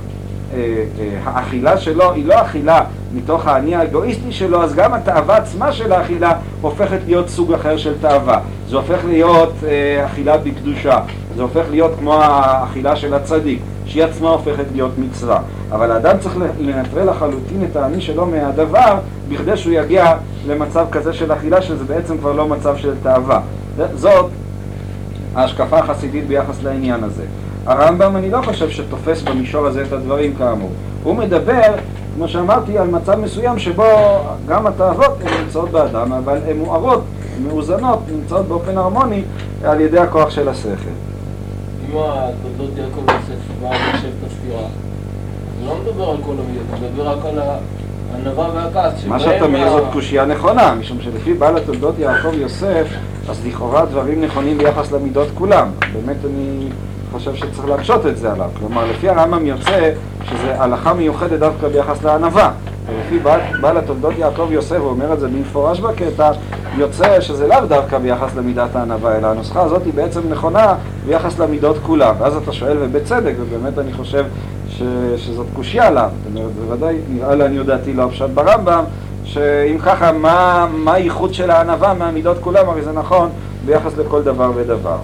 האכילה 1.24 1.78
שלו 1.78 2.12
היא 2.12 2.26
לא 2.26 2.42
אכילה 2.42 2.84
מתוך 3.14 3.46
האני 3.46 3.74
האגואיסטי 3.74 4.32
שלו, 4.32 4.62
אז 4.62 4.74
גם 4.74 4.94
התאווה 4.94 5.36
עצמה 5.36 5.72
של 5.72 5.92
האכילה 5.92 6.32
הופכת 6.60 6.98
להיות 7.06 7.28
סוג 7.28 7.52
אחר 7.52 7.76
של 7.76 7.94
תאווה. 8.00 8.40
זה 8.68 8.76
הופך 8.76 8.98
להיות 9.08 9.52
אה, 9.68 10.06
אכילה 10.06 10.36
בקדושה, 10.36 10.98
זה 11.36 11.42
הופך 11.42 11.64
להיות 11.70 11.92
כמו 11.98 12.14
האכילה 12.14 12.96
של 12.96 13.14
הצדיק, 13.14 13.60
שהיא 13.86 14.04
עצמה 14.04 14.28
הופכת 14.28 14.64
להיות 14.72 14.92
מצווה. 14.98 15.40
אבל 15.72 15.90
האדם 15.90 16.18
צריך 16.20 16.36
לנטרל 16.60 17.10
לחלוטין 17.10 17.64
את 17.70 17.76
האני 17.76 18.00
שלו 18.00 18.26
מהדבר, 18.26 18.98
בכדי 19.28 19.56
שהוא 19.56 19.72
יגיע 19.72 20.16
למצב 20.46 20.86
כזה 20.90 21.12
של 21.12 21.32
אכילה, 21.32 21.62
שזה 21.62 21.84
בעצם 21.84 22.18
כבר 22.18 22.32
לא 22.32 22.48
מצב 22.48 22.76
של 22.76 22.94
תאווה. 23.02 23.40
זאת 23.94 24.30
ההשקפה 25.34 25.78
החסידית 25.78 26.26
ביחס 26.26 26.62
לעניין 26.62 27.04
הזה. 27.04 27.22
הרמב"ם 27.66 28.16
אני 28.16 28.30
לא 28.30 28.40
חושב 28.44 28.70
שתופס 28.70 29.22
במישור 29.22 29.66
הזה 29.66 29.82
את 29.82 29.92
הדברים 29.92 30.34
כאמור. 30.34 30.70
הוא 31.02 31.14
מדבר, 31.14 31.74
כמו 32.14 32.28
שאמרתי, 32.28 32.78
על 32.78 32.88
מצב 32.88 33.18
מסוים 33.18 33.58
שבו 33.58 33.84
גם 34.48 34.66
התאוות 34.66 35.18
הן 35.24 35.42
נמצאות 35.44 35.70
באדם, 35.70 36.12
אבל 36.12 36.38
הן 36.48 36.56
מוארות, 36.56 37.02
מאוזנות, 37.46 37.98
נמצאות 38.12 38.48
באופן 38.48 38.78
הרמוני 38.78 39.22
על 39.64 39.80
ידי 39.80 39.98
הכוח 39.98 40.30
של 40.30 40.48
השכל. 40.48 40.70
אם 41.90 41.96
התולדות 41.98 42.78
יעקב 42.78 43.00
יוסף 43.00 43.62
בא 43.62 43.70
לשב 43.70 44.06
את 44.06 44.30
הספירה, 44.30 44.62
זה 45.60 45.66
לא 45.66 45.76
מדבר 45.82 46.10
על 46.10 46.16
כל 46.26 46.32
המידות, 46.32 46.92
מדבר 46.92 47.08
רק 47.08 47.24
על 47.24 47.38
הענווה 48.14 48.48
והכעס. 48.54 49.06
מה 49.06 49.20
שאתה 49.20 49.44
אומר 49.44 49.70
זאת 49.70 49.84
קושייה 49.92 50.24
נכונה, 50.24 50.74
משום 50.74 50.98
שלפי 51.00 51.34
בעל 51.34 51.56
התולדות 51.56 51.98
יעקב 51.98 52.34
יוסף, 52.34 52.86
אז 53.28 53.46
לכאורה 53.46 53.86
דברים 53.86 54.24
נכונים 54.24 54.58
ביחס 54.58 54.92
למידות 54.92 55.28
כולם. 55.34 55.68
באמת 55.92 56.16
אני... 56.24 56.68
חושב 57.12 57.34
שצריך 57.34 57.68
להקשות 57.68 58.06
את 58.06 58.16
זה 58.16 58.32
עליו. 58.32 58.50
כלומר, 58.58 58.84
לפי 58.90 59.08
הרמב"ם 59.08 59.46
יוצא 59.46 59.90
שזה 60.24 60.60
הלכה 60.60 60.94
מיוחדת 60.94 61.38
דווקא 61.38 61.68
ביחס 61.68 62.02
לענווה. 62.02 62.50
ולפי 62.86 63.18
בעל, 63.18 63.40
בעל 63.60 63.76
התולדות 63.76 64.18
יעקב 64.18 64.48
יוסף, 64.50 64.76
הוא 64.76 64.88
אומר 64.88 65.12
את 65.12 65.20
זה 65.20 65.28
במפורש 65.28 65.80
בקטע, 65.80 66.32
יוצא 66.76 67.20
שזה 67.20 67.46
לאו 67.46 67.66
דווקא 67.68 67.98
ביחס 67.98 68.36
למידת 68.36 68.76
הענווה, 68.76 69.16
אלא 69.18 69.26
הנוסחה 69.26 69.62
הזאת 69.62 69.82
היא 69.84 69.92
בעצם 69.94 70.20
נכונה 70.30 70.74
ביחס 71.06 71.38
למידות 71.38 71.76
כולם. 71.82 72.14
ואז 72.18 72.36
אתה 72.36 72.52
שואל, 72.52 72.76
ובצדק, 72.80 73.32
ובאמת 73.40 73.78
אני 73.78 73.92
חושב 73.92 74.24
ש, 74.68 74.82
שזאת 75.16 75.46
קושייה 75.54 75.90
לה. 75.90 76.08
זאת 76.08 76.36
אומרת, 76.36 76.52
בוודאי, 76.52 76.96
נראה 77.08 77.34
לעניות 77.34 77.66
דעתי 77.66 77.92
לא 77.92 78.02
הפשט 78.02 78.30
ברמב"ם, 78.34 78.84
שאם 79.24 79.78
ככה, 79.78 80.12
מה 80.12 80.92
הייחוד 80.92 81.34
של 81.34 81.50
הענווה 81.50 81.94
מהמידות 81.94 82.36
כולם? 82.40 82.68
הרי 82.68 82.82
זה 82.82 82.92
נכון 82.92 83.28
ביחס 83.66 83.98
לכל 83.98 84.22
דבר 84.22 84.50
ודבר. 84.54 84.96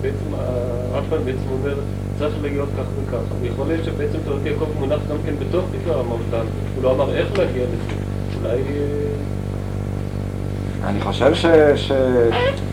בעצם 0.00 0.34
הרמב"ם 0.34 1.24
בעצם 1.24 1.50
אומר, 1.52 1.74
צריך 2.18 2.34
להיות 2.42 2.68
כך 2.78 2.84
וכך. 3.02 3.18
יכול 3.42 3.66
להיות 3.66 3.84
שבעצם 3.84 4.18
תורת 4.24 4.46
יעקב 4.46 4.66
מונח 4.78 5.00
גם 5.10 5.16
כן 5.26 5.32
בתוך 5.40 5.64
דברי 5.72 6.00
המפד"ל, 6.00 6.46
הוא 6.74 6.82
לא 6.82 6.92
אמר 6.92 7.16
איך 7.16 7.38
להגיע 7.38 7.62
לזה. 7.62 7.94
אולי... 8.38 8.56
אה, 8.56 9.10
אני 10.88 11.00
חושב 11.00 11.34
ש, 11.34 11.46
ש, 11.76 11.92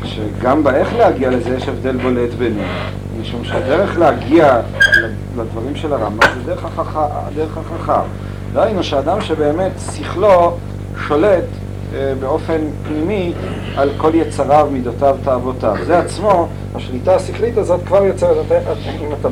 שגם 0.03 0.63
באיך 0.63 0.95
להגיע 0.95 1.29
לזה 1.29 1.55
יש 1.55 1.67
הבדל 1.67 1.97
בולט 1.97 2.33
בינינו, 2.33 2.63
משום 3.21 3.43
שהדרך 3.43 3.97
להגיע 3.97 4.61
לדברים 5.37 5.75
של 5.75 5.93
הרמב"ם 5.93 6.27
זה 6.35 6.53
דרך 7.35 7.57
החכם. 7.57 8.07
דהיינו 8.53 8.83
שאדם 8.83 9.21
שבאמת 9.21 9.71
שכלו 9.95 10.57
שולט 11.07 11.43
באופן 12.19 12.57
פנימי 12.87 13.33
על 13.75 13.89
כל 13.97 14.11
יצריו, 14.15 14.67
מידותיו, 14.71 15.17
תאוותיו. 15.23 15.75
זה 15.85 15.99
עצמו, 15.99 16.47
השליטה 16.75 17.15
השכלית 17.15 17.57
הזאת 17.57 17.79
כבר 17.85 18.03
יוצרת, 18.05 18.45
אם 19.01 19.09
אתה 19.19 19.29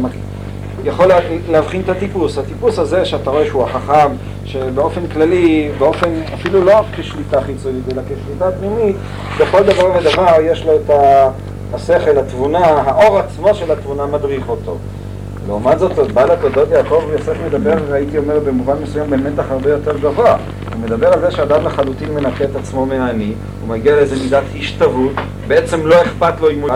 יכול 0.83 1.11
להבחין 1.49 1.81
את 1.81 1.89
הטיפוס. 1.89 2.37
הטיפוס 2.37 2.79
הזה 2.79 3.05
שאתה 3.05 3.29
רואה 3.29 3.45
שהוא 3.45 3.63
החכם, 3.63 4.11
שבאופן 4.45 5.07
כללי, 5.07 5.71
באופן 5.77 6.09
אפילו 6.33 6.65
לא 6.65 6.81
כשליטה 6.95 7.41
חיצונית, 7.41 7.83
אלא 7.93 8.01
כשליטה 8.01 8.51
פנימית, 8.51 8.95
בכל 9.39 9.63
דבר 9.63 9.91
ודבר 9.99 10.35
יש 10.41 10.65
לו 10.65 10.75
את 10.75 10.91
השכל, 11.73 12.17
התבונה, 12.17 12.65
האור 12.65 13.19
עצמו 13.19 13.55
של 13.55 13.71
התבונה 13.71 14.05
מדריך 14.05 14.49
אותו. 14.49 14.77
לעומת 15.47 15.79
זאת, 15.79 16.11
בעל 16.11 16.31
התולדות 16.31 16.69
יעקב 16.71 17.03
יוסף 17.11 17.33
מדבר, 17.45 17.93
הייתי 17.93 18.17
אומר, 18.17 18.39
במובן 18.39 18.75
מסוים 18.83 19.09
במתח 19.09 19.43
הרבה 19.49 19.69
יותר 19.69 19.97
גבוה. 19.97 20.37
הוא 20.73 20.81
מדבר 20.81 21.13
על 21.13 21.19
זה 21.19 21.31
שאדם 21.31 21.65
לחלוטין 21.65 22.13
מנקה 22.13 22.43
את 22.43 22.55
עצמו 22.55 22.85
מהעני, 22.85 23.33
הוא 23.61 23.69
מגיע 23.69 23.95
לאיזה 23.95 24.23
מידת 24.23 24.43
השתוות, 24.59 25.11
בעצם 25.47 25.87
לא 25.87 26.01
אכפת 26.01 26.41
לו 26.41 26.51
אם 26.51 26.61
הוא 26.61 26.69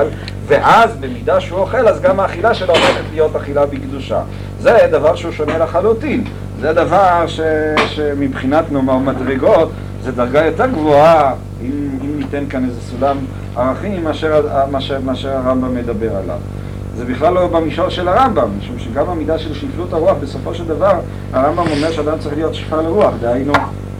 ואז 0.48 0.96
במידה 1.00 1.40
שהוא 1.40 1.60
אוכל, 1.60 1.88
אז 1.88 2.02
גם 2.02 2.20
האכילה 2.20 2.54
שלו 2.54 2.74
הולכת 2.74 3.04
להיות 3.12 3.36
אכילה 3.36 3.66
בקדושה. 3.66 4.22
זה 4.60 4.78
דבר 4.92 5.16
שהוא 5.16 5.32
שונה 5.32 5.58
לחלוטין. 5.58 6.24
זה 6.60 6.74
דבר 6.74 7.28
ש, 7.28 7.40
שמבחינת 7.88 8.72
נאמר 8.72 8.98
מדרגות 8.98 9.72
זה 10.04 10.12
דרגה 10.12 10.46
יותר 10.46 10.66
גבוהה, 10.66 11.34
אם, 11.62 11.90
אם 12.02 12.20
ניתן 12.20 12.44
כאן 12.50 12.66
איזה 12.66 12.82
סולם 12.82 13.18
ערכים, 13.56 14.04
מאשר, 14.04 14.48
מאשר, 14.72 15.00
מאשר 15.00 15.30
הרמב"ם 15.30 15.76
מדבר 15.76 16.16
עליו. 16.16 16.38
זה 17.00 17.06
בכלל 17.06 17.34
לא 17.34 17.48
במישור 17.48 17.90
של 17.90 18.08
הרמב"ם, 18.08 18.50
משום 18.60 18.80
שגם 18.80 19.10
המידה 19.10 19.40
של 19.40 19.54
שפלות 19.54 19.94
הרוח, 19.94 20.18
בסופו 20.22 20.56
של 20.56 20.66
דבר 20.66 21.00
הרמב"ם 21.34 21.72
אומר 21.72 21.92
שאדם 21.92 22.20
צריך 22.20 22.36
להיות 22.36 22.56
שפל 22.56 22.86
רוח, 22.86 23.14
דהיינו 23.22 23.54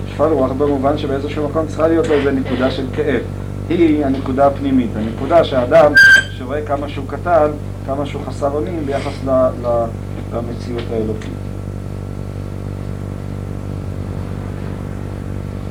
שפל 0.08 0.24
רוח 0.24 0.52
במובן 0.52 0.98
שבאיזשהו 0.98 1.50
מקום 1.50 1.68
צריכה 1.68 1.88
להיות 1.88 2.08
לו 2.08 2.14
איזה 2.14 2.32
נקודה 2.32 2.72
של 2.72 2.86
כאב. 2.94 3.22
היא 3.70 4.06
הנקודה 4.06 4.48
הפנימית, 4.48 4.90
הנקודה 4.96 5.44
שהאדם 5.44 5.94
שרואה 6.38 6.62
כמה 6.62 6.90
שהוא 6.90 7.06
קטן, 7.08 7.52
כמה 7.86 8.06
שהוא 8.06 8.22
חסר 8.28 8.52
אונים 8.52 8.86
ביחס 8.86 9.14
ל, 9.28 9.30
ל, 9.64 9.86
למציאות 10.34 10.84
האלוקית. 10.94 11.34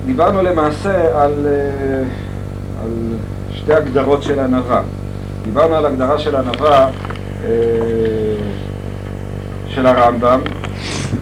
דיברנו 0.06 0.42
למעשה 0.42 1.22
על, 1.22 1.46
אה, 1.46 2.02
על 2.84 2.90
שתי 3.52 3.74
הגדרות 3.74 4.22
של 4.22 4.40
ענווה. 4.40 4.82
דיברנו 5.44 5.74
על 5.74 5.86
הגדרה 5.86 6.18
של 6.18 6.36
ענווה 6.36 6.90
של 9.68 9.86
הרמב"ם, 9.86 10.41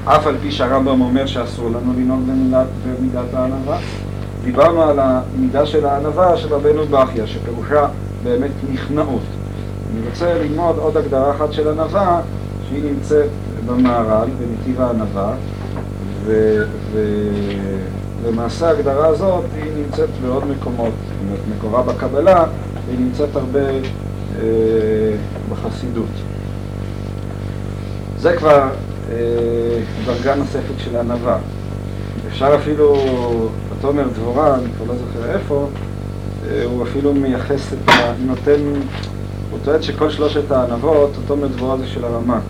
אף 0.05 0.27
על 0.27 0.37
פי 0.43 0.53
שהרמב"ם 0.53 1.01
אומר 1.01 1.27
שאסור 1.27 1.69
לנו 1.69 1.93
לנהוג 1.97 2.21
במידת, 2.85 3.35
הענווה. 3.35 3.79
דיברנו 4.45 4.83
על 4.83 4.99
המידה 4.99 5.67
של 5.67 5.87
הענווה 5.87 6.37
של 6.37 6.55
רבנו 6.55 6.87
בכיה, 6.87 7.27
שפירושה 7.27 7.89
באמת 8.23 8.51
נכנעות. 8.73 9.23
אני 9.91 10.01
רוצה 10.09 10.35
ללמוד 10.35 10.77
עוד 10.79 10.97
הגדרה 10.97 11.31
אחת 11.31 11.53
של 11.53 11.69
ענווה, 11.69 12.21
שהיא 12.69 12.85
נמצאת 12.85 13.31
במהר"ל, 13.67 14.29
בנתיב 14.39 14.81
הענווה, 14.81 15.35
ולמעשה 18.23 18.69
ההגדרה 18.69 19.07
הזאת 19.07 19.45
היא 19.55 19.73
נמצאת 19.77 20.09
בעוד 20.23 20.45
מקומות, 20.47 20.93
זאת 21.05 21.15
אומרת 21.23 21.41
מקורה 21.57 21.83
בקבלה, 21.83 22.45
והיא 22.87 22.99
נמצאת 22.99 23.37
הרבה 23.37 23.61
אה, 23.61 23.81
בחסידות. 25.51 26.09
זה 28.19 28.37
כבר 28.37 28.69
אה, 29.11 29.17
דרגה 30.05 30.35
נוספת 30.35 30.75
של 30.79 30.97
ענווה. 30.97 31.39
אפשר 32.29 32.55
אפילו, 32.55 32.97
בתומר 33.71 34.09
דבורה, 34.09 34.55
אני 34.55 34.69
כבר 34.77 34.85
לא 34.87 34.95
זוכר 34.99 35.31
איפה, 35.35 35.69
אה, 36.49 36.65
הוא 36.65 36.83
אפילו 36.83 37.15
מייחס 37.15 37.73
את 37.73 37.89
ה... 37.89 38.13
נותן, 38.27 38.61
הוא 39.51 39.59
טוען 39.65 39.83
שכל 39.83 40.11
שלושת 40.11 40.51
הענבות, 40.51 41.11
התומר 41.25 41.47
דבורה 41.47 41.77
זה 41.77 41.87
של 41.87 42.05
הרמ"ק. 42.05 42.43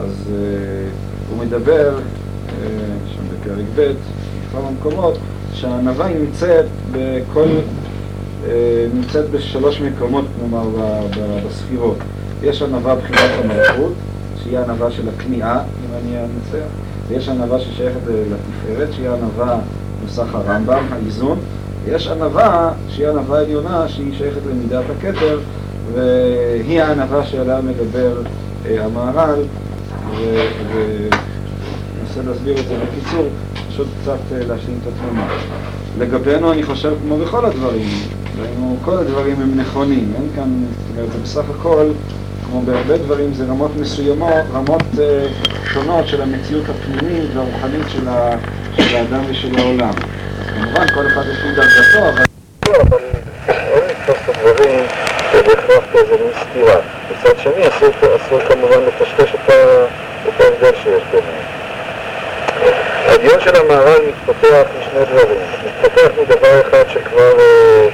אז 0.00 0.30
אה, 0.32 0.88
הוא 1.30 1.44
מדבר, 1.44 1.98
אה, 1.98 2.68
שם 3.14 3.22
בפרק 3.32 3.64
ב', 3.74 3.92
בכמה 4.48 4.70
מקומות, 4.70 5.18
שהענווה 5.52 6.08
נמצאת 6.08 6.66
בכל, 6.92 7.40
אה, 7.40 7.60
נמצאת 8.94 9.30
בשלוש 9.30 9.80
מקומות, 9.80 10.24
כלומר, 10.38 10.68
בספירות. 11.46 11.96
יש 12.42 12.62
ענווה 12.62 12.94
בחירת 12.94 13.30
המלכות, 13.44 13.92
שהיא 14.42 14.58
הענווה 14.58 14.90
של 14.90 15.08
הכניעה, 15.08 15.60
אם 15.60 15.94
אני 15.94 16.16
אנסח, 16.18 16.66
ויש 17.08 17.28
ענווה 17.28 17.60
ששייכת 17.60 18.00
לתפארת, 18.06 18.88
שהיא 18.92 19.08
הענווה 19.08 19.58
נוסח 20.02 20.34
הרמב"ם, 20.34 20.84
האיזון, 20.90 21.38
ויש 21.84 22.08
ענווה 22.08 22.72
שהיא 22.88 23.08
ענווה 23.08 23.40
עליונה, 23.40 23.88
שהיא 23.88 24.14
שייכת 24.18 24.40
למידת 24.50 24.84
הכתר, 24.98 25.40
והיא 25.94 26.82
הענווה 26.82 27.26
שעליה 27.26 27.60
מדבר 27.60 28.22
אה, 28.66 28.84
המהר"ל, 28.84 29.42
וננסה 30.72 32.22
להסביר 32.26 32.58
את 32.60 32.68
זה 32.68 32.74
בקיצור, 32.74 33.28
פשוט 33.68 33.86
קצת 34.02 34.18
אה, 34.32 34.38
להשלים 34.38 34.78
את 34.82 34.92
התמונה. 34.92 35.28
לגבינו 35.98 36.52
אני 36.52 36.62
חושב 36.62 36.92
כמו 37.02 37.18
בכל 37.18 37.44
הדברים, 37.44 37.88
כל 38.84 38.98
הדברים 38.98 39.40
הם 39.40 39.60
נכונים, 39.60 40.12
אין 40.16 40.28
כאן, 40.36 40.64
זאת 40.70 40.96
אומרת, 40.96 41.12
זה 41.12 41.18
בסך 41.22 41.50
הכל 41.58 41.86
כמו 42.46 42.62
בהרבה 42.62 42.98
דברים, 42.98 43.34
זה 43.34 43.44
רמות 43.44 43.70
מסוימות, 43.80 44.44
רמות 44.54 44.82
אה, 44.98 45.26
שונות 45.64 46.08
של 46.08 46.22
המציאות 46.22 46.64
הפנימית 46.68 47.30
והרוחנית 47.34 47.86
של, 47.88 48.08
ה, 48.08 48.36
של 48.76 48.96
האדם 48.96 49.20
ושל 49.28 49.58
העולם. 49.58 49.92
כמובן, 50.54 50.86
כל 50.94 51.06
אחד 51.06 51.22
יש 51.32 51.38
לי 51.44 51.54
דרגתו, 51.54 52.08
אבל... 52.14 52.24
לא, 52.68 52.82
אבל 52.82 52.98
אין 53.48 53.82
לתפוס 53.88 54.16
את 54.24 54.28
הדברים 54.28 54.84
שבהכרח 55.32 55.84
כאיזה 55.92 56.16
מין. 56.54 56.64
מצד 57.10 57.38
שני, 57.38 57.68
אסור 57.68 58.40
כמובן 58.48 58.76
לטשטש 58.86 59.34
את 59.34 59.50
ההבדל 60.40 60.78
שיש 60.82 61.02
ביניהם. 61.12 61.53
הדיון 63.24 63.40
של 63.40 63.56
המהר"ל 63.56 64.00
מתפתח 64.08 64.62
משני 64.78 65.04
דברים. 65.04 65.38
מתפתח 65.66 66.08
מדבר 66.22 66.60
אחד 66.60 66.84
שכבר 66.88 67.38
אה, 67.38 67.88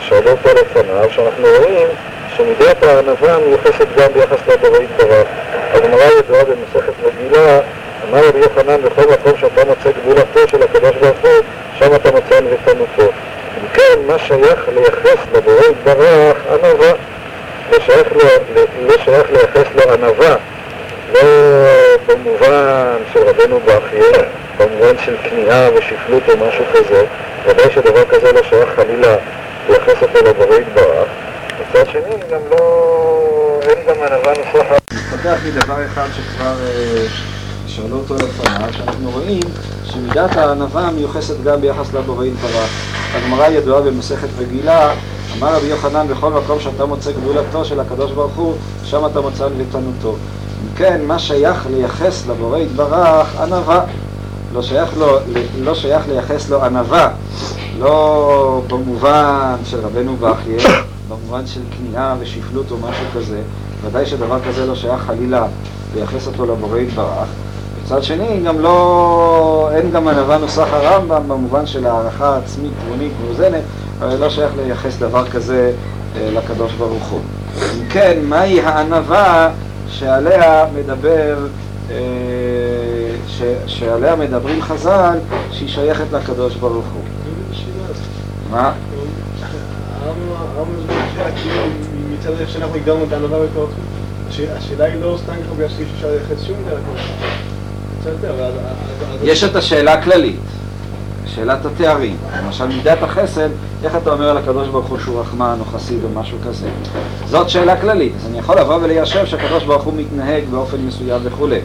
שאלו 0.00 0.30
אותו 0.30 0.48
לפניו, 0.60 1.10
שאנחנו 1.10 1.44
רואים 1.58 1.88
שמידת 2.36 2.82
הענווה 2.82 3.38
מיוחסת 3.38 3.86
גם 3.96 4.12
ביחס 4.12 4.38
לבורא 4.48 4.78
יתברך. 4.78 5.28
הגמרא 5.72 6.04
ידועה 6.18 6.44
במסכת 6.44 6.92
רגילה, 7.04 7.60
אמר 8.08 8.28
רבי 8.28 8.38
יוחנן, 8.38 8.82
בכל 8.82 9.12
מקום 9.12 9.32
שאתה 9.40 9.64
מוצא 9.64 9.90
גבולתו 9.90 10.48
של 10.48 10.62
הקדוש 10.62 10.96
ברוך 10.96 11.18
הוא, 11.22 11.44
שם 11.78 11.94
אתה 11.94 12.10
מוצא 12.10 12.40
נבטנותו. 12.40 13.12
אם 13.62 13.68
כן, 13.72 13.98
מה 14.06 14.18
שייך 14.18 14.68
לייחס 14.74 15.18
לבורא 15.34 15.64
יתברך 15.70 16.36
ענווה? 16.52 16.92
לא 17.72 17.78
שייך, 17.80 18.08
לא 18.88 18.94
שייך 19.04 19.30
לייחס 19.30 19.66
לו 19.74 19.92
ענווה, 19.92 20.36
לא 21.12 21.20
במובן 22.06 22.96
של 23.12 23.20
רבנו 23.22 23.60
בכייה, 23.60 24.22
במובן 24.58 24.94
של 25.04 25.16
כניעה 25.22 25.68
ושפלות 25.74 26.22
או 26.28 26.46
משהו 26.48 26.64
כזה, 26.72 27.04
ודאי 27.46 27.66
שדבר 27.74 28.04
כזה 28.04 28.32
לא 28.32 28.42
שייך 28.42 28.68
חלילה 28.76 29.16
לייחס 29.68 30.02
אותו 30.02 30.18
לבורא 30.28 30.56
יתברך. 30.56 31.08
מצד 31.60 31.90
שני, 31.90 32.14
גם 32.30 32.40
לא... 32.50 33.60
אין 33.62 33.78
גם 33.88 33.94
ענווה 33.94 34.32
נוסחה. 34.38 34.74
מתפתח 34.92 35.38
מדבר 35.46 35.86
אחד 35.86 36.06
שכבר 36.16 36.54
אה, 36.66 37.06
שאלו 37.66 37.96
אותו 37.96 38.14
לפניו, 38.14 38.72
שאנחנו 38.72 39.10
רואים 39.10 39.42
שמידת 39.84 40.36
הענווה 40.36 40.90
מיוחסת 40.90 41.42
גם 41.44 41.60
ביחס 41.60 41.94
לבורא 41.94 42.24
יתברך. 42.24 42.70
הגמרא 43.14 43.48
ידועה 43.48 43.82
במסכת 43.82 44.28
רגילה, 44.38 44.94
אמר 45.38 45.56
רבי 45.56 45.66
יוחנן, 45.66 46.08
בכל 46.08 46.30
מקום 46.30 46.60
שאתה 46.60 46.84
מוצא 46.84 47.12
גדולתו 47.12 47.64
של 47.64 47.80
הקדוש 47.80 48.12
ברוך 48.12 48.34
הוא, 48.34 48.56
שם 48.84 49.06
אתה 49.06 49.20
מוצא 49.20 49.48
נבטנותו. 49.58 50.16
אם 50.62 50.76
כן, 50.76 51.00
מה 51.06 51.18
שייך 51.18 51.66
לייחס 51.70 52.26
לבורא 52.26 52.58
יתברך 52.58 53.40
ענווה. 53.40 53.84
לא 54.54 54.62
שייך, 54.62 54.96
לו, 54.98 55.18
לא 55.60 55.74
שייך 55.74 56.08
לייחס 56.08 56.50
לו 56.50 56.64
ענווה, 56.64 57.08
לא 57.78 58.62
במובן 58.66 59.54
של 59.64 59.80
רבנו 59.80 60.16
בכייה, 60.16 60.82
במובן 61.08 61.46
של 61.46 61.60
כניעה 61.70 62.14
ושפלות 62.20 62.70
או 62.70 62.76
משהו 62.76 63.04
כזה, 63.14 63.40
ודאי 63.82 64.06
שדבר 64.06 64.38
כזה 64.48 64.66
לא 64.66 64.74
שייך 64.74 65.02
חלילה 65.02 65.46
לייחס 65.94 66.26
אותו 66.26 66.46
לבורא 66.46 66.78
יתברך. 66.78 67.28
מצד 67.84 68.02
שני, 68.02 68.40
גם 68.46 68.60
לא, 68.60 69.70
אין 69.74 69.90
גם 69.90 70.08
ענווה 70.08 70.38
נוסח 70.38 70.66
הרמב"ם 70.72 71.28
במובן 71.28 71.66
של 71.66 71.86
הערכה 71.86 72.36
עצמית, 72.36 72.72
תבונית, 72.84 73.12
מאוזנת, 73.24 73.62
אבל 73.98 74.16
לא 74.16 74.30
שייך 74.30 74.52
לייחס 74.56 74.98
דבר 74.98 75.28
כזה 75.28 75.72
אה, 76.16 76.30
לקדוש 76.32 76.72
ברוך 76.72 77.08
הוא. 77.08 77.20
אם 77.56 77.88
כן, 77.88 78.18
מהי 78.22 78.60
הענווה 78.60 79.50
שעליה 79.88 80.66
מדבר, 80.74 81.36
אה, 81.90 81.96
ש, 83.42 83.44
שעליה 83.78 84.16
מדברים 84.16 84.62
חז"ל, 84.62 85.18
שהיא 85.50 85.68
שייכת 85.68 86.12
לקדוש 86.12 86.56
ברוך 86.56 86.86
הוא? 86.86 87.02
מה? 88.50 88.72
מצד 92.12 92.30
איך 92.40 92.50
שאנחנו 92.50 92.74
הגדרנו 92.74 93.04
את 93.04 93.12
הענווה 93.12 93.38
ואת 93.40 93.68
השאלה 94.56 94.84
היא 94.84 95.00
לא 95.02 95.18
סתם 95.22 95.32
ככה 95.32 95.54
בגלל 95.54 95.68
שאי 95.68 95.84
אפשר 95.96 96.08
לייחס 96.10 96.44
שום 96.46 96.56
דרך. 96.68 96.80
יש 99.22 99.44
את 99.44 99.56
השאלה 99.56 99.92
הכללית, 99.92 100.40
שאלת 101.26 101.66
התארים. 101.66 102.16
למשל 102.44 102.66
מידת 102.66 103.02
החסד, 103.02 103.48
איך 103.84 103.96
אתה 103.96 104.10
אומר 104.10 104.28
על 104.28 104.36
הקדוש 104.36 104.68
ברוך 104.68 104.86
הוא 104.86 104.98
שהוא 104.98 105.20
רחמן 105.20 105.56
או 105.60 105.64
חסיד 105.64 105.98
או 106.04 106.20
משהו 106.20 106.38
כזה? 106.46 106.68
זאת 107.26 107.48
שאלה 107.48 107.80
כללית. 107.80 108.12
אז 108.16 108.26
אני 108.26 108.38
יכול 108.38 108.60
לבוא 108.60 108.78
וליישב 108.82 109.26
שהקדוש 109.26 109.64
ברוך 109.64 109.82
הוא 109.82 109.94
מתנהג 109.96 110.44
באופן 110.50 110.76
מסוים 110.86 111.20
וכולי. 111.24 111.60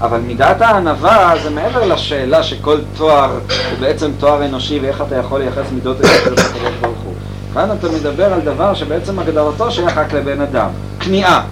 אבל 0.00 0.18
מידת 0.18 0.60
הענווה 0.60 1.34
זה 1.42 1.50
מעבר 1.50 1.86
לשאלה 1.86 2.42
שכל 2.42 2.78
תואר 2.96 3.30
הוא 3.30 3.78
בעצם 3.80 4.10
תואר 4.18 4.44
אנושי 4.44 4.78
ואיך 4.78 5.02
אתה 5.06 5.16
יכול 5.16 5.40
לייחס 5.40 5.72
מידות 5.72 5.96
אנושיות 6.00 6.38
לקדוש 6.38 6.72
ברוך 6.80 6.98
הוא. 7.04 7.14
כאן 7.54 7.68
אתה 7.78 7.88
מדבר 7.88 8.32
על 8.32 8.40
דבר 8.40 8.74
שבעצם 8.74 9.18
הגדרתו 9.18 9.70
שייך 9.70 9.98
רק 9.98 10.12
לבן 10.12 10.40
אדם, 10.40 10.68
כניעה. 11.00 11.42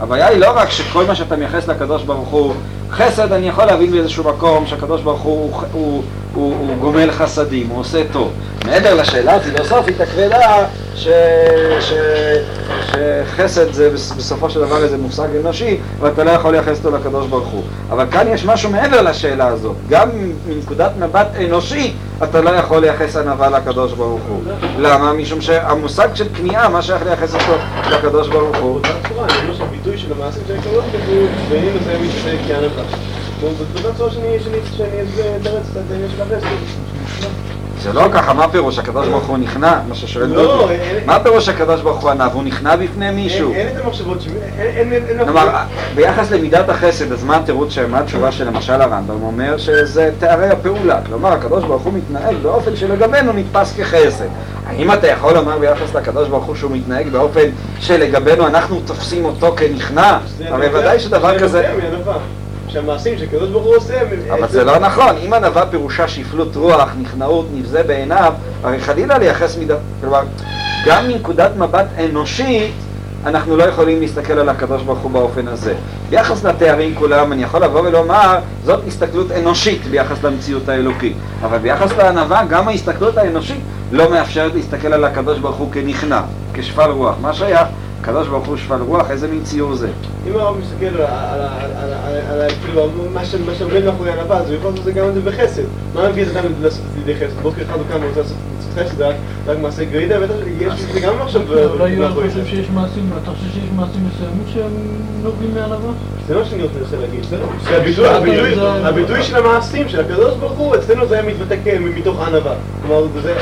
הבעיה 0.00 0.26
היא 0.26 0.38
לא 0.38 0.52
רק 0.56 0.70
שכל 0.70 1.04
מה 1.06 1.14
שאתה 1.14 1.36
מייחס 1.36 1.68
לקדוש 1.68 2.02
ברוך 2.02 2.28
הוא 2.28 2.54
חסד, 2.90 3.32
אני 3.32 3.48
יכול 3.48 3.64
להבין 3.64 3.90
באיזשהו 3.90 4.24
מקום 4.24 4.66
שהקדוש 4.66 5.02
ברוך 5.02 5.20
הוא, 5.20 5.62
הוא, 5.72 6.02
הוא, 6.36 6.54
הוא, 6.58 6.76
גומל 6.80 7.10
חסדים, 7.10 7.66
הוא 7.68 7.80
עושה 7.80 8.02
טוב. 8.12 8.32
מעבר 8.64 8.94
לשאלה 8.94 9.36
הפילוסופית 9.36 10.00
הכבדה, 10.00 10.64
ש... 10.94 11.08
ש... 11.80 11.92
שחסד 12.86 13.72
זה 13.72 13.90
בסופו 13.90 14.50
של 14.50 14.60
דבר 14.60 14.84
איזה 14.84 14.98
מושג 14.98 15.28
אנושי, 15.40 15.76
ואתה 16.00 16.24
לא 16.24 16.30
יכול 16.30 16.52
לייחס 16.52 16.78
אותו 16.78 16.96
לקדוש 16.96 17.26
ברוך 17.26 17.48
הוא. 17.48 17.62
אבל 17.90 18.06
כאן 18.10 18.26
יש 18.28 18.44
משהו 18.44 18.70
מעבר 18.70 19.02
לשאלה 19.02 19.46
הזאת. 19.46 19.76
גם 19.88 20.08
מנקודת 20.46 20.90
מבט 20.98 21.26
אנושי, 21.46 21.92
אתה 22.22 22.40
לא 22.40 22.50
יכול 22.50 22.80
לייחס 22.80 23.16
ענווה 23.16 23.50
לקדוש 23.50 23.92
ברוך 23.92 24.22
הוא. 24.28 24.42
למה? 24.78 25.12
משום 25.12 25.40
שהמושג 25.40 26.08
של 26.14 26.26
כניעה, 26.34 26.68
מה 26.68 26.82
שייך 26.82 27.02
לייחס 27.06 27.34
אותו 27.34 27.52
לקדוש 27.90 28.28
ברוך 28.28 28.56
הוא? 28.56 28.72
באותה 28.72 29.08
צורה, 29.08 29.26
אני 29.28 29.38
אומר 29.42 29.54
שהביטוי 29.54 29.98
של 29.98 30.12
המעשים 30.12 30.42
של 30.46 30.54
הקדוש 30.54 30.72
ברוך 30.72 31.04
הוא, 31.08 31.28
ואין 31.48 31.76
לזה 31.76 31.98
מתעסק 31.98 32.48
כענווה. 32.48 33.15
זה 37.82 37.92
לא 37.92 38.02
ככה, 38.12 38.32
מה 38.32 38.48
פירוש 38.48 38.78
הקדוש 38.78 39.08
ברוך 39.08 39.24
הוא 39.26 39.38
נכנע? 39.38 39.78
מה 39.88 39.94
ששואל 39.94 40.26
לא, 40.26 40.34
דודו. 40.42 40.68
אין- 40.70 41.06
מה 41.06 41.18
פירוש 41.20 41.48
הקדוש 41.48 41.80
ברוך 41.80 42.02
הוא 42.02 42.10
ענב? 42.10 42.30
הוא 42.32 42.42
נכנע 42.42 42.76
בפני 42.76 43.10
מישהו. 43.10 43.52
אין 43.52 43.68
את 43.68 43.84
המחשבות 43.84 44.18
אין... 44.58 44.92
כלומר, 45.24 45.48
ביחס 45.94 46.30
למידת 46.30 46.68
החסד, 46.68 47.12
אז 47.12 47.24
מה 47.24 47.36
התירוץ, 47.36 47.70
ש- 47.72 47.78
מה 47.78 47.98
התשובה 48.00 48.32
של 48.32 48.46
למשל 48.46 48.72
הרמב"ם 48.82 49.22
אומר 49.22 49.58
שזה 49.58 50.10
תארי 50.18 50.48
הפעולה. 50.48 50.98
כלומר, 51.06 51.32
הקדוש 51.32 51.64
ברוך 51.64 51.82
הוא 51.82 51.92
מתנהג 51.92 52.36
באופן 52.42 52.76
שלגבינו 52.76 53.32
נתפס 53.32 53.74
כחסד. 53.76 54.24
האם 54.66 54.92
אתה 54.92 55.06
יכול 55.06 55.34
לומר 55.34 55.58
ביחס 55.58 55.94
לקדוש 55.94 56.28
ברוך 56.28 56.44
הוא 56.44 56.54
שהוא 56.56 56.70
מתנהג 56.70 57.08
באופן 57.08 57.48
שלגבינו 57.80 58.46
אנחנו 58.46 58.80
תופסים 58.86 59.24
אותו 59.24 59.54
כנכנע? 59.56 60.18
הרי 60.48 60.66
נובע- 60.68 60.78
ודאי 60.78 61.00
שדבר 61.00 61.38
כזה... 61.38 61.72
שהמעשים 62.68 63.18
שהקדוש 63.18 63.50
ברוך 63.50 63.64
הוא 63.64 63.76
עושה... 63.76 64.00
אבל 64.30 64.48
זה 64.48 64.64
לא 64.64 64.78
נכון, 64.78 65.16
אם 65.26 65.32
ענווה 65.32 65.66
פירושה 65.66 66.08
שפלות 66.08 66.56
רוח, 66.56 66.90
נכנעות, 67.00 67.46
נבזה 67.54 67.82
בעיניו, 67.82 68.32
הרי 68.62 68.80
חלילה 68.80 69.18
לייחס 69.18 69.56
מידה, 69.56 69.76
כלומר, 70.00 70.22
גם 70.86 71.08
מנקודת 71.08 71.50
מבט 71.56 71.86
אנושית, 72.04 72.72
אנחנו 73.26 73.56
לא 73.56 73.64
יכולים 73.64 74.00
להסתכל 74.00 74.32
על 74.32 74.48
הקדוש 74.48 74.82
ברוך 74.82 74.98
הוא 74.98 75.10
באופן 75.10 75.48
הזה. 75.48 75.74
ביחס 76.10 76.44
לתארים 76.44 76.94
כולם, 76.94 77.32
אני 77.32 77.42
יכול 77.42 77.64
לבוא 77.64 77.80
ולומר, 77.80 78.38
זאת 78.64 78.80
הסתכלות 78.86 79.30
אנושית 79.30 79.86
ביחס 79.86 80.24
למציאות 80.24 80.68
האלוקית. 80.68 81.16
אבל 81.42 81.58
ביחס 81.58 81.92
לענווה, 81.92 82.44
גם 82.44 82.68
ההסתכלות 82.68 83.16
האנושית 83.16 83.60
לא 83.92 84.10
מאפשרת 84.10 84.54
להסתכל 84.54 84.92
על 84.92 85.04
הקדוש 85.04 85.38
ברוך 85.38 85.56
הוא 85.56 85.72
כנכנע, 85.72 86.20
כשפל 86.54 86.90
רוח. 86.90 87.14
מה 87.20 87.32
שייך? 87.32 87.68
הקדוש 88.06 88.28
ברוך 88.28 88.46
הוא 88.46 88.56
שפל 88.56 88.82
רוח, 88.82 89.10
איזה 89.10 89.28
מין 89.28 89.40
ציור 89.44 89.74
זה? 89.74 89.88
אם 90.28 90.36
הרב 90.36 90.56
מסתכל 90.60 91.02
על. 91.02 91.40
כאילו, 92.64 92.88
מה 93.14 93.24
שעומד 93.54 93.84
מאחורי 93.84 94.10
הענווה, 94.10 94.36
אז 94.38 94.46
הוא 94.50 94.56
יכול 94.56 94.70
לעשות 94.70 94.88
את 94.88 94.94
זה 94.94 95.00
גם 95.00 95.06
בחסד. 95.24 95.62
מה 95.94 96.08
מביא 96.08 96.22
את 96.22 96.36
אדם 96.36 96.50
לעשות 96.62 96.80
את 96.86 96.92
זה 96.92 96.98
לידי 97.12 97.26
חסד? 97.26 97.40
בוקר 97.42 97.62
אחד 97.62 97.74
הוא 97.74 97.82
קם 97.92 97.98
ורוצה 98.04 98.20
לעשות 98.20 98.36
חסד, 98.74 99.00
רק- 99.02 99.14
רק 99.46 99.56
מעשה 99.62 99.84
גרידה, 99.84 100.20
בטח 100.20 100.34
יש 100.60 100.84
לזה 100.90 101.00
גם 101.00 101.12
עכשיו 101.22 101.42
אולי 101.64 101.96
זה. 101.96 102.08
חושב 102.08 102.46
שיש 102.46 102.66
מעשים, 102.74 103.10
אתה 103.22 103.30
חושב 103.30 103.46
שיש 103.52 103.70
מעשים 103.76 104.08
מסוימים 104.14 104.44
שהם 104.54 104.72
נובעים 105.22 105.50
מענווה? 105.54 105.90
זה 106.28 106.34
לא 106.34 106.40
מה 106.40 106.46
שאני 106.46 106.62
רוצה 106.62 106.96
להגיד, 107.00 107.24
זה 107.30 107.36
לא. 107.38 107.46
שהביטוי- 107.68 108.08
הביטוי- 108.84 109.22
של 109.22 109.36
המעשים 109.36 109.88
של 109.88 110.00
הקדוש 110.00 110.34
ברוך 110.40 110.52
הוא, 110.58 110.74
אצלנו 110.76 111.06
זה 111.06 111.18
היה 111.18 111.34
מתבטא 111.34 111.56
מתוך 111.98 112.20
ענווה. 112.28 112.54
כלומר, 112.82 113.06
זה... 113.22 113.34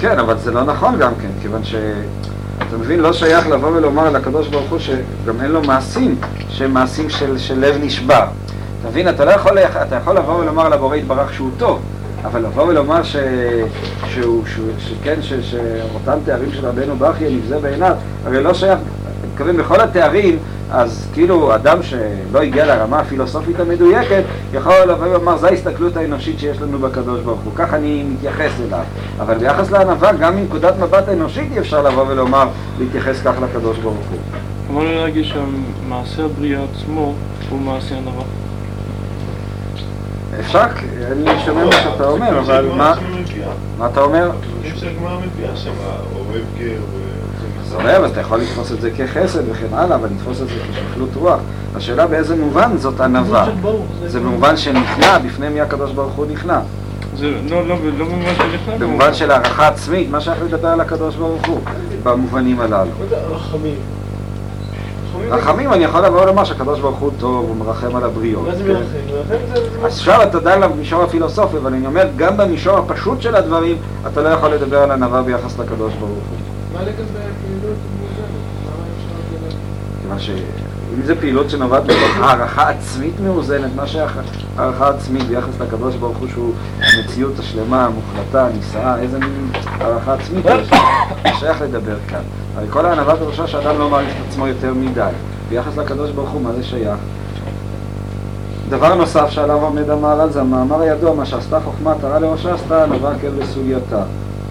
כן, 0.00 0.18
אבל 0.18 0.38
זה 0.38 0.50
לא 0.50 0.64
נכון 0.64 0.98
גם 0.98 1.12
כן, 1.22 1.28
כיוון 1.42 1.64
ש... 1.64 1.74
אתה 2.58 2.76
מבין, 2.76 3.00
לא 3.00 3.12
שייך 3.12 3.48
לבוא 3.48 3.68
ולומר 3.68 4.10
לקדוש 4.10 4.48
ברוך 4.48 4.70
הוא 4.70 4.78
שגם 4.78 5.40
אין 5.42 5.50
לו 5.50 5.62
מעשים 5.62 6.16
שהם 6.48 6.74
מעשים 6.74 7.10
של, 7.10 7.38
של 7.38 7.60
לב 7.60 7.76
נשבר. 7.82 8.24
אתה 8.80 8.88
מבין, 8.88 9.08
אתה 9.08 9.24
לא 9.24 9.30
יכול, 9.30 9.58
אתה 9.58 9.96
יכול 9.96 10.16
לבוא 10.16 10.34
ולומר 10.34 10.68
לבורא 10.68 10.96
יתברך 10.96 11.34
שהוא 11.34 11.50
טוב, 11.58 11.82
אבל 12.24 12.42
לבוא 12.42 12.62
ולומר 12.62 13.02
ש... 13.02 13.16
שהוא, 14.06 14.42
שהוא, 14.54 14.68
שכן, 14.78 15.22
ש... 15.22 15.32
שאותם 15.32 16.18
תארים 16.24 16.52
של 16.52 16.66
רבנו 16.66 16.96
ברכיה 16.96 17.30
נבזה 17.30 17.58
בעיניו, 17.58 17.94
הרי 18.26 18.42
לא 18.42 18.54
שייך, 18.54 18.78
מתכוון 19.34 19.56
בכל 19.56 19.80
התארים, 19.80 20.38
אז 20.70 21.06
כאילו 21.12 21.54
אדם 21.54 21.82
שלא 21.82 22.42
הגיע 22.42 22.66
לרמה 22.66 22.98
הפילוסופית 23.00 23.60
המדויקת, 23.60 24.22
יכול 24.52 24.74
לבוא 24.88 25.06
ולומר, 25.06 25.36
זו 25.36 25.46
ההסתכלות 25.46 25.96
האנושית 25.96 26.38
שיש 26.38 26.60
לנו 26.60 26.78
בקדוש 26.78 27.20
ברוך 27.20 27.40
הוא, 27.40 27.52
כך 27.56 27.74
אני 27.74 28.02
מתייחס 28.02 28.52
אליו. 28.66 28.84
אבל 29.20 29.38
ביחס 29.38 29.70
לענווה, 29.70 30.12
גם 30.12 30.36
מנקודת 30.36 30.74
מבט 30.78 31.08
אנושית 31.08 31.52
אי 31.52 31.58
אפשר 31.58 31.82
לבוא 31.82 32.04
ולומר, 32.08 32.48
להתייחס 32.78 33.20
כך 33.24 33.32
לקדוש 33.42 33.78
ברוך 33.78 34.06
הוא. 34.10 34.18
אמרנו 34.70 34.94
להגיד 34.94 35.24
שהמעשה 35.24 36.24
הבריאה 36.24 36.60
עצמו 36.72 37.14
הוא 37.50 37.60
מעשה 37.60 37.94
ענווה. 37.96 38.24
אפשר, 40.40 40.64
אני 41.12 41.40
שומע 41.44 41.64
מה 41.64 41.72
שאתה 41.72 42.08
אומר, 42.08 42.38
אבל 42.38 42.68
מה, 42.76 42.94
מה 43.78 43.86
אתה 43.86 44.00
אומר? 44.00 44.30
חושבים 44.62 44.76
שהגמרא 44.76 45.18
מביאה 45.18 45.56
שם 45.56 45.70
אוהב 46.16 46.44
גר 46.58 47.03
אומר, 47.74 48.04
אז 48.04 48.10
אתה 48.10 48.20
יכול 48.20 48.38
לתפוס 48.40 48.72
את 48.72 48.80
זה 48.80 48.90
כחסד 48.90 49.42
וכן 49.50 49.66
הלאה, 49.72 49.96
אבל 49.96 50.08
לתפוס 50.16 50.40
את 50.42 50.48
זה 50.48 50.54
כשפלות 50.72 51.08
רוח. 51.16 51.38
השאלה 51.76 52.06
באיזה 52.06 52.36
מובן 52.36 52.70
זאת 52.78 53.00
ענווה. 53.00 53.46
זה. 54.06 54.20
במובן 54.20 54.56
שנכנע, 54.56 55.18
בפני 55.18 55.48
מי 55.48 55.60
הקדוש 55.60 55.92
ברוך 55.92 56.12
הוא 56.12 56.26
נכנע. 56.32 56.60
זה 57.18 57.30
לא, 57.50 57.66
לא, 57.68 57.76
לא 57.98 58.04
במובן 58.04 58.34
של 58.36 58.44
נכנע. 58.54 58.76
במובן 58.78 59.14
של 59.14 59.30
הערכה 59.30 59.68
עצמית, 59.68 60.10
מה 60.10 60.20
שייך 60.20 60.38
לדבר 60.44 60.68
על 60.68 60.80
הקדוש 60.80 61.16
ברוך 61.16 61.46
הוא, 61.46 61.60
במובנים 62.02 62.60
הללו. 62.60 62.90
רחמים? 65.30 65.72
אני 65.72 65.84
יכול 65.84 66.00
לבוא 66.04 66.22
ולומר 66.22 66.44
שהקדוש 66.44 66.80
ברוך 66.80 66.98
הוא 66.98 67.10
טוב, 67.20 67.44
הוא 67.48 67.56
מרחם 67.56 67.96
על 67.96 68.04
הבריות. 68.04 68.46
מה 68.48 68.54
זה 68.54 68.62
כן? 68.64 68.68
מרחם? 68.72 68.82
מרחם 69.14 69.44
זה... 69.54 69.60
זה- 69.80 69.86
אז 69.86 69.92
עכשיו 69.98 70.22
אתה 70.22 70.40
דן 70.40 70.60
במישור 70.60 71.02
הפילוסופי, 71.02 71.56
אבל 71.56 71.74
אני 71.74 71.86
אומר, 71.86 72.06
גם 72.16 72.36
במישור 72.36 72.78
הפשוט 72.78 73.22
של 73.22 73.34
הדברים, 73.36 73.76
אתה 74.12 74.22
לא 74.22 74.28
יכול 74.28 74.50
לדבר 74.54 74.78
על 74.82 74.90
ענווה 74.90 75.22
ביחס 75.22 75.58
לקדוש 75.58 75.92
ברוך 75.94 76.10
הוא. 76.10 76.38
מה 76.74 76.82
לגבי 76.82 77.02
לדבר? 80.14 80.18
כיוון 80.18 80.18
שאם 80.18 81.02
זו 81.06 81.14
פעילות 81.20 81.50
שנובעת 81.50 81.84
מתוך 81.84 82.16
הערכה 82.20 82.70
עצמית 82.70 83.20
מאוזנת, 83.20 83.70
מה 83.76 83.86
שהערכה 83.86 84.88
עצמית 84.88 85.22
ביחס 85.22 85.60
לקדוש 85.60 85.96
ברוך 85.96 86.18
הוא 86.18 86.28
שהוא 86.28 86.52
המציאות 86.80 87.38
השלמה, 87.38 87.84
המוחלטה, 87.84 88.46
הנישאה, 88.46 88.98
איזה 88.98 89.18
מין 89.18 89.50
הערכה 89.80 90.14
עצמית 90.14 90.44
יש, 90.44 90.68
זה 91.22 91.38
שייך 91.38 91.62
לדבר 91.62 91.96
כאן. 92.08 92.22
הרי 92.56 92.66
כל 92.70 92.86
הענווה 92.86 93.16
פירושה 93.16 93.46
שאדם 93.46 93.78
לא 93.78 93.90
מעריך 93.90 94.08
את 94.08 94.28
עצמו 94.28 94.46
יותר 94.46 94.74
מדי. 94.74 95.10
ביחס 95.48 95.76
לקדוש 95.76 96.10
ברוך 96.10 96.30
הוא, 96.30 96.42
מה 96.42 96.52
זה 96.52 96.64
שייך? 96.64 96.98
דבר 98.68 98.94
נוסף 98.94 99.30
שעליו 99.30 99.62
עומד 99.62 99.90
המהר"ל 99.90 100.30
זה 100.30 100.40
המאמר 100.40 100.80
הידוע, 100.80 101.14
מה 101.14 101.26
שעשתה 101.26 101.60
חוכמה 101.60 101.94
תרה 102.00 102.18
לראשה, 102.18 102.54
עשתה 102.54 102.84
ענווה 102.84 103.10
עקב 103.10 103.38
לסוגייתה. 103.38 104.02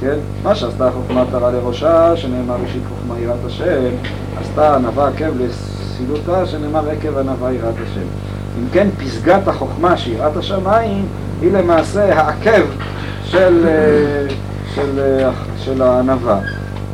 כן? 0.01 0.15
מה 0.43 0.55
שעשתה 0.55 0.89
חוכמה 0.91 1.23
תרה 1.31 1.51
לראשה, 1.51 2.17
שנאמר 2.17 2.55
ראשית 2.63 2.81
חוכמה 2.89 3.19
יראת 3.19 3.45
השם, 3.45 3.91
עשתה 4.53 4.75
ענווה 4.75 5.07
עקב 5.07 5.31
לסילותה, 5.39 6.45
שנאמר 6.45 6.89
עקב 6.89 7.17
ענווה 7.17 7.53
יראת 7.53 7.73
השם. 7.83 8.07
אם 8.59 8.69
כן, 8.71 8.87
פסגת 9.03 9.47
החוכמה 9.47 9.97
שיראת 9.97 10.37
השמיים 10.37 11.05
היא 11.41 11.51
למעשה 11.51 12.19
העקב 12.19 12.65
של, 13.23 13.65
אה, 13.67 14.35
של, 14.75 14.99
אה, 14.99 15.31
של 15.57 15.81
הענווה. 15.81 16.39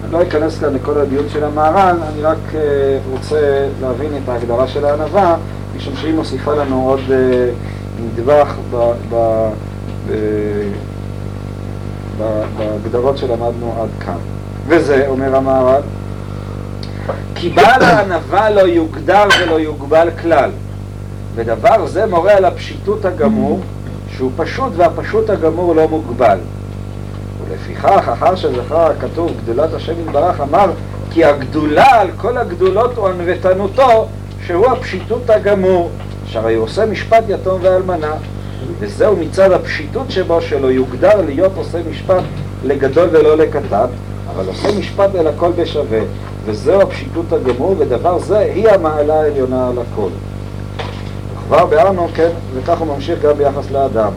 אני 0.04 0.12
לא 0.12 0.22
אכנס 0.22 0.60
כאן 0.60 0.74
לכל 0.74 0.98
הדיון 0.98 1.26
של 1.34 1.44
המהר"ל, 1.44 1.98
אני 2.14 2.22
רק 2.22 2.38
אה, 2.56 2.60
רוצה 3.12 3.68
להבין 3.82 4.12
את 4.24 4.30
ההגדרה 4.30 4.68
של 4.68 4.86
הענווה, 4.86 5.36
משום 5.76 5.94
שהיא 5.96 6.14
מוסיפה 6.14 6.54
לנו 6.56 6.90
עוד 6.90 7.02
נדבך 8.06 8.56
בהגדרות 12.58 13.18
שלמדנו 13.18 13.76
עד 13.82 14.04
כאן. 14.06 14.18
וזה, 14.68 15.06
אומר 15.08 15.36
המהר"ל, 15.36 15.82
כי 17.36 17.50
בעל 17.50 17.82
הענווה 17.82 18.50
לא 18.50 18.62
יוגדר 18.62 19.24
ולא 19.42 19.60
יוגבל 19.60 20.10
כלל, 20.22 20.50
ודבר 21.36 21.88
זה 21.88 22.06
מורה 22.06 22.34
על 22.34 22.46
הפשיטות 22.46 23.06
הגמור, 23.06 23.60
שהוא 24.18 24.32
פשוט 24.38 24.74
והפשוט 24.76 25.30
הגמור 25.30 25.76
לא 25.76 25.88
מוגבל. 25.88 26.38
ולפיכך, 27.48 28.10
אחר 28.14 28.36
שזכר 28.36 28.92
הכתוב 28.92 29.32
גדולת 29.44 29.74
השם 29.74 29.94
יתברך, 30.02 30.42
אמר 30.42 30.72
כי 31.12 31.26
הגדולה 31.26 32.02
על 32.02 32.08
כל 32.18 32.38
הגדולות 32.38 32.98
הוא 32.98 33.08
ענוותנותו, 33.08 34.08
שהוא 34.46 34.68
הפשיטות 34.68 35.30
הגמור, 35.30 35.92
שהרי 36.26 36.56
הוא 36.56 36.64
עושה 36.64 36.86
משפט 36.86 37.24
יתום 37.28 37.60
ואלמנה, 37.62 38.14
וזהו 38.80 39.16
מצד 39.16 39.52
הפשיטות 39.52 40.12
שבו 40.12 40.42
שלא 40.42 40.68
יוגדר 40.68 41.22
להיות 41.26 41.52
עושה 41.56 41.78
משפט 41.92 42.24
לגדול 42.64 43.10
ולא 43.12 43.38
לקטן, 43.38 43.86
אבל 44.36 44.46
עושה 44.48 44.80
משפט 44.80 45.16
אל 45.16 45.28
הכל 45.28 45.52
בשווה, 45.56 46.00
וזהו 46.50 46.82
הפשיטות 46.82 47.34
הגמור, 47.34 47.76
ודבר 47.80 48.20
זה 48.20 48.38
היא 48.38 48.70
המעלה 48.70 49.22
העליונה 49.22 49.70
על 49.70 49.76
הכל. 49.80 50.10
כבר 51.48 51.66
ביארנו, 51.66 52.08
כן, 52.16 52.30
וכך 52.54 52.80
הוא 52.80 52.88
ממשיך 52.88 53.22
גם 53.22 53.38
ביחס 53.38 53.72
לאדם, 53.72 54.12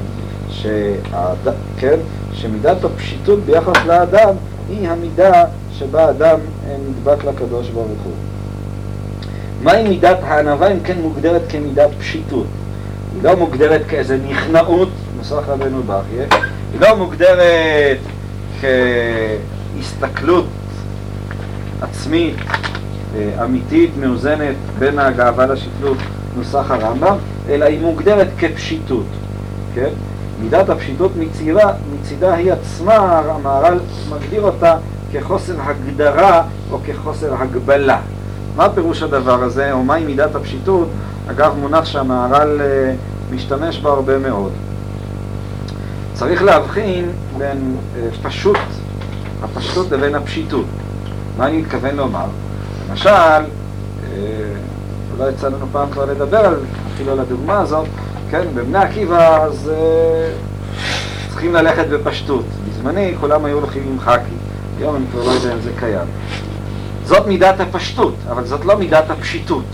שהאד... 0.51 1.55
כן, 1.79 1.97
שמידת 2.33 2.85
הפשיטות 2.85 3.39
ביחס 3.39 3.77
לאדם 3.87 4.35
היא 4.69 4.89
המידה 4.89 5.45
שבה 5.73 6.11
אדם 6.11 6.39
אה, 6.69 6.77
נדבק 6.89 7.25
לקדוש 7.25 7.69
ברוך 7.69 7.87
הוא. 8.05 8.13
מהי 9.63 9.89
מידת 9.89 10.19
הענווה 10.23 10.73
אם 10.73 10.81
כן 10.81 11.01
מוגדרת 11.01 11.43
כמידת 11.49 11.91
פשיטות? 11.99 12.47
היא 13.15 13.23
לא 13.23 13.37
מוגדרת 13.37 13.83
כאיזה 13.89 14.19
נכנעות, 14.29 14.89
נוסח 15.17 15.43
רבנו 15.49 15.83
ברכיה, 15.83 16.27
היא 16.73 16.81
לא 16.81 16.97
מוגדרת 16.97 17.99
כהסתכלות 18.61 20.47
עצמית, 21.83 22.37
אה, 23.15 23.45
אמיתית, 23.45 23.91
מאוזנת, 24.01 24.57
בין 24.79 24.99
הגאווה 24.99 25.47
לשפלות, 25.47 25.99
נוסח 26.37 26.71
הרמב"ם, 26.71 27.17
אלא 27.49 27.65
היא 27.65 27.81
מוגדרת 27.81 28.29
כפשיטות, 28.39 29.07
כן? 29.75 29.91
מידת 30.43 30.69
הפשיטות 30.69 31.13
מצידה, 31.17 31.73
מצידה 31.95 32.35
היא 32.35 32.53
עצמה, 32.53 32.95
המהר"ל 33.19 33.79
מגדיר 34.11 34.43
אותה 34.43 34.77
כחוסר 35.13 35.55
הגדרה 35.61 36.43
או 36.71 36.79
כחוסר 36.87 37.35
הגבלה. 37.35 38.01
מה 38.57 38.69
פירוש 38.75 39.03
הדבר 39.03 39.43
הזה, 39.43 39.73
או 39.73 39.83
מהי 39.83 40.05
מידת 40.05 40.35
הפשיטות? 40.35 40.89
אגב, 41.31 41.55
מונח 41.61 41.85
שהמהר"ל 41.85 42.61
אה, 42.61 42.95
משתמש 43.31 43.79
בה 43.79 43.91
הרבה 43.91 44.19
מאוד. 44.19 44.53
צריך 46.15 46.43
להבחין 46.43 47.11
בין 47.39 47.77
אה, 47.97 48.09
פשוט, 48.23 48.59
הפשטות 49.43 49.91
לבין 49.91 50.15
הפשיטות. 50.15 50.67
מה 51.37 51.47
אני 51.47 51.57
מתכוון 51.57 51.97
לומר? 51.97 52.27
למשל, 52.91 53.11
אה, 53.11 53.41
אולי 55.19 55.31
יצא 55.31 55.49
לנו 55.49 55.67
פעם 55.73 55.91
כבר 55.91 56.05
לדבר 56.05 56.39
על, 56.39 56.57
אפילו 56.95 57.13
על 57.13 57.21
הדוגמה 57.21 57.61
הזאת, 57.61 57.87
כן, 58.31 58.45
בבני 58.55 58.79
עקיבא 58.79 59.43
אז 59.45 59.71
אה, 59.75 60.33
צריכים 61.29 61.55
ללכת 61.55 61.87
בפשטות. 61.89 62.45
בזמני 62.69 63.15
כולם 63.21 63.45
היו 63.45 63.59
הולכים 63.59 63.83
עם 63.91 64.01
חאקי, 64.01 64.35
היום 64.79 64.97
אני 64.97 65.05
כבר 65.13 65.25
לא 65.25 65.31
יודע 65.31 65.53
אם 65.53 65.61
זה 65.61 65.71
קיים. 65.79 66.07
זאת 67.05 67.27
מידת 67.27 67.61
הפשטות, 67.61 68.15
אבל 68.31 68.45
זאת 68.45 68.65
לא 68.65 68.79
מידת 68.79 69.11
הפשיטות. 69.11 69.65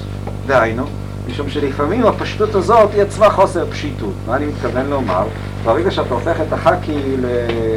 דהיינו, 0.47 0.85
משום 1.29 1.51
שלפעמים 1.51 2.07
הפשטות 2.07 2.55
הזאת 2.55 2.91
היא 2.95 3.03
עצמה 3.03 3.31
חוסר 3.31 3.67
פשיטות. 3.71 4.13
מה 4.27 4.37
אני 4.37 4.47
מתכוון 4.47 4.87
לומר? 4.91 5.25
ברגע 5.65 5.91
שאתה 5.91 6.15
הופך 6.15 6.37
את 6.49 6.53
החאקי 6.53 7.17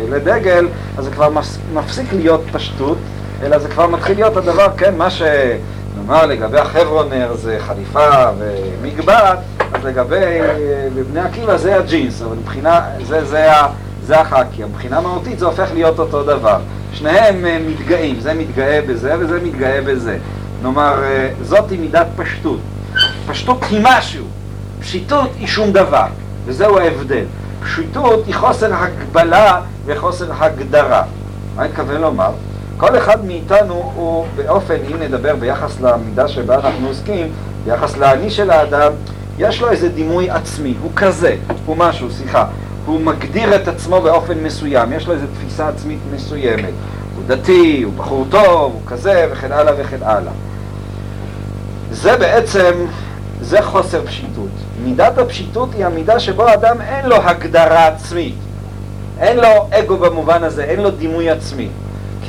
לדגל, 0.10 0.68
אז 0.98 1.06
זה 1.06 1.12
כבר 1.12 1.30
מפסיק 1.74 2.14
להיות 2.14 2.42
פשטות, 2.52 2.98
אלא 3.44 3.58
זה 3.58 3.70
כבר 3.70 3.88
מתחיל 3.88 4.16
להיות 4.16 4.38
הדבר, 4.38 4.68
כן, 4.78 4.96
מה 4.98 5.10
שנאמר 5.10 6.26
לגבי 6.26 6.60
החברונר 6.60 7.36
זה 7.36 7.58
חליפה 7.60 8.10
ומגבעת, 8.38 9.40
אז 9.74 9.86
לגבי 9.86 10.40
בבני 10.96 11.20
עקיבא 11.20 11.58
זה 11.58 11.76
הג'ינס, 11.76 12.22
אבל 12.22 12.36
מבחינה, 12.36 12.82
זה, 13.08 13.26
זה, 13.26 13.50
זה 14.06 14.20
החאקי. 14.20 14.64
מבחינה 14.64 15.02
מהותית 15.02 15.40
זה 15.40 15.46
הופך 15.46 15.70
להיות 15.74 16.00
אותו 16.00 16.24
דבר. 16.24 16.60
שניהם 16.94 17.46
אה, 17.46 17.58
מתגאים, 17.68 18.20
זה 18.20 18.34
מתגאה 18.34 18.80
בזה 18.88 19.16
וזה 19.20 19.40
מתגאה 19.44 19.82
בזה. 19.82 20.18
נאמר, 20.64 21.04
אה, 21.04 21.30
זאת 21.42 21.72
היא 21.72 21.80
מידת 21.80 22.08
פשטות. 22.16 22.60
פשטות 23.28 23.64
היא 23.70 23.80
משהו, 23.84 24.26
פשיטות 24.80 25.30
היא 25.40 25.48
שום 25.48 25.72
דבר, 25.72 26.08
וזהו 26.46 26.80
ההבדל. 26.80 27.26
פשיטות 27.64 28.24
היא 28.28 28.36
חוסר 28.36 28.74
הגבלה 28.74 29.62
וחוסר 29.86 30.26
הגדרה. 30.40 31.04
מה 31.56 31.62
אני 31.62 31.70
מתכוון 31.70 32.02
לומר? 32.02 32.32
כל 32.78 32.98
אחד 32.98 33.26
מאיתנו 33.26 33.92
הוא 33.96 34.26
באופן, 34.36 34.76
אם 34.92 35.04
נדבר 35.04 35.36
ביחס 35.36 35.80
למידה 35.82 36.28
שבה 36.28 36.56
אנחנו 36.56 36.88
עוסקים, 36.88 37.28
ביחס 37.66 37.98
לאני 37.98 38.30
של 38.30 38.52
האדם, 38.52 38.92
יש 39.38 39.62
לו 39.62 39.70
איזה 39.72 39.90
דימוי 39.90 40.30
עצמי, 40.30 40.74
הוא 40.82 40.92
כזה, 40.96 41.36
הוא 41.66 41.78
משהו, 41.78 42.12
סליחה, 42.12 42.46
הוא 42.86 43.02
מגדיר 43.02 43.56
את 43.56 43.68
עצמו 43.68 44.02
באופן 44.02 44.38
מסוים, 44.44 44.94
יש 44.94 45.08
לו 45.08 45.14
איזו 45.14 45.26
תפיסה 45.34 45.68
עצמית 45.68 46.00
מסוימת. 46.16 46.74
הוא 47.16 47.24
דתי, 47.28 47.82
הוא 47.84 47.94
בחור 47.94 48.26
טוב, 48.30 48.74
הוא 48.74 48.82
כזה, 48.88 49.28
וכן 49.32 49.52
הלאה 49.52 49.74
וכן 49.78 50.04
הלאה. 50.04 50.32
זה 51.92 52.18
בעצם, 52.18 52.72
זה 53.42 53.62
חוסר 53.62 54.06
פשיטות. 54.06 54.50
מידת 54.84 55.18
הפשיטות 55.18 55.70
היא 55.74 55.86
המידה 55.86 56.20
שבו 56.20 56.44
האדם 56.48 56.82
אין 56.82 57.06
לו 57.06 57.16
הגדרה 57.16 57.88
עצמית. 57.88 58.36
אין 59.20 59.38
לו 59.38 59.68
אגו 59.72 59.98
במובן 59.98 60.44
הזה, 60.44 60.64
אין 60.64 60.80
לו 60.80 60.92
דימוי 60.92 61.30
עצמי. 61.30 61.68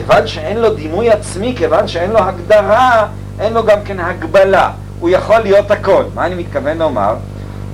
כיוון 0.06 0.26
שאין 0.26 0.58
לו 0.58 0.74
דימוי 0.74 1.10
עצמי, 1.10 1.54
כיוון 1.58 1.88
שאין 1.88 2.10
לו 2.10 2.18
הגדרה, 2.18 3.06
אין 3.40 3.52
לו 3.52 3.64
גם 3.64 3.78
כן 3.84 4.00
הגבלה. 4.00 4.70
הוא 5.00 5.10
יכול 5.10 5.38
להיות 5.38 5.70
הכל. 5.70 6.04
מה 6.14 6.26
אני 6.26 6.34
מתכוון 6.34 6.78
לומר? 6.78 7.14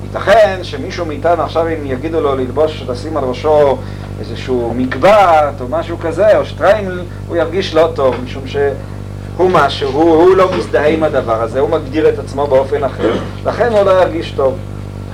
ייתכן 0.02 0.58
שמישהו 0.62 1.06
מאיתנו 1.06 1.42
עכשיו 1.42 1.68
אם 1.68 1.86
יגידו 1.86 2.20
לו 2.20 2.34
ללבוש, 2.34 2.84
לשים 2.88 3.16
על 3.16 3.24
ראשו 3.24 3.78
איזשהו 4.20 4.74
מקבט 4.76 5.60
או 5.60 5.68
משהו 5.70 5.98
כזה, 5.98 6.38
או 6.38 6.44
שטריימל, 6.44 7.00
הוא 7.28 7.36
ירגיש 7.36 7.74
לא 7.74 7.88
טוב, 7.94 8.14
משום 8.24 8.42
שהוא 8.46 9.50
משהו, 9.50 9.90
הוא 9.90 10.36
לא 10.36 10.50
מזדהה 10.56 10.88
עם 10.88 11.02
הדבר 11.02 11.42
הזה, 11.42 11.60
הוא 11.60 11.70
מגדיר 11.70 12.08
את 12.08 12.18
עצמו 12.18 12.46
באופן 12.46 12.84
אחר, 12.84 13.12
לכן 13.44 13.72
הוא 13.72 13.82
לא 13.82 13.90
ירגיש 13.90 14.32
טוב. 14.32 14.56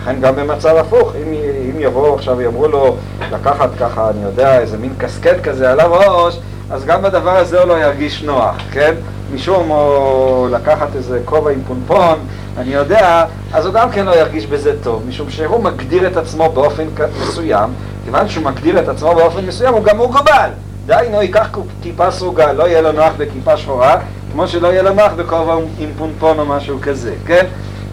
לכן 0.03 0.21
גם 0.21 0.37
במצב 0.37 0.77
הפוך, 0.77 1.13
אם, 1.23 1.33
אם 1.71 1.81
יבואו 1.81 2.15
עכשיו 2.15 2.37
ויאמרו 2.37 2.69
לו 2.69 2.97
לקחת 3.33 3.71
ככה, 3.81 4.11
אני 4.11 4.23
יודע, 4.23 4.59
איזה 4.59 4.79
מין 4.79 4.95
קסקט 4.99 5.41
כזה 5.43 5.71
על 5.71 5.81
הראש, 5.81 6.39
אז 6.71 6.85
גם 6.85 7.03
בדבר 7.03 7.37
הזה 7.37 7.61
הוא 7.61 7.69
לא 7.69 7.75
ירגיש 7.75 8.23
נוח, 8.23 8.57
כן? 8.73 8.95
משום 9.35 9.71
או 9.71 10.49
לקחת 10.51 10.89
איזה 10.97 11.21
כובע 11.25 11.51
עם 11.51 11.61
פונפון, 11.67 12.19
אני 12.59 12.75
יודע, 12.75 13.25
אז 13.53 13.67
הוא 13.67 13.75
גם 13.75 13.91
כן 13.91 14.07
לא 14.07 14.17
ירגיש 14.17 14.47
בזה 14.47 14.73
טוב, 14.83 15.03
משום 15.09 15.31
שהוא 15.31 15.63
מגדיר 15.63 16.07
את 16.07 16.17
עצמו 16.17 16.53
באופן 16.53 16.85
מסוים, 17.23 17.71
כיוון 18.05 18.29
שהוא 18.29 18.45
מגדיר 18.45 18.79
את 18.79 18.89
עצמו 18.89 19.15
באופן 19.15 19.47
מסוים, 19.47 19.75
הוא 19.75 19.85
גם 19.85 19.97
מוגבל. 19.97 20.51
דהיינו, 20.87 21.23
ייקח 21.23 21.49
כיפה 21.83 22.11
סרוגה, 22.11 22.53
לא 22.53 22.69
יהיה 22.69 22.81
לו 22.81 22.93
נוח 22.93 23.13
בכיפה 23.17 23.57
שחורה, 23.57 23.97
כמו 24.33 24.49
שלא 24.49 24.69
יהיה 24.69 24.83
לו 24.83 24.95
נוח 24.95 25.13
בכובע 25.17 25.55
עם 25.79 25.91
פונפון 25.99 26.39
או 26.39 26.47
משהו 26.47 26.79
כזה, 26.83 27.15
כן? 27.27 27.47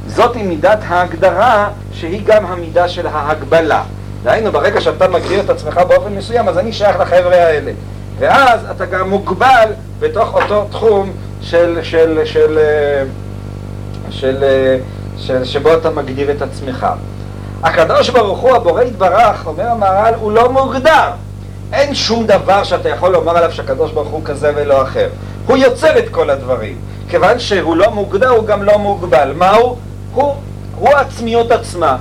זאת 0.08 0.36
היא 0.36 0.44
מידת 0.44 0.80
ההגדרה, 0.88 1.70
שהיא 1.92 2.22
גם 2.26 2.46
המידה 2.46 2.88
של 2.88 3.08
ההגבלה. 3.08 3.84
דהיינו, 4.24 4.52
ברגע 4.52 4.82
שאתה 4.82 5.08
מגדיר 5.08 5.40
את 5.40 5.50
עצמך 5.50 5.78
באופן 5.78 6.16
מסוים, 6.16 6.48
אז 6.48 6.58
אני 6.58 6.74
שייך 6.74 7.00
לחבר'ה 7.00 7.36
האלה. 7.36 7.72
ואז 8.22 8.60
אתה 8.72 8.86
גם 8.86 9.10
מוגבל 9.10 9.70
בתוך 10.00 10.34
אותו 10.34 10.66
תחום 10.72 11.12
של, 11.42 11.80
של, 11.84 12.22
של, 12.26 12.26
של, 12.26 12.60
של, 14.10 14.44
של, 15.18 15.46
שבו 15.46 15.74
אתה 15.74 15.90
מגדיר 15.90 16.32
את 16.32 16.42
עצמך. 16.42 16.88
הקדוש 17.64 18.10
ברוך 18.10 18.40
הוא, 18.40 18.56
הבורא 18.56 18.82
יתברך, 18.82 19.48
אומר 19.48 19.68
המהר"ל, 19.68 20.14
הוא 20.14 20.32
לא 20.32 20.52
מוגדר. 20.52 21.10
אין 21.74 21.96
שום 21.96 22.26
דבר 22.26 22.64
שאתה 22.64 22.90
יכול 22.90 23.12
לומר 23.12 23.38
עליו 23.38 23.52
שהקדוש 23.52 23.92
ברוך 23.92 24.10
הוא 24.10 24.22
כזה 24.26 24.52
ולא 24.56 24.82
אחר. 24.82 25.10
הוא 25.48 25.58
יוצר 25.58 26.00
את 26.00 26.10
כל 26.10 26.30
הדברים. 26.30 26.76
כיוון 27.10 27.40
שהוא 27.40 27.76
לא 27.76 27.92
מוגדר, 27.92 28.30
הוא 28.30 28.46
גם 28.46 28.64
לא 28.64 28.78
מוגבל. 28.80 29.34
מהו? 29.36 29.78
הוא, 30.14 30.36
הוא 30.76 30.90
העצמיות 30.90 31.52
עצמה. 31.52 31.98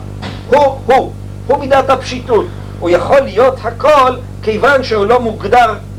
הוא, 0.48 0.78
הוא. 0.86 1.12
הוא 1.46 1.58
מידת 1.58 1.90
הפשיטות. 1.90 2.46
הוא 2.80 2.90
יכול 2.90 3.20
להיות 3.20 3.54
הכל 3.62 4.16
כיוון 4.42 4.82
שהוא 4.82 5.06
לא 5.06 5.20
מוגדר 5.20 5.58
אה, 5.58 5.72
אה, 5.74 5.89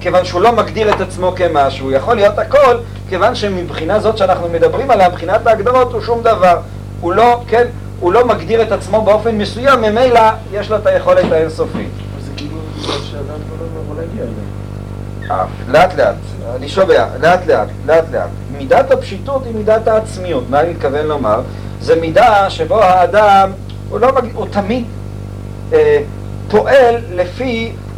כיוון 0.00 0.24
שהוא 0.24 0.40
לא 0.40 0.52
מגדיר 0.52 0.94
את 0.94 1.00
עצמו 1.00 1.32
כמשהו, 1.36 1.86
הוא 1.86 1.92
יכול 1.92 2.16
להיות 2.16 2.38
הכל, 2.38 2.76
כיוון 3.08 3.34
שמבחינה 3.34 4.00
זאת 4.00 4.18
שאנחנו 4.18 4.48
מדברים 4.48 4.90
עליה, 4.90 5.08
מבחינת 5.08 5.46
ההגדרות 5.46 5.92
הוא 5.92 6.00
שום 6.02 6.22
דבר. 6.22 6.58
הוא 7.00 7.12
לא, 7.12 7.40
כן, 7.48 7.66
הוא 8.00 8.12
לא 8.12 8.26
מגדיר 8.26 8.62
את 8.62 8.72
עצמו 8.72 9.02
באופן 9.02 9.38
מסוים, 9.38 9.80
ממילא 9.80 10.20
יש 10.52 10.70
לו 10.70 10.76
את 10.76 10.86
היכולת 10.86 11.32
האינסופית. 11.32 11.90
זה 12.24 12.30
כאילו 12.36 12.56
שאדם 12.84 13.24
לא 13.26 13.80
יכול 13.84 13.96
להגיע 13.96 14.22
אליהם. 14.22 14.50
אה, 15.30 15.44
לאט 15.68 15.94
לאט, 15.94 16.14
אני 16.56 16.68
שומע, 16.68 17.06
לאט 17.20 17.46
לאט, 17.46 17.68
לאט 17.86 18.04
לאט. 18.12 18.28
מידת 18.58 18.90
הפשיטות 18.90 19.42
היא 19.44 19.54
מידת 19.54 19.88
העצמיות. 19.88 20.44
מה 20.50 20.60
אני 20.60 20.70
מתכוון 20.70 21.06
לומר? 21.06 21.40
זה 21.80 22.00
מידה 22.00 22.50
שבו 22.50 22.82
האדם, 22.82 23.50
הוא, 23.88 24.00
לא, 24.00 24.12
הוא 24.34 24.46
תמיד 24.50 24.84
אה, 25.72 26.02
פועל 26.50 26.96
לפי 27.10 27.72
אה, 27.74 27.89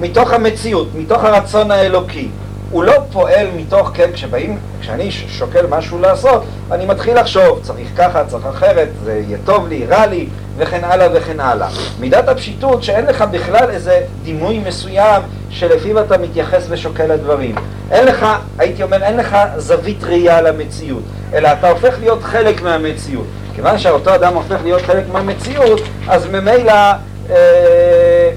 מתוך 0.00 0.32
המציאות, 0.32 0.88
מתוך 0.94 1.24
הרצון 1.24 1.70
האלוקי. 1.70 2.28
הוא 2.70 2.84
לא 2.84 2.92
פועל 3.12 3.46
מתוך, 3.56 3.90
כן, 3.94 4.10
כשבאים, 4.12 4.58
כשאני 4.80 5.10
שוקל 5.10 5.66
משהו 5.66 5.98
לעשות, 5.98 6.44
אני 6.70 6.86
מתחיל 6.86 7.20
לחשוב, 7.20 7.60
צריך 7.62 7.88
ככה, 7.96 8.24
צריך 8.24 8.46
אחרת, 8.46 8.88
זה 9.04 9.22
יהיה 9.26 9.38
טוב 9.44 9.68
לי, 9.68 9.86
רע 9.86 10.06
לי, 10.06 10.26
וכן 10.56 10.84
הלאה 10.84 11.08
וכן 11.14 11.40
הלאה. 11.40 11.68
מידת 12.00 12.28
הפשיטות 12.28 12.82
שאין 12.82 13.06
לך 13.06 13.24
בכלל 13.30 13.70
איזה 13.70 14.00
דימוי 14.22 14.58
מסוים 14.66 15.22
שלפיו 15.50 16.00
אתה 16.00 16.18
מתייחס 16.18 16.66
ושוקל 16.68 17.06
לדברים. 17.06 17.54
אין 17.90 18.06
לך, 18.06 18.26
הייתי 18.58 18.82
אומר, 18.82 19.02
אין 19.02 19.16
לך 19.16 19.36
זווית 19.56 20.04
ראייה 20.04 20.40
למציאות, 20.40 21.02
אלא 21.34 21.48
אתה 21.52 21.70
הופך 21.70 21.94
להיות 22.00 22.22
חלק 22.22 22.62
מהמציאות. 22.62 23.26
כיוון 23.54 23.78
שאותו 23.78 24.14
אדם 24.14 24.34
הופך 24.34 24.56
להיות 24.64 24.82
חלק 24.82 25.04
מהמציאות, 25.12 25.80
אז 26.08 26.26
ממילא 26.26 26.72
אה, 26.72 26.96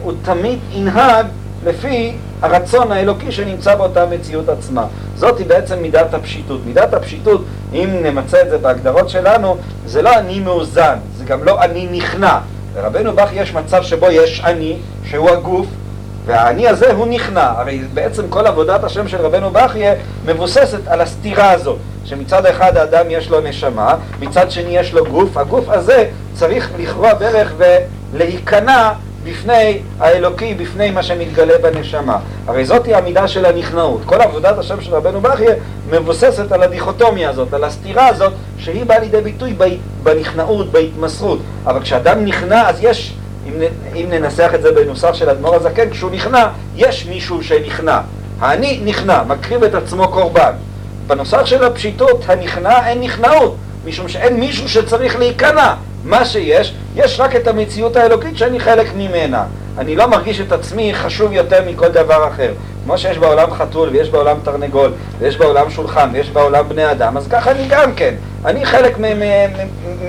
הוא 0.04 0.14
תמיד 0.22 0.60
ינהג 0.72 1.26
לפי 1.66 2.14
הרצון 2.42 2.92
האלוקי 2.92 3.32
שנמצא 3.32 3.76
באותה 3.76 4.06
מציאות 4.06 4.50
עצמה. 4.50 4.86
זאת 5.16 5.38
היא 5.38 5.48
בעצם 5.48 5.80
מידת 5.82 6.14
הפשיטות. 6.14 6.62
מידת 6.66 6.94
הפשיטות, 6.94 7.44
אם 7.74 7.90
נמצא 8.04 8.42
את 8.42 8.50
זה 8.50 8.58
בהגדרות 8.58 9.10
שלנו, 9.10 9.58
זה 9.86 10.02
לא 10.02 10.18
אני 10.18 10.40
מאוזן, 10.40 10.98
זה 11.18 11.26
גם 11.26 11.44
לא 11.44 11.64
אני 11.64 11.88
נכנע. 11.92 12.38
לרבנו 12.76 13.16
בך 13.16 13.30
יש 13.34 13.54
מצב 13.54 13.84
שבו 13.84 14.12
יש 14.12 14.42
אני, 14.46 14.78
שהוא 15.06 15.30
הגוף, 15.30 15.66
והאני 16.26 16.68
הזה 16.68 16.92
הוא 16.94 17.08
נכנע. 17.08 17.52
הרי 17.58 17.82
בעצם 17.94 18.24
כל 18.30 18.48
עבודת 18.48 18.84
השם 18.84 19.08
של 19.08 19.18
רבנו 19.18 19.50
בכיה 19.52 19.94
מבוססת 20.26 20.88
על 20.88 21.02
הסתירה 21.02 21.52
הזאת, 21.52 21.78
שמצד 22.06 22.46
אחד 22.46 22.78
האדם 22.78 23.06
יש 23.10 23.30
לו 23.30 23.42
נשמה, 23.42 23.96
מצד 24.20 24.52
שני 24.52 24.78
יש 24.78 24.94
לו 24.94 25.06
גוף, 25.06 25.38
הגוף 25.38 25.70
הזה 25.70 26.06
צריך 26.34 26.72
לכרוע 26.78 27.14
ברך 27.14 27.54
ולהיכנע 28.12 28.92
בפני 29.24 29.80
האלוקי, 30.00 30.54
בפני 30.54 30.92
מה 30.92 31.04
שמתגלה 31.04 31.58
בנשמה. 31.58 32.18
הרי 32.48 32.66
זאתי 32.66 32.96
המידה 32.96 33.28
של 33.28 33.46
הנכנעות. 33.46 34.02
כל 34.06 34.22
עבודת 34.22 34.58
השם 34.58 34.82
של 34.82 34.96
רבנו 34.96 35.22
ברכיה 35.22 35.54
מבוססת 35.90 36.52
על 36.52 36.64
הדיכוטומיה 36.64 37.30
הזאת, 37.30 37.54
על 37.54 37.64
הסתירה 37.64 38.08
הזאת, 38.08 38.34
שהיא 38.58 38.86
באה 38.86 39.00
לידי 39.00 39.22
ביטוי 39.22 39.56
בנכנעות, 40.04 40.72
בהתמסרות. 40.72 41.40
אבל 41.66 41.82
כשאדם 41.82 42.26
נכנע, 42.26 42.70
אז 42.70 42.78
יש, 42.82 43.14
אם, 43.48 43.54
אם 43.96 44.06
ננסח 44.10 44.52
את 44.56 44.62
זה 44.62 44.72
בנוסח 44.72 45.14
של 45.14 45.30
אדמו"ר 45.30 45.56
הזקן, 45.56 45.90
כשהוא 45.90 46.12
נכנע, 46.12 46.48
יש 46.76 47.06
מישהו 47.06 47.44
שנכנע. 47.44 48.02
האני 48.40 48.82
נכנע, 48.86 49.24
מקריב 49.24 49.64
את 49.64 49.76
עצמו 49.76 50.08
קורבן. 50.08 50.52
בנוסח 51.08 51.46
של 51.46 51.64
הפשיטות, 51.64 52.22
הנכנע 52.28 52.88
אין 52.88 53.02
נכנעות, 53.02 53.56
משום 53.86 54.08
שאין 54.08 54.40
מישהו 54.40 54.70
שצריך 54.70 55.20
להיכנע. 55.20 55.74
מה 56.08 56.26
שיש, 56.26 56.74
יש 56.96 57.20
רק 57.20 57.36
את 57.36 57.48
המציאות 57.48 57.96
האלוקית 57.96 58.38
שאני 58.38 58.60
חלק 58.60 58.88
ממנה. 58.98 59.44
אני 59.78 59.96
לא 59.96 60.08
מרגיש 60.08 60.42
את 60.42 60.52
עצמי 60.52 60.94
חשוב 60.94 61.32
יותר 61.32 61.64
מכל 61.68 61.88
דבר 61.88 62.28
אחר. 62.28 62.54
כמו 62.84 62.98
שיש 62.98 63.18
בעולם 63.18 63.54
חתול, 63.54 63.90
ויש 63.90 64.10
בעולם 64.10 64.38
תרנגול, 64.44 64.92
ויש 65.20 65.38
בעולם 65.38 65.70
שולחן, 65.70 66.10
ויש 66.14 66.30
בעולם 66.30 66.70
בני 66.70 66.92
אדם, 66.92 67.18
אז 67.18 67.28
ככה 67.28 67.52
אני 67.52 67.66
גם 67.70 67.94
כן. 67.96 68.16
אני 68.46 68.66
חלק 68.66 68.98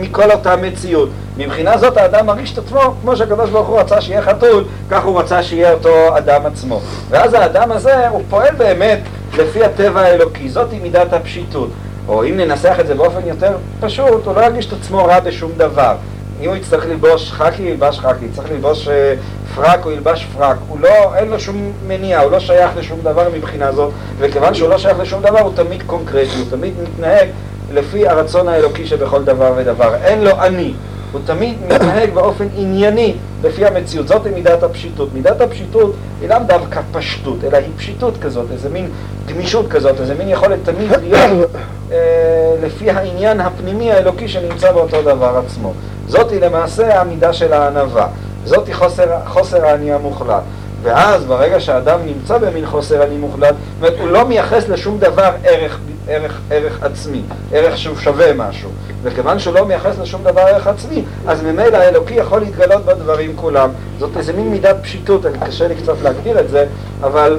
מכל 0.01 0.31
אותה 0.31 0.57
מציאות. 0.57 1.09
מבחינה 1.37 1.79
זאת 1.79 1.97
האדם 1.97 2.27
מרגיש 2.27 2.53
את 2.53 2.59
עצמו, 2.59 2.81
כמו 3.03 3.17
שהקדוש 3.17 3.51
ברוך 3.51 3.69
הוא 3.69 3.81
רצה 3.81 4.01
שיהיה 4.01 4.23
חתול, 4.23 4.65
כך 4.91 5.05
הוא 5.05 5.21
רצה 5.21 5.43
שיהיה 5.43 5.73
אותו 5.73 6.19
אדם 6.19 6.47
עצמו. 6.47 6.81
ואז 7.11 7.35
האדם 7.35 7.73
הזה, 7.73 8.09
הוא 8.09 8.23
פועל 8.31 8.55
באמת 8.55 9.01
לפי 9.39 9.65
הטבע 9.65 10.01
האלוקי. 10.01 10.49
זאת 10.49 10.69
מידת 10.83 11.13
הפשיטות. 11.13 11.69
או 12.09 12.25
אם 12.25 12.37
ננסח 12.37 12.77
את 12.81 12.87
זה 12.87 12.95
באופן 12.95 13.21
יותר 13.27 13.57
פשוט, 13.81 14.27
הוא 14.27 14.35
לא 14.35 14.41
ירגיש 14.41 14.67
את 14.67 14.73
עצמו 14.73 15.05
רע 15.05 15.21
בשום 15.21 15.53
דבר. 15.57 15.95
אם 16.41 16.49
הוא 16.49 16.57
יצטרך 16.57 16.87
ללבוש 16.87 17.33
חקי, 17.33 17.63
ילבש 17.63 17.99
חקי, 17.99 18.25
צריך 18.37 18.51
ללבוש 18.51 18.89
אה, 18.89 19.15
פרק, 19.55 19.85
הוא 19.85 19.93
ילבש 19.93 20.27
פרק. 20.37 20.57
הוא 20.69 20.81
לא, 20.81 21.15
אין 21.17 21.29
לו 21.29 21.41
שום 21.41 21.73
מניע, 21.87 22.21
הוא 22.21 22.31
לא 22.31 22.41
שייך 22.41 22.71
לשום 22.77 23.01
דבר 23.01 23.29
מבחינה 23.35 23.73
זאת, 23.73 23.93
וכיוון 24.19 24.55
שהוא 24.55 24.71
לא 24.71 24.79
שייך 24.79 24.99
לשום 24.99 25.23
דבר, 25.23 25.41
הוא 25.41 25.53
תמיד 25.55 25.83
קונקרטי, 25.87 26.39
הוא 26.39 26.47
תמיד 26.51 26.75
מתנהג 26.83 27.29
לפי 27.73 28.09
הרצון 28.09 28.49
האלוקי 28.49 28.87
שבכל 28.87 29.25
דבר 29.25 29.53
ודבר. 29.57 29.95
אין 29.95 30.25
לו 30.25 30.31
אני. 30.41 30.73
הוא 31.13 31.21
תמיד 31.25 31.57
מתנהג 31.69 32.11
באופן 32.15 32.47
ענייני 32.57 33.15
לפי 33.43 33.67
המציאות. 33.67 34.09
זאת 34.09 34.27
מידת 34.27 34.63
הפשיטות. 34.63 35.09
מידת 35.15 35.41
הפשיטות 35.41 35.95
היא 36.21 36.29
לאו 36.29 36.39
דווקא 36.47 36.81
פשטות, 36.93 37.45
אלא 37.45 37.57
היא 37.57 37.73
פשיטות 37.77 38.15
כזאת, 38.21 38.47
איזה 38.53 38.69
מין 38.69 38.91
גמישות 39.27 39.69
כזאת, 39.69 40.01
איזה 40.01 40.15
מין 40.15 40.29
יכולת 40.29 40.59
תמיד 40.65 40.91
להיות 41.03 41.51
אה, 41.93 42.55
לפי 42.63 42.91
העניין 42.91 43.41
הפנימי 43.41 43.93
האלוקי 43.93 44.29
שנמצא 44.29 44.73
באותו 44.73 45.03
דבר 45.03 45.43
עצמו. 45.47 45.73
זאת 46.09 46.31
היא 46.31 46.41
למעשה 46.41 47.01
המידה 47.01 47.33
של 47.33 47.53
הענווה. 47.53 48.07
זאת 48.45 48.67
היא 48.67 48.75
חוסר, 48.75 49.07
חוסר 49.27 49.67
האני 49.67 49.93
המוחלט. 49.93 50.43
ואז 50.83 51.25
ברגע 51.25 51.61
שאדם 51.61 51.99
נמצא 52.07 52.39
במין 52.39 52.67
חוסר 52.67 53.03
אני 53.03 53.17
מוחלט, 53.17 53.55
זאת 53.55 53.89
אומרת, 53.89 54.01
הוא 54.01 54.11
לא 54.11 54.25
מייחס 54.25 54.69
לשום 54.69 54.99
דבר 54.99 55.31
ערך, 55.45 55.79
ערך, 56.09 56.41
ערך 56.51 56.83
עצמי, 56.83 57.23
ערך 57.53 57.79
שהוא 57.79 57.97
שווה 57.97 58.33
משהו. 58.35 58.71
וכיוון 59.03 59.39
שהוא 59.39 59.55
לא 59.55 59.65
מייחס 59.65 59.99
לשום 59.99 60.25
דבר 60.25 60.41
ערך 60.41 60.67
עצמי, 60.67 61.05
אז 61.27 61.43
ממילא 61.43 61.77
האלוקי 61.77 62.15
יכול 62.15 62.41
להתגלות 62.41 62.85
בדברים 62.85 63.33
כולם. 63.37 63.71
זאת 63.99 64.17
איזה 64.17 64.33
מין 64.33 64.51
מידת 64.51 64.77
פשיטות, 64.83 65.27
אני 65.27 65.39
קשה 65.47 65.69
לי 65.69 65.75
קצת 65.75 66.03
להגדיר 66.03 66.41
את 66.41 66.49
זה, 66.49 66.67
אבל 67.01 67.39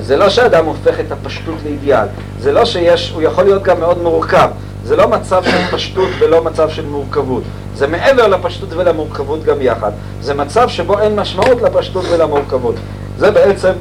זה 0.00 0.16
לא 0.16 0.28
שאדם 0.28 0.66
הופך 0.66 1.00
את 1.00 1.12
הפשטות 1.12 1.54
לאידיאל. 1.64 2.06
זה 2.40 2.52
לא 2.52 2.64
שיש, 2.64 3.10
הוא 3.14 3.22
יכול 3.22 3.44
להיות 3.44 3.62
גם 3.62 3.80
מאוד 3.80 4.02
מורכב. 4.02 4.48
זה 4.84 4.96
לא 4.96 5.08
מצב 5.08 5.42
של 5.42 5.66
פשטות 5.70 6.08
ולא 6.20 6.44
מצב 6.44 6.68
של 6.68 6.86
מורכבות. 6.86 7.42
זה 7.74 7.86
מעבר 7.86 8.28
לפשטות 8.28 8.72
ולמורכבות 8.72 9.44
גם 9.44 9.56
יחד. 9.60 9.90
זה 10.20 10.34
מצב 10.34 10.68
שבו 10.68 10.98
אין 10.98 11.16
משמעות 11.16 11.62
לפשטות 11.62 12.04
ולמורכבות. 12.10 12.74
זה 13.18 13.30
בעצם 13.30 13.72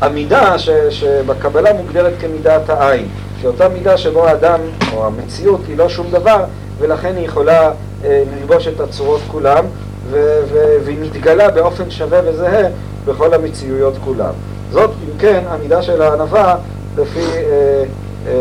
המידה 0.00 0.58
ש, 0.58 0.70
שבקבלה 0.90 1.72
מוגדרת 1.72 2.12
כמידת 2.20 2.70
העין. 2.70 3.08
שאותה 3.42 3.68
מידה 3.68 3.96
שבו 3.96 4.26
האדם, 4.26 4.60
או 4.92 5.06
המציאות, 5.06 5.60
היא 5.68 5.76
לא 5.76 5.88
שום 5.88 6.06
דבר, 6.10 6.44
ולכן 6.78 7.16
היא 7.16 7.24
יכולה 7.24 7.70
אה, 8.04 8.22
ללבוש 8.38 8.68
את 8.68 8.80
הצורות 8.80 9.20
כולם, 9.28 9.64
ו- 10.10 10.40
ו- 10.52 10.76
והיא 10.84 10.98
מתגלה 11.02 11.50
באופן 11.50 11.90
שווה 11.90 12.20
וזהה 12.24 12.68
בכל 13.04 13.34
המציאויות 13.34 13.94
כולם. 14.04 14.32
זאת, 14.72 14.90
אם 14.90 15.18
כן, 15.18 15.42
המידה 15.48 15.82
של 15.82 16.02
הענווה 16.02 16.56
לפי 16.96 17.20
אה, 17.20 17.84
אה, 18.26 18.32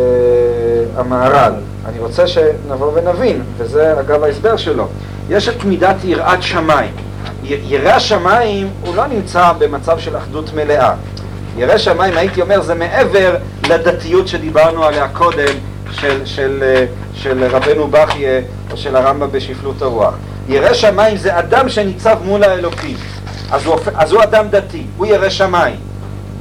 המהר"ל. 0.96 1.54
אני 1.86 2.00
רוצה 2.00 2.28
שנבוא 2.28 2.92
ונבין, 2.96 3.44
וזה 3.58 4.00
אגב 4.00 4.24
ההסבר 4.24 4.58
שלו. 4.58 4.88
יש 5.30 5.50
את 5.50 5.66
מידת 5.66 5.96
יראת 6.04 6.44
שמיים. 6.44 6.92
ירא 7.44 8.00
שמיים 8.00 8.70
הוא 8.82 8.96
לא 8.96 9.08
נמצא 9.08 9.52
במצב 9.58 10.00
של 10.00 10.18
אחדות 10.18 10.54
מלאה. 10.54 10.94
ירא 11.58 11.78
שמיים, 11.78 12.18
הייתי 12.18 12.42
אומר, 12.42 12.62
זה 12.62 12.76
מעבר 12.76 13.36
לדתיות 13.70 14.28
שדיברנו 14.28 14.84
עליה 14.84 15.08
קודם, 15.08 15.54
של, 15.92 16.26
של, 16.26 16.64
אה, 16.64 16.86
של 17.14 17.44
רבנו 17.52 17.88
בכיה 17.88 18.42
או 18.72 18.78
של 18.78 18.96
הרמב"ם 18.96 19.32
בשפלות 19.32 19.82
הרוח. 19.82 20.14
ירא 20.48 20.74
שמיים 20.74 21.18
זה 21.18 21.40
אדם 21.40 21.70
שניצב 21.70 22.18
מול 22.24 22.44
האלוקים. 22.44 22.98
אז 23.52 23.66
הוא, 23.66 23.76
אז 23.96 24.12
הוא 24.12 24.24
אדם 24.24 24.46
דתי, 24.50 24.84
הוא 24.98 25.06
ירא 25.06 25.30
שמיים. 25.30 25.76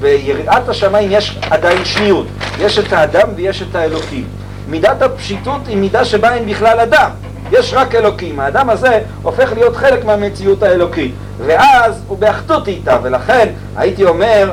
ביראת 0.01 0.69
השמיים 0.69 1.09
יש 1.13 1.39
עדיין 1.51 1.85
שניות, 1.85 2.27
יש 2.61 2.79
את 2.79 2.93
האדם 2.93 3.29
ויש 3.37 3.63
את 3.63 3.75
האלוקים. 3.75 4.25
מידת 4.69 5.03
הפשיטות 5.03 5.61
היא 5.67 5.77
מידה 5.77 6.05
שבה 6.05 6.35
אין 6.35 6.47
בכלל 6.47 6.81
אדם, 6.81 7.11
יש 7.53 7.75
רק 7.75 7.95
אלוקים. 7.95 8.41
האדם 8.41 8.71
הזה 8.71 9.01
הופך 9.23 9.53
להיות 9.53 9.77
חלק 9.77 10.05
מהמציאות 10.05 10.63
האלוקית, 10.63 11.15
ואז 11.47 12.03
הוא 12.07 12.19
באחדות 12.19 12.69
איתה, 12.69 12.99
ולכן 13.03 13.49
הייתי 13.77 14.05
אומר, 14.05 14.53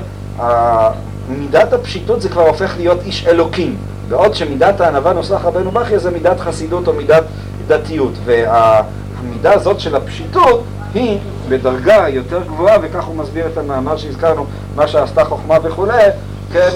מידת 1.30 1.74
הפשיטות 1.74 2.22
זה 2.22 2.30
כבר 2.30 2.48
הופך 2.48 2.74
להיות 2.78 3.00
איש 3.06 3.28
אלוקים, 3.28 3.78
בעוד 4.10 4.36
שמידת 4.36 4.82
הענווה 4.82 5.14
נוסח 5.14 5.42
רבנו 5.44 5.72
בכיה 5.72 6.00
זה 6.00 6.12
מידת 6.12 6.40
חסידות 6.40 6.88
או 6.88 6.94
מידת 6.94 7.24
דתיות, 7.68 8.14
והמידה 8.26 9.54
הזאת 9.54 9.80
של 9.80 9.96
הפשיטות 9.96 10.64
היא 10.94 11.20
בדרגה 11.50 12.06
יותר 12.10 12.44
גבוהה, 12.44 12.78
וכך 12.82 13.04
הוא 13.04 13.16
מסביר 13.16 13.48
את 13.54 13.58
המאמר 13.58 13.98
שהזכרנו, 13.98 14.46
מה 14.76 14.88
שעשתה 14.88 15.26
חוכמה 15.26 15.58
וכולי, 15.64 16.04
כן, 16.54 16.70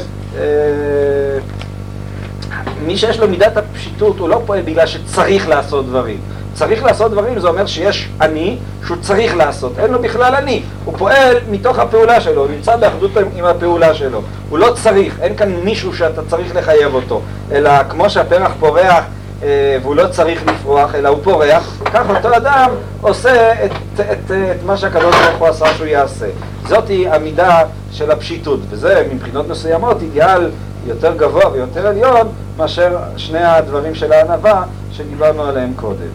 מי 2.85 2.97
שיש 2.97 3.19
לו 3.19 3.27
מידת 3.27 3.57
הפשיטות 3.57 4.19
הוא 4.19 4.29
לא 4.29 4.41
פועל 4.45 4.61
בגלל 4.61 4.85
שצריך 4.85 5.49
לעשות 5.49 5.85
דברים. 5.85 6.17
צריך 6.53 6.83
לעשות 6.83 7.11
דברים 7.11 7.39
זה 7.39 7.47
אומר 7.47 7.65
שיש 7.65 8.09
אני 8.21 8.57
שהוא 8.85 8.97
צריך 9.01 9.35
לעשות, 9.35 9.79
אין 9.79 9.91
לו 9.91 10.01
בכלל 10.01 10.35
אני, 10.35 10.63
הוא 10.85 10.93
פועל 10.97 11.37
מתוך 11.49 11.79
הפעולה 11.79 12.21
שלו, 12.21 12.41
הוא 12.41 12.51
נמצא 12.51 12.75
באחדות 12.75 13.11
עם 13.35 13.45
הפעולה 13.45 13.93
שלו, 13.93 14.21
הוא 14.49 14.59
לא 14.59 14.73
צריך, 14.83 15.19
אין 15.21 15.35
כאן 15.35 15.55
מישהו 15.63 15.95
שאתה 15.95 16.21
צריך 16.29 16.55
לחייב 16.55 16.93
אותו, 16.93 17.21
אלא 17.51 17.83
כמו 17.89 18.09
שהפרח 18.09 18.51
פורח 18.59 18.83
אה, 18.83 19.01
והוא 19.39 19.95
לא 19.95 20.07
צריך 20.07 20.45
לפרוח, 20.47 20.95
אלא 20.95 21.09
הוא 21.09 21.23
פורח, 21.23 21.81
כך 21.85 22.09
אותו 22.09 22.37
אדם 22.37 22.71
עושה 23.01 23.65
את, 23.65 23.71
את, 23.95 23.99
את, 23.99 24.31
את 24.31 24.63
מה 24.65 24.77
שהקדוש 24.77 25.15
ברוך 25.15 25.39
הוא 25.39 25.47
עשה 25.47 25.73
שהוא 25.73 25.87
יעשה. 25.87 26.27
זאתי 26.67 27.07
המידה 27.07 27.61
של 27.91 28.11
הפשיטות, 28.11 28.59
וזה 28.69 29.07
מבחינות 29.13 29.47
מסוימות 29.47 30.01
אידיאל 30.01 30.51
יותר 30.87 31.13
גבוה 31.17 31.51
ויותר 31.51 31.87
עליון 31.87 32.27
מאשר 32.57 32.97
שני 33.17 33.43
הדברים 33.43 33.95
של 33.95 34.11
הענווה 34.11 34.63
שדיברנו 34.91 35.43
עליהם 35.43 35.73
קודם. 35.75 36.07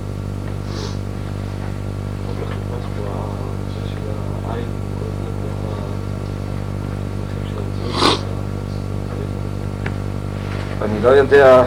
אני 10.82 11.02
לא 11.02 11.08
יודע, 11.08 11.62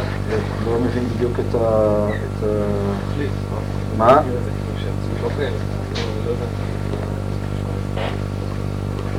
לא 0.76 0.82
מבין 0.82 1.04
בדיוק 1.16 1.40
את 1.40 1.56
ה... 1.56 2.08
מה? 3.98 4.22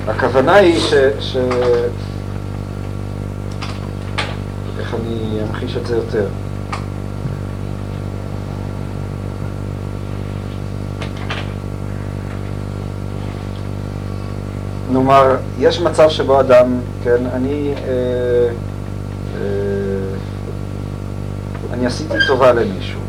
הכוונה 0.09 0.55
היא 0.55 0.81
ש... 1.21 1.37
איך 4.79 4.95
אני 4.95 5.41
אמחיש 5.49 5.77
את 5.77 5.87
זה 5.87 5.97
יותר? 5.97 6.27
נאמר, 14.93 15.37
יש 15.59 15.81
מצב 15.81 16.09
שבו 16.09 16.41
אדם, 16.41 16.81
כן, 17.05 17.27
אני, 17.35 17.75
אה, 17.77 18.49
אה, 19.37 19.66
אני 21.77 21.87
עשיתי 21.87 22.15
טובה 22.27 22.53
למישהו. 22.53 23.01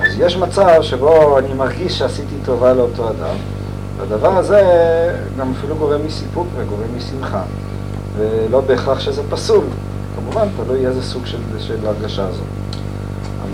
אז 0.00 0.06
יש 0.18 0.36
מצב 0.36 0.82
שבו 0.82 1.38
אני 1.38 1.54
מרגיש 1.54 1.98
שעשיתי 1.98 2.34
טובה 2.44 2.72
לאותו 2.72 3.08
אדם, 3.08 3.36
והדבר 3.96 4.36
הזה 4.36 4.62
גם 5.38 5.52
אפילו 5.58 5.76
גורם 5.76 6.02
לי 6.02 6.10
סיפוק 6.10 6.46
וגורם 6.56 6.94
לי 6.94 7.00
שמחה, 7.00 7.42
ולא 8.16 8.60
בהכרח 8.60 9.00
שזה 9.00 9.22
פסול. 9.30 9.64
כמובן, 10.16 10.48
תלוי 10.56 10.86
איזה 10.86 11.02
סוג 11.02 11.26
של, 11.26 11.38
של 11.58 11.86
הרגשה 11.86 12.32
זו. 12.32 12.42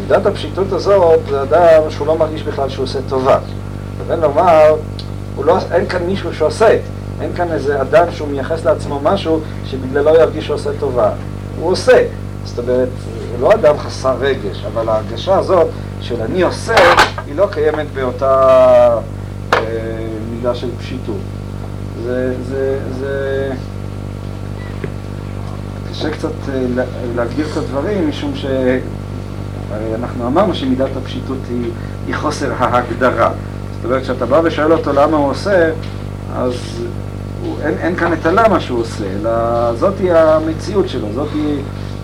מידת 0.00 0.26
הפשיטות 0.26 0.72
הזאת 0.72 1.20
זה 1.30 1.42
אדם 1.42 1.90
שהוא 1.90 2.07
לא 2.07 2.18
מרגיש 2.18 2.42
בכלל 2.42 2.68
שהוא 2.68 2.84
עושה 2.84 2.98
טובה. 3.09 3.38
לבין 4.00 4.20
לומר, 4.20 4.74
לא, 5.44 5.59
אין 5.72 5.88
כאן 5.88 6.02
מישהו 6.02 6.34
שעושה, 6.34 6.78
אין 7.20 7.32
כאן 7.36 7.52
איזה 7.52 7.82
אדם 7.82 8.04
שהוא 8.11 8.28
מייחס 8.28 8.64
לעצמו 8.64 9.00
משהו 9.02 9.40
שבגללו 9.64 10.14
ירגיש 10.14 10.44
שהוא 10.44 10.54
עושה 10.54 10.70
טובה. 10.80 11.11
הוא 11.61 11.70
עושה. 11.70 12.07
זאת 12.44 12.59
אומרת, 12.59 12.88
הוא 13.41 13.49
לא 13.49 13.55
אדם 13.55 13.78
חסר 13.78 14.16
רגש, 14.20 14.64
אבל 14.66 14.89
ההרגשה 14.89 15.39
הזאת 15.39 15.68
של 16.01 16.22
אני 16.22 16.43
עושה, 16.43 16.74
היא 17.26 17.34
לא 17.37 17.49
קיימת 17.51 17.87
באותה 17.95 18.99
אה, 19.53 19.61
מידה 20.30 20.55
של 20.55 20.68
פשיטות. 20.78 21.20
זה, 22.05 22.34
זה, 22.49 22.78
זה... 22.99 23.53
קשה 25.91 26.11
קצת 26.11 26.28
אה, 26.49 26.84
להגדיר 27.16 27.47
את 27.53 27.57
הדברים, 27.57 28.09
משום 28.09 28.32
ש... 28.34 28.47
הרי 29.70 29.95
אנחנו 29.95 30.26
אמרנו 30.26 30.55
שמידת 30.55 30.97
הפשיטות 30.97 31.39
היא, 31.49 31.70
היא 32.07 32.14
חוסר 32.14 32.53
ההגדרה. 32.59 33.30
זאת 33.76 33.84
אומרת, 33.84 34.03
כשאתה 34.03 34.26
בא 34.26 34.41
ושואל 34.45 34.72
אותו 34.72 34.93
למה 34.93 35.16
הוא 35.16 35.30
עושה, 35.30 35.70
אז 36.37 36.53
הוא, 37.43 37.57
אין, 37.62 37.74
אין 37.78 37.97
כאן 37.97 38.12
את 38.12 38.26
הלמה 38.26 38.61
שהוא 38.61 38.80
עושה, 38.80 39.05
אלא 39.20 39.30
זאתי 39.74 40.12
המציאות 40.12 40.89
שלו, 40.89 41.09
זאתי 41.14 41.57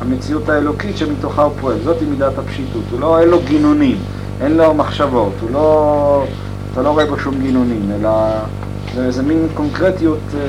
המציאות 0.03 0.49
האלוקית 0.49 0.97
שמתוכה 0.97 1.43
הוא 1.43 1.53
פועל, 1.61 1.77
זאתי 1.85 2.05
מידת 2.05 2.39
הפשיטות. 2.39 2.83
הוא 2.91 3.01
לא, 3.01 3.21
אין 3.21 3.29
לו 3.29 3.41
גינונים, 3.45 3.97
אין 4.41 4.57
לו 4.57 4.75
מחשבות, 4.75 5.33
הוא 5.41 5.51
לא, 5.51 6.25
אתה 6.73 6.83
לא 6.83 6.89
רואה 6.89 7.07
בו 7.07 7.19
שום 7.19 7.35
גינונים, 7.43 7.91
אלא 7.95 8.11
זה 8.95 9.05
איזה 9.05 9.23
מין 9.23 9.49
קונקרטיות 9.55 10.19
אה, 10.35 10.41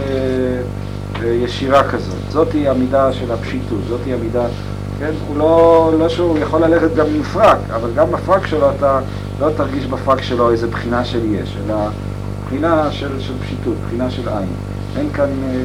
אה, 1.24 1.28
ישירה 1.28 1.84
כזאת. 1.84 2.32
זאתי 2.32 2.68
המידה 2.68 3.14
של 3.14 3.32
הפשיטות, 3.32 3.80
זאתי 3.90 4.14
המידה... 4.14 4.46
כן? 5.00 5.12
הוא 5.28 5.38
לא, 5.38 5.92
לא 6.00 6.10
שהוא 6.10 6.38
יכול 6.38 6.62
ללכת 6.62 6.96
גם 6.96 7.06
עם 7.16 7.24
פרק, 7.24 7.58
אבל 7.76 7.90
גם 7.96 8.12
בפרק 8.12 8.48
שלו 8.48 8.72
אתה 8.78 9.00
לא 9.40 9.50
תרגיש 9.58 9.86
בפרק 9.86 10.22
שלו 10.22 10.52
איזה 10.52 10.68
בחינה 10.68 11.06
של 11.06 11.34
יש, 11.34 11.58
אלא 11.66 11.76
בחינה 12.46 12.92
של, 12.92 13.20
של 13.20 13.34
פשיטות, 13.44 13.76
בחינה 13.86 14.12
של 14.12 14.30
עין. 14.30 14.50
אין 14.98 15.10
כאן 15.14 15.30
אה, 15.50 15.56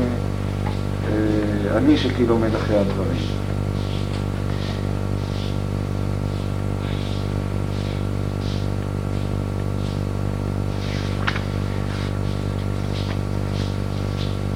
אה, 1.09 1.79
אני 1.79 1.97
שכאילו 1.97 2.35
עומד 2.35 2.55
אחרי 2.55 2.77
הדברים. 2.77 3.48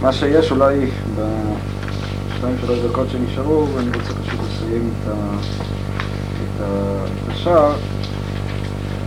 מה 0.02 0.12
שיש 0.12 0.50
אולי 0.50 0.90
בשתיים 1.14 2.56
שלוש 2.60 2.78
דקות 2.78 3.06
שנשארו, 3.10 3.66
ואני 3.74 3.88
רוצה 3.94 4.14
פשוט 4.14 4.40
לסיים 4.40 4.90
את, 4.90 5.08
ה, 5.08 5.12
את, 6.42 6.60
ה, 6.60 7.04
את 7.04 7.32
השער. 7.32 7.72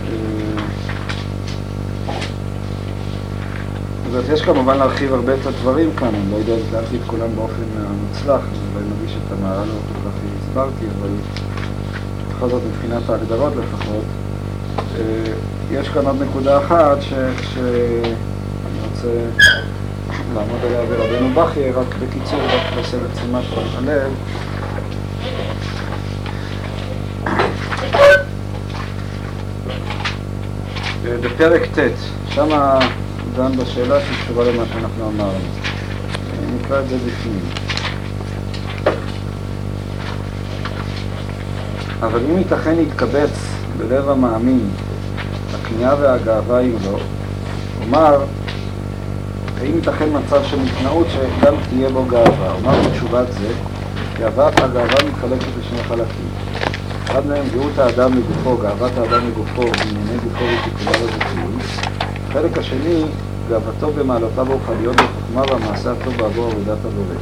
אה, 0.06 0.62
זאת 4.12 4.24
יש 4.32 4.42
כמובן 4.42 4.76
להרחיב 4.76 5.12
הרבה 5.12 5.34
את 5.34 5.46
הדברים 5.46 5.90
כאן, 5.96 6.08
אני 6.08 6.30
לא 6.32 6.36
יודע 6.36 6.54
אם 6.54 6.58
הסברתי 6.66 6.96
את 6.96 7.02
כולם 7.06 7.28
באופן 7.36 7.62
מוצלח, 8.08 8.40
אני 8.40 8.58
אולי 8.74 8.84
מרגיש 8.88 9.16
את 9.26 9.32
המעלה 9.32 9.64
לא 9.64 9.72
כל 9.72 10.10
כך 10.10 10.16
הסברתי, 10.48 10.84
אבל 10.98 11.08
בכל 12.30 12.48
זאת 12.48 12.62
מבחינת 12.70 13.10
ההגדרות 13.10 13.52
לפחות. 13.56 14.04
אה, 14.98 15.32
יש 15.70 15.88
כאן 15.88 16.06
עוד 16.06 16.16
נקודה 16.22 16.58
אחת 16.58 16.96
שאני 17.02 18.78
רוצה 18.90 19.08
לעמוד 20.36 20.60
עליה 20.64 20.84
ברבנו 20.86 21.34
בכי, 21.34 21.70
רק 21.70 21.86
בקיצור, 21.94 22.40
רק 22.40 22.76
להסב 22.76 23.04
את 23.04 23.10
תשומת 23.14 23.44
הלב. 23.78 24.12
בפרק 31.04 31.62
ט', 31.62 31.78
שם 32.28 32.48
דן 33.36 33.56
בשאלה 33.56 33.98
שקשורה 34.00 34.44
למה 34.44 34.62
שאנחנו 34.72 35.08
אמרנו. 35.08 35.38
נקרא 36.60 36.80
את 36.80 36.88
זה 36.88 36.96
בפנים. 36.96 37.40
אבל 42.00 42.20
אם 42.30 42.38
ייתכן 42.38 42.74
להתקבץ 42.76 43.30
בלב 43.78 44.08
המאמין, 44.08 44.70
הכניעה 45.54 45.94
והגאווה 46.00 46.62
יהיו 46.62 46.76
לו, 46.84 46.98
כלומר, 47.78 48.24
האם 49.66 49.74
ייתכן 49.74 50.08
מצב 50.12 50.44
של 50.44 50.56
מתנאות 50.60 51.06
שגם 51.10 51.54
תהיה 51.68 51.88
בו 51.88 52.04
גאווה? 52.04 52.52
אומר 52.52 52.88
בתשובת 52.88 53.26
זה, 53.32 53.52
גאוות 54.18 54.60
הגאווה 54.60 55.04
מתחלקת 55.08 55.46
לשני 55.58 55.82
חלקים. 55.82 56.28
אחד 57.04 57.26
מהם 57.26 57.44
גאות 57.54 57.78
האדם 57.78 58.10
לגופו, 58.14 58.56
גאוות 58.56 58.92
האדם 58.98 59.28
לגופו, 59.28 59.62
בענייני 59.62 60.18
גופו 60.24 60.44
ותיקוניו 60.44 60.94
הזכויים. 60.94 61.58
החלק 62.28 62.58
השני, 62.58 63.04
גאוותו 63.48 63.92
במעלותיו 63.92 64.52
הרוחניות 64.52 64.96
בחוכמה 64.96 65.42
והמעשה 65.50 65.92
הטוב 65.92 66.16
בעבור 66.16 66.50
עבודת 66.50 66.78
הבורא. 66.84 67.16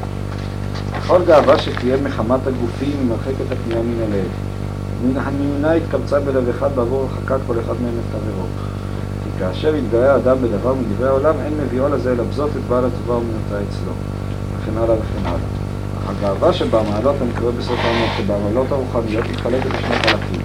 בכל 0.98 1.24
גאווה 1.26 1.58
שתהיה 1.58 1.96
מחמת 1.96 2.46
הגופים, 2.46 2.92
היא 3.00 3.08
מרחקת 3.08 3.52
הפנייה 3.52 3.82
מן 3.82 4.02
הלב. 4.02 4.28
מן 5.04 5.16
הנמנה 5.16 5.72
התקבצה 5.72 6.20
בלב 6.20 6.48
אחד 6.48 6.76
בעבור 6.76 7.08
הרחקת 7.10 7.38
כל 7.46 7.54
אחד 7.60 7.74
מהם 7.82 7.94
את 7.98 8.12
חברו. 8.12 8.73
כאשר 9.38 9.74
יתגאה 9.76 10.12
האדם 10.12 10.36
בדבר 10.42 10.74
מדברי 10.74 11.08
העולם, 11.08 11.34
אין 11.44 11.52
מביאו 11.66 11.88
לזה 11.88 12.12
אלא 12.12 12.24
בזאת 12.24 12.50
את 12.56 12.62
בעל 12.68 12.84
הטובה 12.84 13.14
ומנותה 13.16 13.68
אצלו. 13.68 13.92
וכן 14.56 14.78
הלאה 14.78 14.94
וכן 14.94 15.26
הלאה. 15.26 15.38
אך 15.98 16.10
הגאווה 16.10 16.52
שבמעלות 16.52 17.16
המקרה 17.20 17.50
בסוף 17.58 17.78
העמוד, 17.84 18.08
שבמעלות 18.18 18.72
הרוחניות 18.72 19.24
מתחלקת 19.30 19.66
לשני 19.66 19.94
חלקים. 19.94 20.40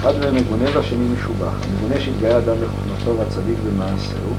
אחד 0.00 0.12
מהם 0.20 0.34
מגונה 0.34 0.64
והשני 0.74 1.04
משובח. 1.14 1.52
המגונה 1.64 2.00
שהתגאה 2.00 2.38
אדם 2.38 2.54
בחוכמתו 2.62 3.18
והצדיק 3.18 3.58
במעשהו, 3.66 4.34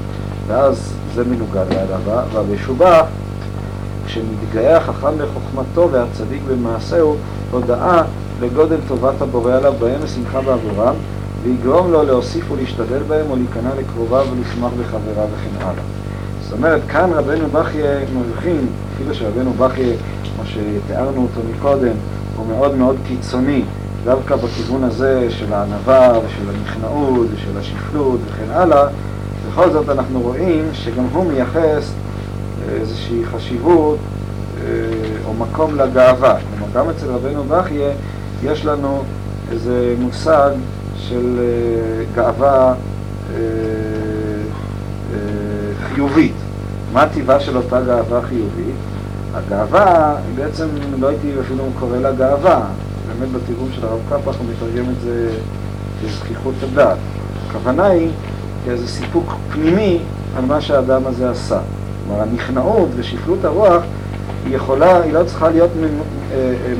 ואז 0.46 0.94
זה 1.14 1.24
מנוגד 1.24 1.64
להדבה, 1.70 2.22
והמשובח, 2.32 3.04
כשמתגאה 4.06 4.76
החכם 4.76 5.18
בחוכמתו 5.18 5.88
והצדיק 5.92 6.42
במעשהו, 6.48 7.16
הודאה 7.50 8.02
לגודל 8.40 8.78
טובת 8.88 9.22
הבורא 9.22 9.52
עליו 9.52 9.74
בהם 9.80 10.00
ושמחה 10.02 10.40
בעבורם, 10.40 10.94
ויגרום 11.44 11.92
לו 11.92 12.02
להוסיף 12.02 12.50
ולהשתדל 12.50 13.02
בהם 13.08 13.26
או 13.30 13.36
להיכנע 13.36 13.70
לקרוביו 13.78 14.26
ולשמח 14.32 14.70
בחבריו 14.80 15.28
וכן 15.34 15.60
הלאה. 15.60 15.82
זאת 16.42 16.52
אומרת, 16.52 16.80
כאן 16.88 17.10
רבנו 17.12 17.48
בכיה 17.52 17.98
מבחין, 18.14 18.66
אפילו 18.94 19.14
שרבנו 19.14 19.52
בכיה, 19.52 19.96
כמו 20.34 20.44
שתיארנו 20.46 21.22
אותו 21.22 21.40
מקודם, 21.56 21.94
הוא 22.36 22.46
מאוד 22.46 22.74
מאוד 22.74 22.96
קיצוני, 23.08 23.62
דווקא 24.04 24.36
בכיוון 24.36 24.84
הזה 24.84 25.26
של 25.30 25.52
הענווה 25.52 26.18
ושל 26.18 26.50
הנכנעות 26.50 27.26
ושל 27.34 27.58
השפלות 27.58 28.20
וכן 28.26 28.50
הלאה, 28.50 28.86
בכל 29.48 29.70
זאת 29.70 29.88
אנחנו 29.88 30.20
רואים 30.20 30.64
שגם 30.72 31.04
הוא 31.12 31.24
מייחס 31.32 31.92
איזושהי 32.68 33.24
חשיבות 33.24 33.98
אה, 33.98 34.70
או 35.26 35.34
מקום 35.34 35.76
לגאווה. 35.76 36.36
כלומר, 36.58 36.72
גם 36.74 36.90
אצל 36.90 37.06
רבנו 37.06 37.44
בכיה 37.44 37.90
יש 38.42 38.64
לנו 38.64 39.02
איזה 39.52 39.94
מושג 39.98 40.50
של 41.08 41.38
אה, 41.38 42.04
גאווה 42.14 42.74
אה, 43.34 43.38
חיובית. 45.82 46.34
מה 46.92 47.08
טיבה 47.08 47.40
של 47.40 47.56
אותה 47.56 47.80
גאווה 47.80 48.22
חיובית? 48.22 48.74
הגאווה, 49.34 50.16
בעצם 50.34 50.68
לא 51.00 51.08
הייתי 51.08 51.32
אפילו 51.40 51.64
קורא 51.80 51.96
לה 51.96 52.12
גאווה, 52.12 52.60
באמת 53.08 53.32
בתרגום 53.32 53.68
של 53.72 53.86
הרב 53.86 54.00
קפח 54.08 54.38
הוא 54.38 54.46
מתרגם 54.50 54.90
את 54.90 55.00
זה 55.00 55.30
בזכיחות 56.04 56.54
הדעת. 56.62 56.98
הכוונה 57.48 57.86
היא 57.86 58.10
כאיזה 58.64 58.88
סיפוק 58.88 59.32
פנימי 59.52 59.98
על 60.36 60.44
מה 60.44 60.60
שהאדם 60.60 61.06
הזה 61.06 61.30
עשה. 61.30 61.60
כלומר, 62.06 62.22
הנכנעות 62.22 62.88
ושפלות 62.96 63.44
הרוח 63.44 63.82
היא 64.44 64.56
יכולה, 64.56 65.02
היא 65.02 65.12
לא 65.12 65.24
צריכה 65.24 65.50
להיות 65.50 65.70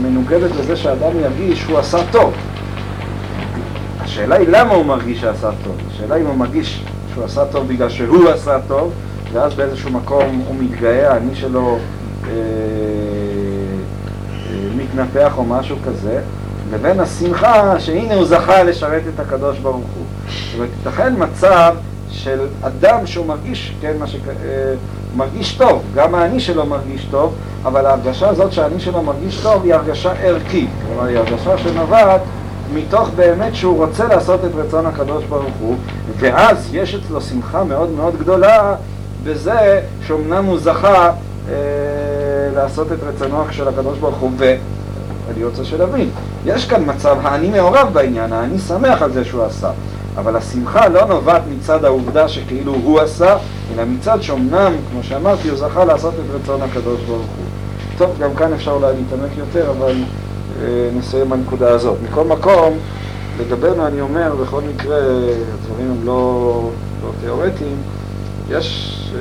מנוגדת 0.02 0.50
לזה 0.60 0.76
שהאדם 0.76 1.20
ירגיש 1.20 1.60
שהוא 1.60 1.78
עשה 1.78 1.98
טוב. 2.10 2.32
השאלה 4.12 4.36
היא 4.36 4.48
למה 4.48 4.74
הוא 4.74 4.86
מרגיש 4.86 5.20
שעשה 5.20 5.50
טוב. 5.64 5.76
השאלה 5.90 6.16
אם 6.16 6.26
הוא 6.26 6.36
מרגיש 6.36 6.84
שהוא 7.14 7.24
עשה 7.24 7.44
טוב 7.44 7.68
בגלל 7.68 7.88
שהוא 7.88 8.28
עשה 8.28 8.58
טוב, 8.68 8.92
ואז 9.32 9.54
באיזשהו 9.54 9.90
מקום 9.90 10.42
הוא 10.46 10.56
מתגאה, 10.60 11.16
אני 11.16 11.34
שלו 11.34 11.78
אה, 12.24 12.30
אה, 12.30 12.34
מתנפח 14.76 15.32
או 15.36 15.44
משהו 15.44 15.76
כזה, 15.86 16.20
לבין 16.72 17.00
השמחה 17.00 17.80
שהנה 17.80 18.14
הוא 18.14 18.24
זכה 18.24 18.62
לשרת 18.62 19.02
את 19.14 19.20
הקדוש 19.20 19.58
ברוך 19.58 19.76
הוא. 19.76 20.04
זאת 20.28 20.54
אומרת, 20.54 20.70
ייתכן 20.86 21.14
מצב 21.18 21.74
של 22.10 22.40
אדם 22.62 23.06
שהוא 23.06 23.26
מרגיש, 23.26 23.74
כן, 23.80 23.92
מה 23.98 24.06
ש... 24.06 24.16
אה, 24.44 24.74
מרגיש 25.16 25.54
טוב, 25.54 25.82
גם 25.94 26.14
האני 26.14 26.40
שלו 26.40 26.66
מרגיש 26.66 27.06
טוב, 27.10 27.34
אבל 27.64 27.86
ההרגשה 27.86 28.28
הזאת 28.28 28.52
שהאני 28.52 28.80
שלו 28.80 29.02
מרגיש 29.02 29.40
טוב 29.42 29.64
היא 29.64 29.74
הרגשה 29.74 30.12
ערכית, 30.12 30.70
כלומר 30.86 31.04
היא 31.04 31.18
הרגשה 31.18 31.58
שנובעת 31.58 32.20
מתוך 32.74 33.10
באמת 33.16 33.54
שהוא 33.54 33.76
רוצה 33.76 34.08
לעשות 34.08 34.44
את 34.44 34.50
רצון 34.54 34.86
הקדוש 34.86 35.24
ברוך 35.24 35.54
הוא, 35.60 35.76
ואז 36.18 36.68
יש 36.72 36.94
אצלו 36.94 37.20
שמחה 37.20 37.64
מאוד 37.64 37.90
מאוד 37.90 38.18
גדולה 38.18 38.74
בזה 39.24 39.80
שאומנם 40.06 40.44
הוא 40.44 40.58
זכה 40.58 41.10
אה, 41.48 41.54
לעשות 42.54 42.92
את 42.92 42.98
רצונו 43.02 43.44
של 43.50 43.68
הקדוש 43.68 43.98
ברוך 43.98 44.18
הוא, 44.18 44.30
אני 45.34 45.44
רוצה 45.44 45.64
שנבין. 45.64 46.10
יש 46.46 46.66
כאן 46.66 46.82
מצב, 46.86 47.16
האני 47.22 47.50
מעורב 47.50 47.88
בעניין, 47.92 48.32
האני 48.32 48.58
שמח 48.58 49.02
על 49.02 49.12
זה 49.12 49.24
שהוא 49.24 49.44
עשה. 49.44 49.70
אבל 50.16 50.36
השמחה 50.36 50.88
לא 50.88 51.04
נובעת 51.04 51.42
מצד 51.56 51.84
העובדה 51.84 52.28
שכאילו 52.28 52.74
הוא 52.74 53.00
עשה, 53.00 53.36
אלא 53.74 53.84
מצד 53.84 54.22
שאומנם, 54.22 54.72
כמו 54.90 55.02
שאמרתי, 55.02 55.48
הוא 55.48 55.58
זכה 55.58 55.84
לעשות 55.84 56.14
את 56.14 56.34
רצון 56.34 56.62
הקדוש 56.62 57.00
ברוך 57.00 57.26
הוא. 57.36 57.44
טוב, 57.98 58.10
גם 58.18 58.34
כאן 58.34 58.52
אפשר 58.52 58.70
אולי 58.70 58.92
להתעמק 58.96 59.38
יותר, 59.38 59.70
אבל 59.70 59.94
נסיים 60.94 61.30
בנקודה 61.30 61.70
הזאת. 61.70 61.98
מכל 62.10 62.24
מקום, 62.24 62.78
לגבינו 63.40 63.86
אני 63.86 64.00
אומר, 64.00 64.34
בכל 64.42 64.60
מקרה, 64.74 64.98
הדברים 65.54 65.90
הם 65.90 66.06
לא, 66.06 66.70
לא 67.02 67.10
תיאורטיים, 67.20 67.76
יש, 68.50 68.98
אה, 69.14 69.20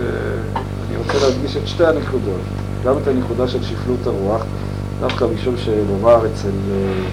אני 0.90 0.98
רוצה 0.98 1.14
להדגיש 1.28 1.58
את 1.58 1.68
שתי 1.68 1.86
הנקודות, 1.86 2.42
גם 2.86 2.94
את 3.02 3.08
הנקודה 3.08 3.48
של 3.48 3.64
שפלות 3.64 4.08
הרוח, 4.08 4.46
דווקא 5.00 5.26
משום 5.36 5.56
שלומר 5.58 6.26
אצל, 6.26 6.50
אה, 6.72 7.08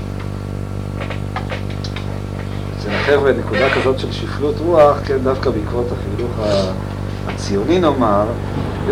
אצל 2.79 2.91
החבר'ה 2.91 3.33
נקודה 3.33 3.71
כזאת 3.71 3.99
של 3.99 4.13
שפלות 4.13 4.55
רוח, 4.59 4.97
כן, 5.05 5.19
דווקא 5.23 5.51
בעקבות 5.51 5.87
החינוך 5.93 6.31
הציוני 7.27 7.79
נאמר, 7.79 8.27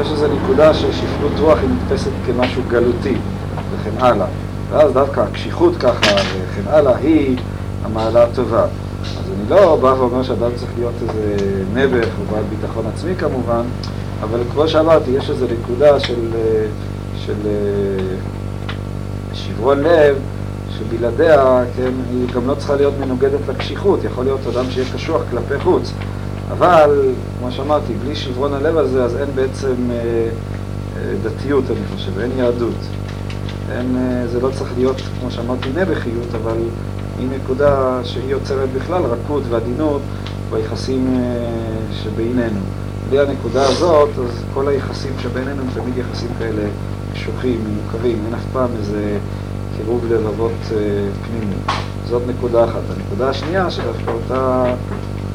יש 0.00 0.10
איזו 0.12 0.26
נקודה 0.34 0.74
ששפלות 0.74 1.32
רוח 1.40 1.58
היא 1.58 1.68
נתפסת 1.68 2.10
כמשהו 2.26 2.62
גלותי 2.68 3.14
וכן 3.74 4.04
הלאה. 4.04 4.26
ואז 4.70 4.92
דווקא 4.92 5.20
הקשיחות 5.20 5.76
ככה 5.76 6.14
וכן 6.14 6.68
הלאה 6.70 6.96
היא 6.96 7.36
המעלה 7.84 8.22
הטובה. 8.24 8.62
אז 9.02 9.32
אני 9.32 9.50
לא 9.50 9.76
בא 9.76 9.86
ואומר 9.86 10.22
שאדם 10.22 10.50
צריך 10.56 10.70
להיות 10.78 10.94
איזה 11.02 11.36
נעבך 11.74 12.08
או 12.20 12.34
בעל 12.34 12.44
ביטחון 12.50 12.86
עצמי 12.94 13.14
כמובן, 13.18 13.62
אבל 14.22 14.40
כמו 14.52 14.68
שאמרתי, 14.68 15.10
יש 15.10 15.30
איזו 15.30 15.46
נקודה 15.60 16.00
של, 16.00 16.30
של 17.16 17.34
שברון 19.34 19.82
לב, 19.82 20.16
שבלעדיה, 20.78 21.62
כן, 21.76 21.90
היא 22.10 22.28
גם 22.34 22.46
לא 22.46 22.54
צריכה 22.54 22.76
להיות 22.76 22.94
מנוגדת 23.00 23.40
לקשיחות, 23.48 24.04
יכול 24.04 24.24
להיות 24.24 24.40
אדם 24.46 24.70
שיהיה 24.70 24.86
קשוח 24.94 25.22
כלפי 25.30 25.60
חוץ, 25.60 25.92
אבל, 26.50 27.12
כמו 27.38 27.52
שאמרתי, 27.52 27.92
בלי 28.04 28.16
שברון 28.16 28.54
הלב 28.54 28.76
הזה, 28.78 29.04
אז 29.04 29.16
אין 29.16 29.28
בעצם 29.34 29.74
אה, 29.90 29.96
אה, 30.96 31.12
דתיות, 31.22 31.64
אני 31.70 31.96
חושב, 31.96 32.18
אין 32.20 32.30
יהדות. 32.36 32.74
אין, 33.72 33.96
אה, 33.96 34.26
זה 34.28 34.40
לא 34.40 34.50
צריך 34.50 34.70
להיות, 34.76 34.96
כמו 35.20 35.30
שאמרתי, 35.30 35.68
נעבכיות, 35.74 36.34
אבל 36.42 36.56
היא 37.18 37.28
נקודה 37.30 38.00
שהיא 38.04 38.30
יוצרת 38.30 38.68
בכלל 38.72 39.02
רכות 39.02 39.42
ועדינות 39.48 40.02
ביחסים 40.50 41.16
אה, 41.16 41.48
שבינינו. 41.92 42.60
בלי 43.08 43.20
הנקודה 43.20 43.62
הזאת, 43.68 44.08
אז 44.18 44.42
כל 44.54 44.68
היחסים 44.68 45.12
שבינינו 45.22 45.62
הם 45.62 45.68
תמיד 45.74 45.98
יחסים 45.98 46.28
כאלה 46.38 46.68
קשוחים, 47.12 47.64
מורכבים, 47.74 48.22
אין 48.26 48.34
אף 48.34 48.44
פעם 48.52 48.70
איזה 48.78 49.18
קירוב 49.76 50.04
לבבות 50.12 50.52
אה, 50.72 50.76
פנימי. 51.26 51.56
זאת 52.08 52.22
נקודה 52.28 52.64
אחת. 52.64 52.80
הנקודה 52.96 53.28
השנייה, 53.28 53.70
שדווקא 53.70 54.10
אותה, 54.10 54.64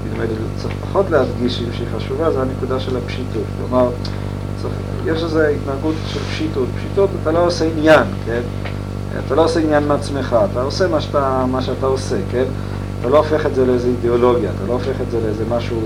נדמה 0.05 0.23
לי, 0.23 0.33
צריך 0.57 0.73
פחות 0.81 1.09
להדגיש, 1.09 1.57
שהיא 1.57 1.87
חשובה, 1.97 2.31
זה 2.31 2.41
הנקודה 2.41 2.79
של 2.79 2.97
הפשיטות. 2.97 3.43
כלומר, 3.57 3.89
יש 5.05 5.23
איזו 5.23 5.39
התנהגות 5.41 5.95
של 6.07 6.19
פשיטות. 6.19 6.67
פשיטות, 6.77 7.09
אתה 7.21 7.31
לא 7.31 7.45
עושה 7.45 7.65
עניין, 7.65 8.03
כן? 8.25 8.41
אתה 9.25 9.35
לא 9.35 9.43
עושה 9.45 9.59
עניין 9.59 9.87
מעצמך, 9.87 10.35
אתה 10.51 10.61
עושה 10.61 10.87
מה 10.87 11.01
שאתה, 11.01 11.45
מה 11.51 11.61
שאתה 11.61 11.85
עושה, 11.85 12.15
כן? 12.31 12.43
אתה 12.99 13.09
לא 13.09 13.17
הופך 13.17 13.45
את 13.45 13.55
זה 13.55 13.65
לאיזו 13.65 13.87
אידיאולוגיה, 13.87 14.49
אתה 14.49 14.67
לא 14.67 14.73
הופך 14.73 15.01
את 15.01 15.11
זה 15.11 15.19
לאיזה 15.25 15.43
משהו 15.49 15.77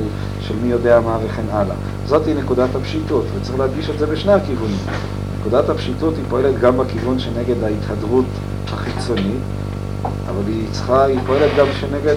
של 0.42 0.54
מי 0.64 0.72
יודע 0.72 1.00
מה 1.00 1.18
וכן 1.26 1.44
הלאה. 1.52 1.76
זאת 2.06 2.28
היא 2.28 2.36
נקודת 2.36 2.76
הפשיטות, 2.76 3.26
וצריך 3.36 3.60
להדגיש 3.60 3.90
את 3.90 4.00
זה 4.00 4.06
בשני 4.06 4.34
הכיוונים. 4.34 4.78
נקודת 5.40 5.70
הפשיטות 5.70 6.14
היא 6.18 6.24
פועלת 6.30 6.60
גם 6.60 6.78
בכיוון 6.78 7.20
שנגד 7.20 7.64
ההתהדרות 7.64 8.26
החיצונית, 8.68 9.42
אבל 10.04 10.42
היא 10.48 10.68
צריכה, 10.72 11.04
היא 11.04 11.20
פועלת 11.26 11.52
גם 11.58 11.66
שנגד 11.80 12.16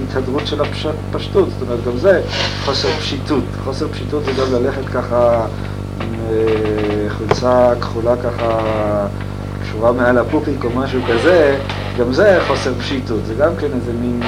ההתהדרות 0.00 0.46
של 0.46 0.60
הפשטות, 0.60 1.48
זאת 1.50 1.62
אומרת, 1.62 1.84
גם 1.86 1.96
זה 1.96 2.22
חוסר 2.64 2.88
פשיטות. 2.88 3.44
חוסר 3.64 3.88
פשיטות 3.88 4.24
זה 4.24 4.32
גם 4.32 4.52
ללכת 4.52 4.84
ככה 4.94 5.46
עם 6.00 6.14
אה, 6.30 7.10
חולצה 7.10 7.72
כחולה 7.80 8.14
ככה 8.16 8.58
קשורה 9.62 9.92
מעל 9.92 10.18
הפופיק 10.18 10.64
או 10.64 10.70
משהו 10.70 11.00
כזה, 11.08 11.58
גם 11.98 12.12
זה 12.12 12.38
חוסר 12.46 12.74
פשיטות, 12.74 13.20
זה 13.26 13.34
גם 13.34 13.56
כן 13.60 13.66
איזה 13.74 13.92
מין, 14.00 14.22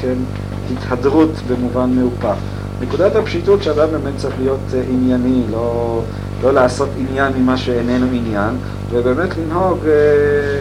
כן, 0.00 0.14
התהדרות 0.72 1.30
במובן 1.48 1.90
מהופך. 1.90 2.36
נקודת 2.80 3.16
הפשיטות 3.16 3.62
שאדם 3.62 3.88
באמת 3.90 4.16
צריך 4.16 4.34
להיות 4.40 4.60
אה, 4.74 4.82
ענייני, 4.90 5.42
לא, 5.50 6.00
לא 6.42 6.52
לעשות 6.52 6.88
עניין 6.98 7.32
ממה 7.38 7.56
שאיננו 7.56 8.06
עניין, 8.06 8.56
ובאמת 8.90 9.30
לנהוג 9.36 9.78
אה, 9.86 10.60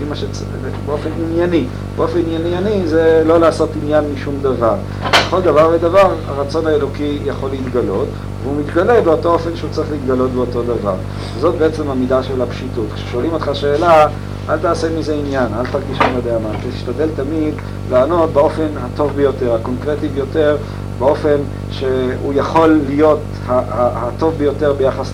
לפי 0.00 0.08
מה 0.08 0.16
שצריך, 0.16 0.76
באופן 0.86 1.10
ענייני. 1.18 1.64
באופן 1.96 2.18
ענייני 2.18 2.88
זה 2.88 3.22
לא 3.26 3.40
לעשות 3.40 3.70
עניין 3.82 4.04
משום 4.14 4.34
דבר. 4.42 4.74
בכל 5.10 5.40
דבר 5.40 5.70
ודבר 5.72 6.10
הרצון 6.28 6.66
האלוקי 6.66 7.18
יכול 7.24 7.50
להתגלות, 7.50 8.08
והוא 8.42 8.54
מתגלה 8.60 9.00
באותו 9.00 9.32
אופן 9.32 9.56
שהוא 9.56 9.70
צריך 9.70 9.90
להתגלות 9.90 10.30
באותו 10.30 10.62
דבר. 10.62 10.94
וזאת 11.36 11.54
בעצם 11.54 11.90
המידה 11.90 12.22
של 12.22 12.42
הפשיטות. 12.42 12.86
כששואלים 12.94 13.32
אותך 13.32 13.50
שאלה, 13.52 14.06
אל 14.48 14.58
תעשה 14.58 14.98
מזה 14.98 15.14
עניין, 15.14 15.46
אל 15.58 15.66
תרגיש 15.66 16.00
אני 16.00 16.16
יודע 16.16 16.38
מה, 16.38 16.48
תשתדל 16.70 17.08
תמיד 17.16 17.54
לענות 17.90 18.30
באופן 18.32 18.68
הטוב 18.76 19.12
ביותר, 19.16 19.54
הקונקרטי 19.54 20.08
ביותר, 20.08 20.56
באופן 20.98 21.36
שהוא 21.70 22.32
יכול 22.34 22.80
להיות 22.88 23.20
הטוב 23.48 24.34
ביותר 24.38 24.72
ביחס 24.72 25.12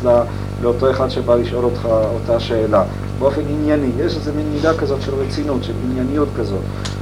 לאותו 0.62 0.90
אחד 0.90 1.08
שבא 1.08 1.34
לשאול 1.34 1.64
אותך 1.64 1.88
אותה 2.14 2.40
שאלה. 2.40 2.82
באופן 3.18 3.40
ענייני, 3.48 3.90
יש 3.98 4.16
איזו 4.16 4.30
מין 4.36 4.46
מידה 4.54 4.74
כזאת 4.74 5.02
של 5.02 5.12
רצינות, 5.14 5.64
של 5.64 5.72
ענייניות 5.84 6.28
כזאת, 6.38 6.60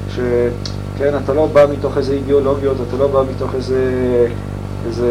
שכן, 0.09 1.15
אתה 1.24 1.35
לא 1.35 1.47
בא 1.47 1.66
מתוך 1.73 1.99
איזה 1.99 2.12
אידיאולוגיות, 2.12 2.77
אתה 2.89 2.97
לא 2.97 3.07
בא 3.07 3.23
מתוך 3.35 3.55
איזה, 3.55 3.81
איזה 4.86 5.09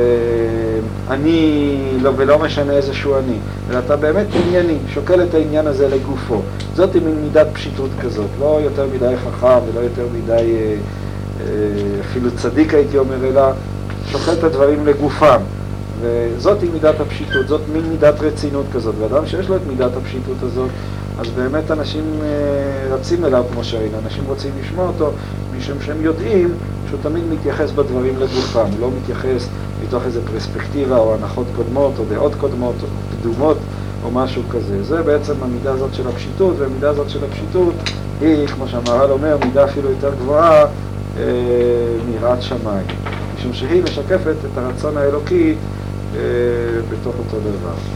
אני, 1.09 1.77
לא, 2.01 2.11
ולא 2.15 2.39
משנה 2.39 2.73
איזשהו 2.73 3.15
אני, 3.15 3.37
אלא 3.69 3.79
אתה 3.79 3.95
באמת 3.95 4.27
ענייני, 4.45 4.77
שוקל 4.87 5.23
את 5.23 5.33
העניין 5.33 5.67
הזה 5.67 5.87
לגופו. 5.87 6.41
זאת 6.75 6.95
מין 6.95 7.15
מידת 7.23 7.47
פשיטות 7.53 7.89
כזאת, 8.01 8.29
לא 8.39 8.59
יותר 8.63 8.87
מדי 8.95 9.15
חכם 9.17 9.59
ולא 9.71 9.79
יותר 9.79 10.05
מדי 10.13 10.31
אה, 10.31 10.75
אה, 11.41 11.45
אפילו 12.01 12.29
צדיק 12.31 12.73
הייתי 12.73 12.97
אומר, 12.97 13.25
אלא 13.25 13.41
שוקל 14.05 14.33
את 14.33 14.43
הדברים 14.43 14.85
לגופם. 14.85 15.39
וזאת 16.03 16.61
היא 16.61 16.69
מידת 16.73 16.99
הפשיטות, 16.99 17.47
זאת 17.47 17.61
מין 17.73 17.85
מידת 17.89 18.21
רצינות 18.21 18.65
כזאת, 18.73 18.95
ואדם 18.99 19.25
שיש 19.25 19.49
לו 19.49 19.55
את 19.55 19.61
מידת 19.67 19.91
הפשיטות 19.97 20.37
הזאת, 20.41 20.69
אז 21.19 21.27
באמת 21.29 21.71
אנשים 21.71 22.03
אה, 22.21 22.95
רצים 22.95 23.25
אליו 23.25 23.43
כמו 23.53 23.63
שהיינו, 23.63 23.97
אנשים 24.05 24.23
רוצים 24.27 24.51
לשמוע 24.61 24.87
אותו, 24.87 25.11
משום 25.57 25.77
שהם 25.85 26.01
יודעים 26.01 26.53
שהוא 26.89 26.99
תמיד 27.03 27.23
מתייחס 27.33 27.71
בדברים 27.71 28.19
לגופם, 28.19 28.65
לא 28.79 28.89
מתייחס 29.01 29.47
מתוך 29.83 30.03
איזו 30.05 30.19
פרספקטיבה 30.31 30.97
או 30.97 31.13
הנחות 31.15 31.47
קודמות 31.55 31.93
או 31.99 32.03
דעות 32.09 32.31
קודמות 32.35 32.75
או 32.81 32.87
קדומות 33.19 33.57
או 34.03 34.11
משהו 34.11 34.41
כזה. 34.49 34.83
זה 34.83 35.01
בעצם 35.01 35.33
המידה 35.41 35.71
הזאת 35.71 35.93
של 35.93 36.07
הפשיטות, 36.07 36.55
והמידה 36.59 36.89
הזאת 36.89 37.09
של 37.09 37.19
הפשיטות 37.23 37.73
היא, 38.21 38.47
כמו 38.47 38.67
שהמהר"ל 38.67 39.11
אומר, 39.11 39.37
מידה 39.45 39.65
אפילו 39.65 39.89
יותר 39.89 40.11
גבוהה 40.21 40.65
אה, 41.17 41.23
מיראת 42.09 42.41
שמיים, 42.41 42.85
משום 43.35 43.53
שהיא 43.53 43.83
משקפת 43.83 44.35
את 44.53 44.57
הרצון 44.57 44.97
האלוקי 44.97 45.55
בתוך 46.89 47.15
אותו 47.19 47.39
דבר. 47.39 47.93